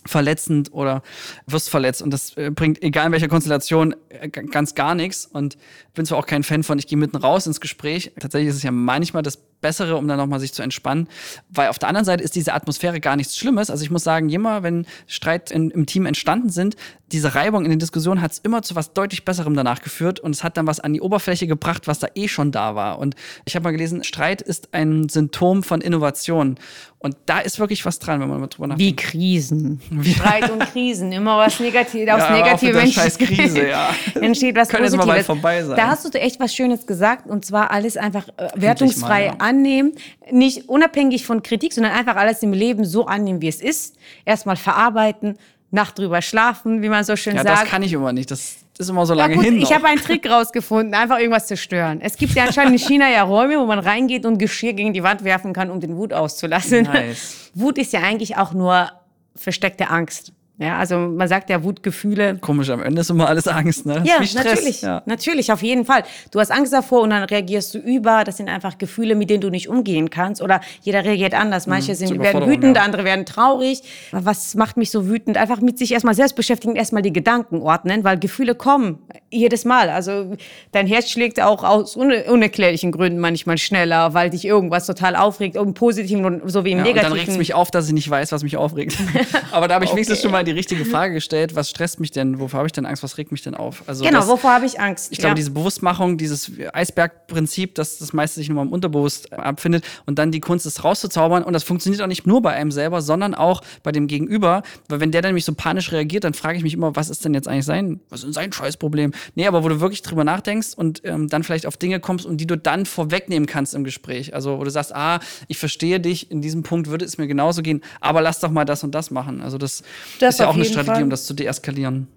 verletzend 0.05 0.73
oder 0.73 1.01
wirst 1.47 1.69
verletzt 1.69 2.01
und 2.01 2.11
das 2.11 2.35
äh, 2.35 2.51
bringt 2.51 2.81
egal 2.83 3.07
in 3.07 3.11
welcher 3.11 3.27
Konstellation 3.27 3.95
äh, 4.09 4.27
ganz 4.27 4.75
gar 4.75 4.95
nichts 4.95 5.25
und 5.25 5.57
bin 5.93 6.05
zwar 6.05 6.17
auch 6.17 6.25
kein 6.25 6.43
Fan 6.43 6.63
von 6.63 6.77
ich 6.77 6.87
gehe 6.87 6.97
mitten 6.97 7.17
raus 7.17 7.47
ins 7.47 7.61
Gespräch 7.61 8.11
tatsächlich 8.19 8.49
ist 8.49 8.57
es 8.57 8.63
ja 8.63 8.71
manchmal 8.71 9.23
das 9.23 9.39
Bessere, 9.63 9.97
um 9.97 10.07
dann 10.07 10.17
nochmal 10.17 10.39
sich 10.39 10.53
zu 10.53 10.61
entspannen. 10.61 11.07
Weil 11.49 11.69
auf 11.69 11.79
der 11.79 11.89
anderen 11.89 12.05
Seite 12.05 12.23
ist 12.23 12.35
diese 12.35 12.53
Atmosphäre 12.53 12.99
gar 12.99 13.15
nichts 13.15 13.35
Schlimmes. 13.35 13.71
Also 13.71 13.83
ich 13.83 13.89
muss 13.89 14.03
sagen, 14.03 14.29
immer 14.29 14.61
wenn 14.61 14.85
Streit 15.07 15.49
in, 15.49 15.71
im 15.71 15.87
Team 15.87 16.05
entstanden 16.05 16.49
sind, 16.49 16.75
diese 17.13 17.35
Reibung 17.35 17.63
in 17.63 17.69
den 17.69 17.79
Diskussionen 17.79 18.21
hat 18.21 18.31
es 18.31 18.39
immer 18.39 18.63
zu 18.63 18.75
was 18.75 18.93
deutlich 18.93 19.23
Besserem 19.23 19.55
danach 19.55 19.81
geführt 19.81 20.19
und 20.19 20.31
es 20.31 20.43
hat 20.43 20.57
dann 20.57 20.65
was 20.65 20.79
an 20.79 20.93
die 20.93 21.01
Oberfläche 21.01 21.45
gebracht, 21.45 21.87
was 21.87 21.99
da 21.99 22.07
eh 22.15 22.27
schon 22.27 22.51
da 22.51 22.75
war. 22.75 22.97
Und 22.99 23.15
ich 23.45 23.55
habe 23.55 23.63
mal 23.63 23.71
gelesen, 23.71 24.03
Streit 24.03 24.41
ist 24.41 24.73
ein 24.73 25.09
Symptom 25.09 25.63
von 25.63 25.79
Innovation. 25.81 26.57
Und 26.97 27.17
da 27.25 27.39
ist 27.39 27.59
wirklich 27.59 27.85
was 27.85 27.99
dran, 27.99 28.21
wenn 28.21 28.29
man 28.29 28.39
mal 28.39 28.47
drüber 28.47 28.67
nachdenkt. 28.67 28.81
Wie 28.81 28.95
Krisen. 28.95 29.81
Streit 30.03 30.49
und 30.49 30.61
Krisen. 30.71 31.11
Immer 31.11 31.37
was 31.37 31.59
Negatives. 31.59 32.09
Aus 32.09 32.21
ja, 32.21 32.31
Negative 32.31 32.79
entsteht, 32.79 33.19
Krise, 33.19 33.67
ja. 33.67 33.89
entsteht 34.21 34.55
was 34.55 34.69
Können 34.69 34.83
Positives. 34.83 34.93
Jetzt 34.93 34.97
mal 34.97 35.05
bald 35.05 35.25
vorbei 35.25 35.63
sein. 35.63 35.75
Da 35.75 35.87
hast 35.89 36.11
du 36.11 36.17
echt 36.17 36.39
was 36.39 36.55
Schönes 36.55 36.87
gesagt. 36.87 37.27
Und 37.27 37.43
zwar 37.43 37.71
alles 37.71 37.97
einfach 37.97 38.29
äh, 38.37 38.47
wertungsfrei 38.55 39.07
mal, 39.07 39.25
ja. 39.25 39.35
Annehmen. 39.53 39.93
Nicht 40.31 40.69
unabhängig 40.69 41.25
von 41.25 41.43
Kritik, 41.43 41.73
sondern 41.73 41.93
einfach 41.93 42.15
alles 42.15 42.41
im 42.43 42.53
Leben 42.53 42.85
so 42.85 43.05
annehmen, 43.05 43.41
wie 43.41 43.47
es 43.47 43.61
ist. 43.61 43.95
Erstmal 44.25 44.55
verarbeiten, 44.55 45.37
Nacht 45.71 45.97
drüber 45.97 46.21
schlafen, 46.21 46.81
wie 46.81 46.89
man 46.89 47.03
so 47.03 47.15
schön 47.15 47.35
ja, 47.35 47.43
sagt. 47.43 47.63
Das 47.63 47.69
kann 47.69 47.83
ich 47.83 47.93
immer 47.93 48.13
nicht. 48.13 48.29
Das 48.29 48.57
ist 48.77 48.89
immer 48.89 49.05
so 49.05 49.13
lange 49.13 49.33
ja, 49.33 49.37
gut, 49.37 49.45
hin. 49.45 49.57
Ich 49.59 49.73
habe 49.73 49.87
einen 49.87 49.99
Trick 49.99 50.29
rausgefunden, 50.29 50.93
einfach 50.93 51.17
irgendwas 51.19 51.47
zu 51.47 51.57
stören. 51.57 51.99
Es 52.01 52.15
gibt 52.17 52.33
ja 52.33 52.45
anscheinend 52.45 52.73
in 52.73 52.79
China 52.79 53.09
ja 53.09 53.23
Räume, 53.23 53.59
wo 53.59 53.65
man 53.65 53.79
reingeht 53.79 54.25
und 54.25 54.37
Geschirr 54.37 54.73
gegen 54.73 54.93
die 54.93 55.03
Wand 55.03 55.23
werfen 55.23 55.53
kann, 55.53 55.69
um 55.71 55.79
den 55.79 55.95
Wut 55.95 56.13
auszulassen. 56.13 56.83
Nice. 56.83 57.51
Wut 57.53 57.77
ist 57.77 57.93
ja 57.93 58.01
eigentlich 58.01 58.37
auch 58.37 58.53
nur 58.53 58.91
versteckte 59.35 59.89
Angst. 59.89 60.31
Ja, 60.59 60.77
also 60.77 60.97
man 60.97 61.27
sagt 61.27 61.49
ja 61.49 61.63
Wutgefühle. 61.63 62.37
Komisch, 62.37 62.69
am 62.69 62.83
Ende 62.83 63.01
ist 63.01 63.09
immer 63.09 63.27
alles 63.27 63.47
Angst, 63.47 63.87
ne? 63.87 64.03
Ja, 64.05 64.19
natürlich, 64.35 64.83
ja. 64.83 65.01
natürlich, 65.07 65.51
auf 65.51 65.63
jeden 65.63 65.83
Fall. 65.83 66.03
Du 66.29 66.39
hast 66.39 66.51
Angst 66.51 66.71
davor 66.71 67.01
und 67.01 67.09
dann 67.09 67.23
reagierst 67.23 67.73
du 67.73 67.79
über. 67.79 68.23
Das 68.23 68.37
sind 68.37 68.49
einfach 68.49 68.77
Gefühle, 68.77 69.15
mit 69.15 69.31
denen 69.31 69.41
du 69.41 69.49
nicht 69.49 69.67
umgehen 69.67 70.11
kannst. 70.11 70.43
Oder 70.43 70.61
jeder 70.81 71.03
reagiert 71.03 71.33
anders. 71.33 71.65
Manche 71.65 71.93
mhm, 71.93 71.95
sind, 71.95 72.19
werden 72.19 72.47
wütend, 72.47 72.77
ja. 72.77 72.83
andere 72.83 73.03
werden 73.03 73.25
traurig. 73.25 73.81
Was 74.11 74.53
macht 74.53 74.77
mich 74.77 74.91
so 74.91 75.07
wütend? 75.07 75.37
Einfach 75.37 75.59
mit 75.59 75.79
sich 75.79 75.91
erstmal 75.91 76.13
selbst 76.13 76.35
beschäftigen, 76.35 76.75
erstmal 76.75 77.01
die 77.01 77.13
Gedanken 77.13 77.59
ordnen, 77.61 78.03
weil 78.03 78.19
Gefühle 78.19 78.53
kommen 78.53 78.99
jedes 79.31 79.65
Mal. 79.65 79.89
Also 79.89 80.35
dein 80.71 80.85
Herz 80.85 81.09
schlägt 81.09 81.41
auch 81.41 81.63
aus 81.63 81.95
unerklärlichen 81.95 82.91
Gründen 82.91 83.17
manchmal 83.17 83.57
schneller, 83.57 84.13
weil 84.13 84.29
dich 84.29 84.45
irgendwas 84.45 84.85
total 84.85 85.15
aufregt, 85.15 85.55
im 85.55 85.73
Positiven 85.73 86.43
so 86.45 86.63
wie 86.63 86.73
im 86.73 86.77
ja, 86.77 86.83
Negativen. 86.83 87.11
Und 87.11 87.17
dann 87.17 87.19
regt 87.19 87.29
es 87.29 87.37
mich 87.39 87.55
auf, 87.55 87.71
dass 87.71 87.87
ich 87.87 87.93
nicht 87.93 88.09
weiß, 88.09 88.31
was 88.31 88.43
mich 88.43 88.55
aufregt. 88.55 88.95
Aber 89.51 89.67
da 89.67 89.75
habe 89.75 89.85
ich 89.85 89.89
okay. 89.89 89.97
wenigstens 89.97 90.21
schon 90.21 90.31
mal 90.31 90.42
die 90.43 90.51
richtige 90.51 90.85
Frage 90.85 91.13
gestellt, 91.13 91.55
was 91.55 91.69
stresst 91.69 91.99
mich 91.99 92.11
denn, 92.11 92.39
wovor 92.39 92.59
habe 92.59 92.67
ich 92.67 92.73
denn 92.73 92.85
Angst, 92.85 93.03
was 93.03 93.17
regt 93.17 93.31
mich 93.31 93.41
denn 93.41 93.55
auf? 93.55 93.83
Also 93.87 94.03
genau, 94.03 94.19
das, 94.19 94.27
wovor 94.27 94.51
habe 94.51 94.65
ich 94.65 94.79
Angst? 94.79 95.11
Ich 95.11 95.17
glaube, 95.17 95.31
ja. 95.31 95.35
diese 95.35 95.51
Bewusstmachung, 95.51 96.17
dieses 96.17 96.51
Eisbergprinzip, 96.73 97.75
dass 97.75 97.97
das 97.97 98.13
meiste 98.13 98.39
sich 98.39 98.49
nur 98.49 98.57
mal 98.57 98.63
im 98.63 98.71
Unterbewusst 98.71 99.31
abfindet 99.33 99.83
und 100.05 100.19
dann 100.19 100.31
die 100.31 100.39
Kunst 100.39 100.65
ist 100.65 100.83
rauszuzaubern 100.83 101.43
und 101.43 101.53
das 101.53 101.63
funktioniert 101.63 102.01
auch 102.01 102.07
nicht 102.07 102.27
nur 102.27 102.41
bei 102.41 102.53
einem 102.53 102.71
selber, 102.71 103.01
sondern 103.01 103.35
auch 103.35 103.61
bei 103.83 103.91
dem 103.91 104.07
Gegenüber, 104.07 104.63
weil 104.89 104.99
wenn 104.99 105.11
der 105.11 105.21
dann 105.21 105.29
nämlich 105.29 105.45
so 105.45 105.53
panisch 105.53 105.91
reagiert, 105.91 106.23
dann 106.23 106.33
frage 106.33 106.57
ich 106.57 106.63
mich 106.63 106.73
immer, 106.73 106.95
was 106.95 107.09
ist 107.09 107.25
denn 107.25 107.33
jetzt 107.33 107.47
eigentlich 107.47 107.65
sein, 107.65 107.99
was 108.09 108.19
ist 108.19 108.25
denn 108.25 108.33
sein 108.33 108.51
Scheißproblem? 108.51 109.13
Nee, 109.35 109.47
aber 109.47 109.63
wo 109.63 109.69
du 109.69 109.79
wirklich 109.79 110.01
drüber 110.01 110.23
nachdenkst 110.23 110.73
und 110.75 111.01
ähm, 111.03 111.27
dann 111.27 111.43
vielleicht 111.43 111.65
auf 111.65 111.77
Dinge 111.77 111.99
kommst 111.99 112.25
und 112.25 112.37
die 112.37 112.47
du 112.47 112.57
dann 112.57 112.85
vorwegnehmen 112.85 113.47
kannst 113.47 113.73
im 113.73 113.83
Gespräch. 113.83 114.33
Also, 114.33 114.59
wo 114.59 114.63
du 114.63 114.69
sagst, 114.69 114.95
ah, 114.95 115.19
ich 115.47 115.57
verstehe 115.57 115.99
dich, 115.99 116.31
in 116.31 116.41
diesem 116.41 116.63
Punkt 116.63 116.89
würde 116.89 117.05
es 117.05 117.17
mir 117.17 117.27
genauso 117.27 117.61
gehen, 117.61 117.81
aber 117.99 118.21
lass 118.21 118.39
doch 118.39 118.51
mal 118.51 118.65
das 118.65 118.83
und 118.83 118.93
das 118.93 119.11
machen. 119.11 119.41
Also, 119.41 119.57
das, 119.57 119.83
das 120.19 120.32
ist 120.33 120.39
ja 120.39 120.49
auch 120.49 120.55
eine 120.55 120.65
Strategie, 120.65 120.95
Fall. 120.95 121.03
um 121.03 121.09
das 121.09 121.25
zu 121.25 121.33
deeskalieren. 121.33 122.07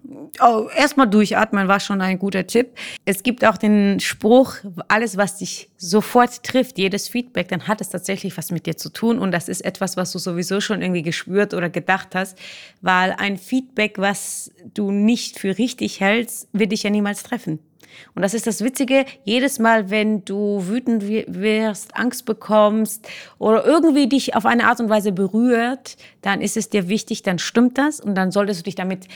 Oh, 0.41 0.67
erstmal 0.75 1.07
durchatmen 1.07 1.67
war 1.67 1.79
schon 1.79 2.01
ein 2.01 2.19
guter 2.19 2.45
Tipp. 2.45 2.69
Es 3.05 3.23
gibt 3.23 3.45
auch 3.45 3.57
den 3.57 3.99
Spruch, 3.99 4.55
alles, 4.87 5.17
was 5.17 5.37
dich 5.37 5.69
sofort 5.77 6.43
trifft, 6.43 6.77
jedes 6.77 7.07
Feedback, 7.07 7.47
dann 7.47 7.67
hat 7.67 7.81
es 7.81 7.89
tatsächlich 7.89 8.37
was 8.37 8.51
mit 8.51 8.65
dir 8.65 8.77
zu 8.77 8.89
tun. 8.89 9.19
Und 9.19 9.31
das 9.31 9.49
ist 9.49 9.61
etwas, 9.61 9.97
was 9.97 10.11
du 10.11 10.19
sowieso 10.19 10.61
schon 10.61 10.81
irgendwie 10.81 11.03
gespürt 11.03 11.53
oder 11.53 11.69
gedacht 11.69 12.15
hast. 12.15 12.37
Weil 12.81 13.15
ein 13.17 13.37
Feedback, 13.37 13.97
was 13.97 14.51
du 14.73 14.91
nicht 14.91 15.39
für 15.39 15.57
richtig 15.57 15.99
hältst, 15.99 16.47
wird 16.53 16.71
dich 16.71 16.83
ja 16.83 16.89
niemals 16.89 17.23
treffen. 17.23 17.59
Und 18.15 18.21
das 18.21 18.33
ist 18.33 18.47
das 18.47 18.63
Witzige, 18.63 19.05
jedes 19.23 19.59
Mal, 19.59 19.89
wenn 19.89 20.25
du 20.25 20.67
wütend 20.67 21.03
wirst, 21.07 21.95
Angst 21.95 22.25
bekommst 22.25 23.07
oder 23.39 23.65
irgendwie 23.65 24.07
dich 24.07 24.35
auf 24.35 24.45
eine 24.45 24.65
Art 24.65 24.79
und 24.79 24.89
Weise 24.89 25.11
berührt, 25.11 25.97
dann 26.21 26.41
ist 26.41 26.57
es 26.57 26.69
dir 26.69 26.87
wichtig, 26.87 27.23
dann 27.23 27.39
stimmt 27.39 27.77
das 27.77 27.99
und 27.99 28.15
dann 28.15 28.31
solltest 28.31 28.61
du 28.61 28.63
dich 28.63 28.75
damit 28.75 29.07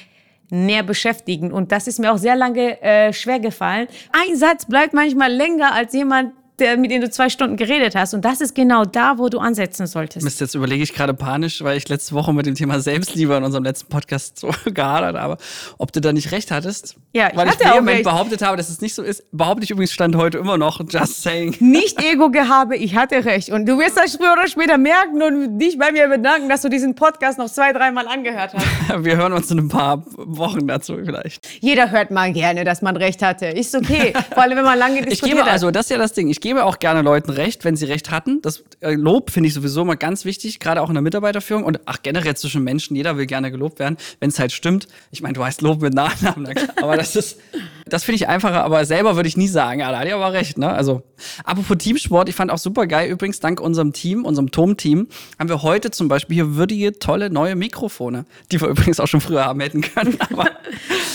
näher 0.52 0.84
beschäftigen. 0.84 1.52
Und 1.52 1.72
das 1.72 1.88
ist 1.88 2.00
mir 2.00 2.12
auch 2.12 2.18
sehr 2.18 2.36
lange 2.36 2.82
äh, 2.82 3.14
schwer 3.14 3.40
gefallen. 3.40 3.88
Ein 4.12 4.36
Satz 4.36 4.66
bleibt 4.66 4.94
manchmal 4.94 5.32
länger 5.32 5.74
als 5.74 5.94
jemand, 5.94 6.34
der, 6.62 6.78
mit 6.78 6.91
dem 6.91 7.02
du 7.02 7.10
zwei 7.10 7.30
Stunden 7.30 7.58
geredet 7.58 7.95
hast. 7.95 8.13
Und 8.13 8.24
das 8.24 8.39
ist 8.39 8.56
genau 8.56 8.86
da, 8.86 9.17
wo 9.17 9.28
du 9.28 9.39
ansetzen 9.39 9.88
solltest. 9.88 10.24
Mist, 10.24 10.39
jetzt 10.39 10.56
überlege 10.56 10.84
ich 10.84 10.93
gerade 10.93 11.13
panisch, 11.13 11.63
weil 11.63 11.78
ich 11.78 11.89
letzte 11.89 12.15
Woche 12.15 12.34
mit 12.34 12.45
dem 12.45 12.56
Thema 12.56 12.80
Selbstliebe 12.80 13.36
in 13.36 13.43
unserem 13.43 13.63
letzten 13.63 13.89
Podcast 13.89 14.39
so 14.39 14.52
gehadert 14.65 15.17
habe, 15.17 15.38
ob 15.78 15.91
du 15.91 16.00
da 16.00 16.13
nicht 16.13 16.32
recht 16.32 16.52
hattest. 16.52 16.95
Ja, 17.13 17.30
ich 17.30 17.36
weil 17.36 17.50
hatte 17.50 17.63
ich 17.63 17.88
recht. 17.88 18.04
behauptet 18.04 18.41
habe, 18.41 18.56
dass 18.58 18.69
es 18.69 18.80
nicht 18.80 18.95
so 18.95 19.04
ist. 19.04 19.24
Behaupte 19.32 19.63
ich 19.63 19.71
übrigens 19.71 19.91
Stand 19.91 20.15
heute 20.15 20.38
immer 20.38 20.58
noch, 20.58 20.80
just 20.89 21.24
saying. 21.24 21.56
Nicht 21.60 22.02
Ego-Gehabe, 22.02 22.78
ich 22.78 22.95
hatte 22.95 23.26
recht. 23.26 23.50
Und 23.50 23.65
du 23.65 23.78
wirst 23.78 23.97
das 23.97 24.15
früher 24.15 24.34
oder 24.34 24.47
später 24.47 24.78
merken 24.78 25.21
und 25.21 25.60
dich 25.60 25.78
bei 25.78 25.91
mir 25.91 26.08
bedanken, 26.08 26.47
dass 26.47 26.62
du 26.62 26.69
diesen 26.69 26.95
Podcast 26.95 27.38
noch 27.38 27.50
zwei, 27.50 27.74
dreimal 27.74 28.08
angehört 28.08 28.54
hast. 28.54 29.04
Wir 29.04 29.17
hören 29.17 29.34
uns 29.34 29.50
in 29.52 29.60
ein 29.60 29.69
paar 29.69 30.04
Wochen 30.15 30.67
dazu 30.67 30.97
vielleicht. 31.04 31.47
Jeder 31.60 31.91
hört 31.91 32.12
mal 32.12 32.32
gerne, 32.32 32.63
dass 32.63 32.82
man 32.82 32.95
recht 32.97 33.21
hatte. 33.21 33.47
Ist 33.47 33.76
okay. 33.76 34.13
Vor 34.34 34.43
allem, 34.43 34.58
wenn 34.58 34.65
man 34.65 34.78
lange 34.78 35.02
diskutiert 35.02 35.24
ich 35.24 35.32
gebe, 35.32 35.41
hat. 35.41 35.52
Also, 35.52 35.71
das 35.71 35.86
ist 35.86 35.91
ja 35.91 35.97
das 35.97 36.13
Ding. 36.13 36.30
Ich 36.30 36.41
gebe 36.41 36.51
auch 36.60 36.80
gerne 36.80 37.02
Leuten 37.02 37.32
recht, 37.32 37.64
wenn 37.64 37.76
sie 37.76 37.86
recht 37.86 38.12
hatten. 38.12 38.42
Das 38.42 38.64
Lob 38.82 39.30
finde 39.30 39.48
ich 39.48 39.54
sowieso 39.54 39.86
mal 39.86 39.96
ganz 39.96 40.26
wichtig, 40.26 40.60
gerade 40.60 40.82
auch 40.82 40.89
in 40.89 40.96
der 40.96 41.04
Mitarbeiterführung 41.04 41.63
und 41.63 41.80
ach 41.86 42.00
generell 42.02 42.36
zwischen 42.36 42.63
Menschen. 42.63 42.96
Jeder 42.96 43.15
will 43.15 43.28
gerne 43.28 43.52
gelobt 43.52 43.78
werden, 43.78 43.98
wenn 44.20 44.30
es 44.30 44.39
halt 44.39 44.52
stimmt. 44.52 44.88
Ich 45.12 45.22
meine, 45.22 45.34
du 45.34 45.44
heißt 45.44 45.62
Lob 45.62 45.82
mit 45.82 45.94
Nachnamen, 45.94 46.50
aber 46.82 46.98
das 46.98 47.15
ist, 47.15 47.38
das 47.86 48.04
finde 48.04 48.15
ich 48.15 48.28
einfacher. 48.28 48.63
Aber 48.63 48.84
selber 48.86 49.15
würde 49.15 49.30
ich 49.30 49.38
nie 49.38 49.48
sagen, 49.48 49.82
ja, 49.82 49.91
da 49.91 50.00
hat 50.00 50.08
ja 50.08 50.15
aber 50.15 50.34
recht. 50.34 50.58
Ne? 50.58 50.67
Also, 50.67 51.04
apropos 51.44 51.78
Teamsport, 51.78 52.28
ich 52.28 52.36
fand 52.36 52.50
auch 52.50 52.58
super 52.58 52.88
geil. 52.88 53.12
Übrigens, 53.12 53.39
dank 53.39 53.60
unserem 53.62 53.94
Team, 53.94 54.26
unserem 54.26 54.50
Tom-Team, 54.50 55.08
haben 55.38 55.50
wir 55.50 55.62
heute 55.62 55.91
zum 55.91 56.08
Beispiel 56.08 56.36
hier 56.36 56.56
würdige, 56.56 56.98
tolle 56.98 57.30
neue 57.30 57.56
Mikrofone, 57.56 58.26
die 58.52 58.60
wir 58.60 58.67
übrigens 58.67 59.00
auch 59.00 59.08
schon 59.08 59.22
früher 59.22 59.46
haben 59.46 59.60
hätten 59.60 59.82
können. 59.82 60.17
Aber 60.32 60.50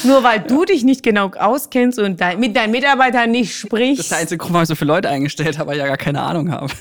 Nur 0.04 0.22
weil 0.22 0.38
du 0.40 0.64
dich 0.64 0.84
nicht 0.84 1.02
genau 1.02 1.32
auskennst 1.32 1.98
und 1.98 2.20
dein, 2.20 2.38
mit 2.38 2.54
deinen 2.54 2.70
Mitarbeitern 2.70 3.32
nicht 3.32 3.56
sprichst. 3.56 3.98
Das 3.98 4.06
ist 4.06 4.12
der 4.12 4.18
einzige 4.18 4.38
Grund, 4.38 4.52
warum 4.52 4.62
ich 4.62 4.68
so 4.68 4.76
viele 4.76 4.92
Leute 4.92 5.08
eingestellt 5.08 5.58
habe, 5.58 5.70
weil 5.70 5.76
ich 5.76 5.82
ja 5.82 5.88
gar 5.88 5.96
keine 5.96 6.22
Ahnung 6.22 6.52
habe. 6.52 6.72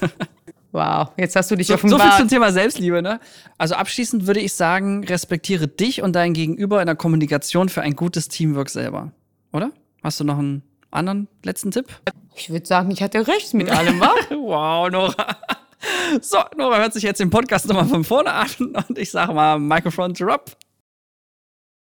Wow, 0.75 1.11
jetzt 1.15 1.37
hast 1.37 1.49
du 1.49 1.55
dich 1.55 1.67
so, 1.67 1.75
offenbart. 1.75 2.01
So 2.01 2.07
viel 2.09 2.17
zum 2.17 2.27
Thema 2.27 2.51
Selbstliebe, 2.51 3.01
ne? 3.01 3.21
Also 3.57 3.75
abschließend 3.75 4.27
würde 4.27 4.41
ich 4.41 4.51
sagen, 4.51 5.05
respektiere 5.05 5.69
dich 5.69 6.01
und 6.01 6.13
dein 6.17 6.33
Gegenüber 6.33 6.81
in 6.81 6.85
der 6.85 6.97
Kommunikation 6.97 7.69
für 7.69 7.81
ein 7.81 7.95
gutes 7.95 8.27
Teamwork 8.27 8.69
selber. 8.69 9.13
Oder? 9.53 9.71
Hast 10.03 10.19
du 10.19 10.25
noch 10.25 10.37
einen 10.37 10.63
anderen 10.91 11.29
letzten 11.43 11.71
Tipp? 11.71 11.85
Ich 12.35 12.49
würde 12.49 12.65
sagen, 12.65 12.91
ich 12.91 13.01
hatte 13.01 13.25
recht 13.25 13.53
mit 13.53 13.71
allem, 13.71 14.01
wa? 14.01 14.13
wow, 14.31 14.91
Nora. 14.91 15.37
So, 16.19 16.39
Nora 16.57 16.79
hört 16.79 16.91
sich 16.91 17.03
jetzt 17.03 17.21
den 17.21 17.29
Podcast 17.29 17.69
nochmal 17.69 17.85
von 17.85 18.03
vorne 18.03 18.33
an 18.33 18.49
und 18.89 18.97
ich 18.97 19.11
sage 19.11 19.31
mal, 19.31 19.57
Microphone 19.57 20.13
drop. 20.13 20.57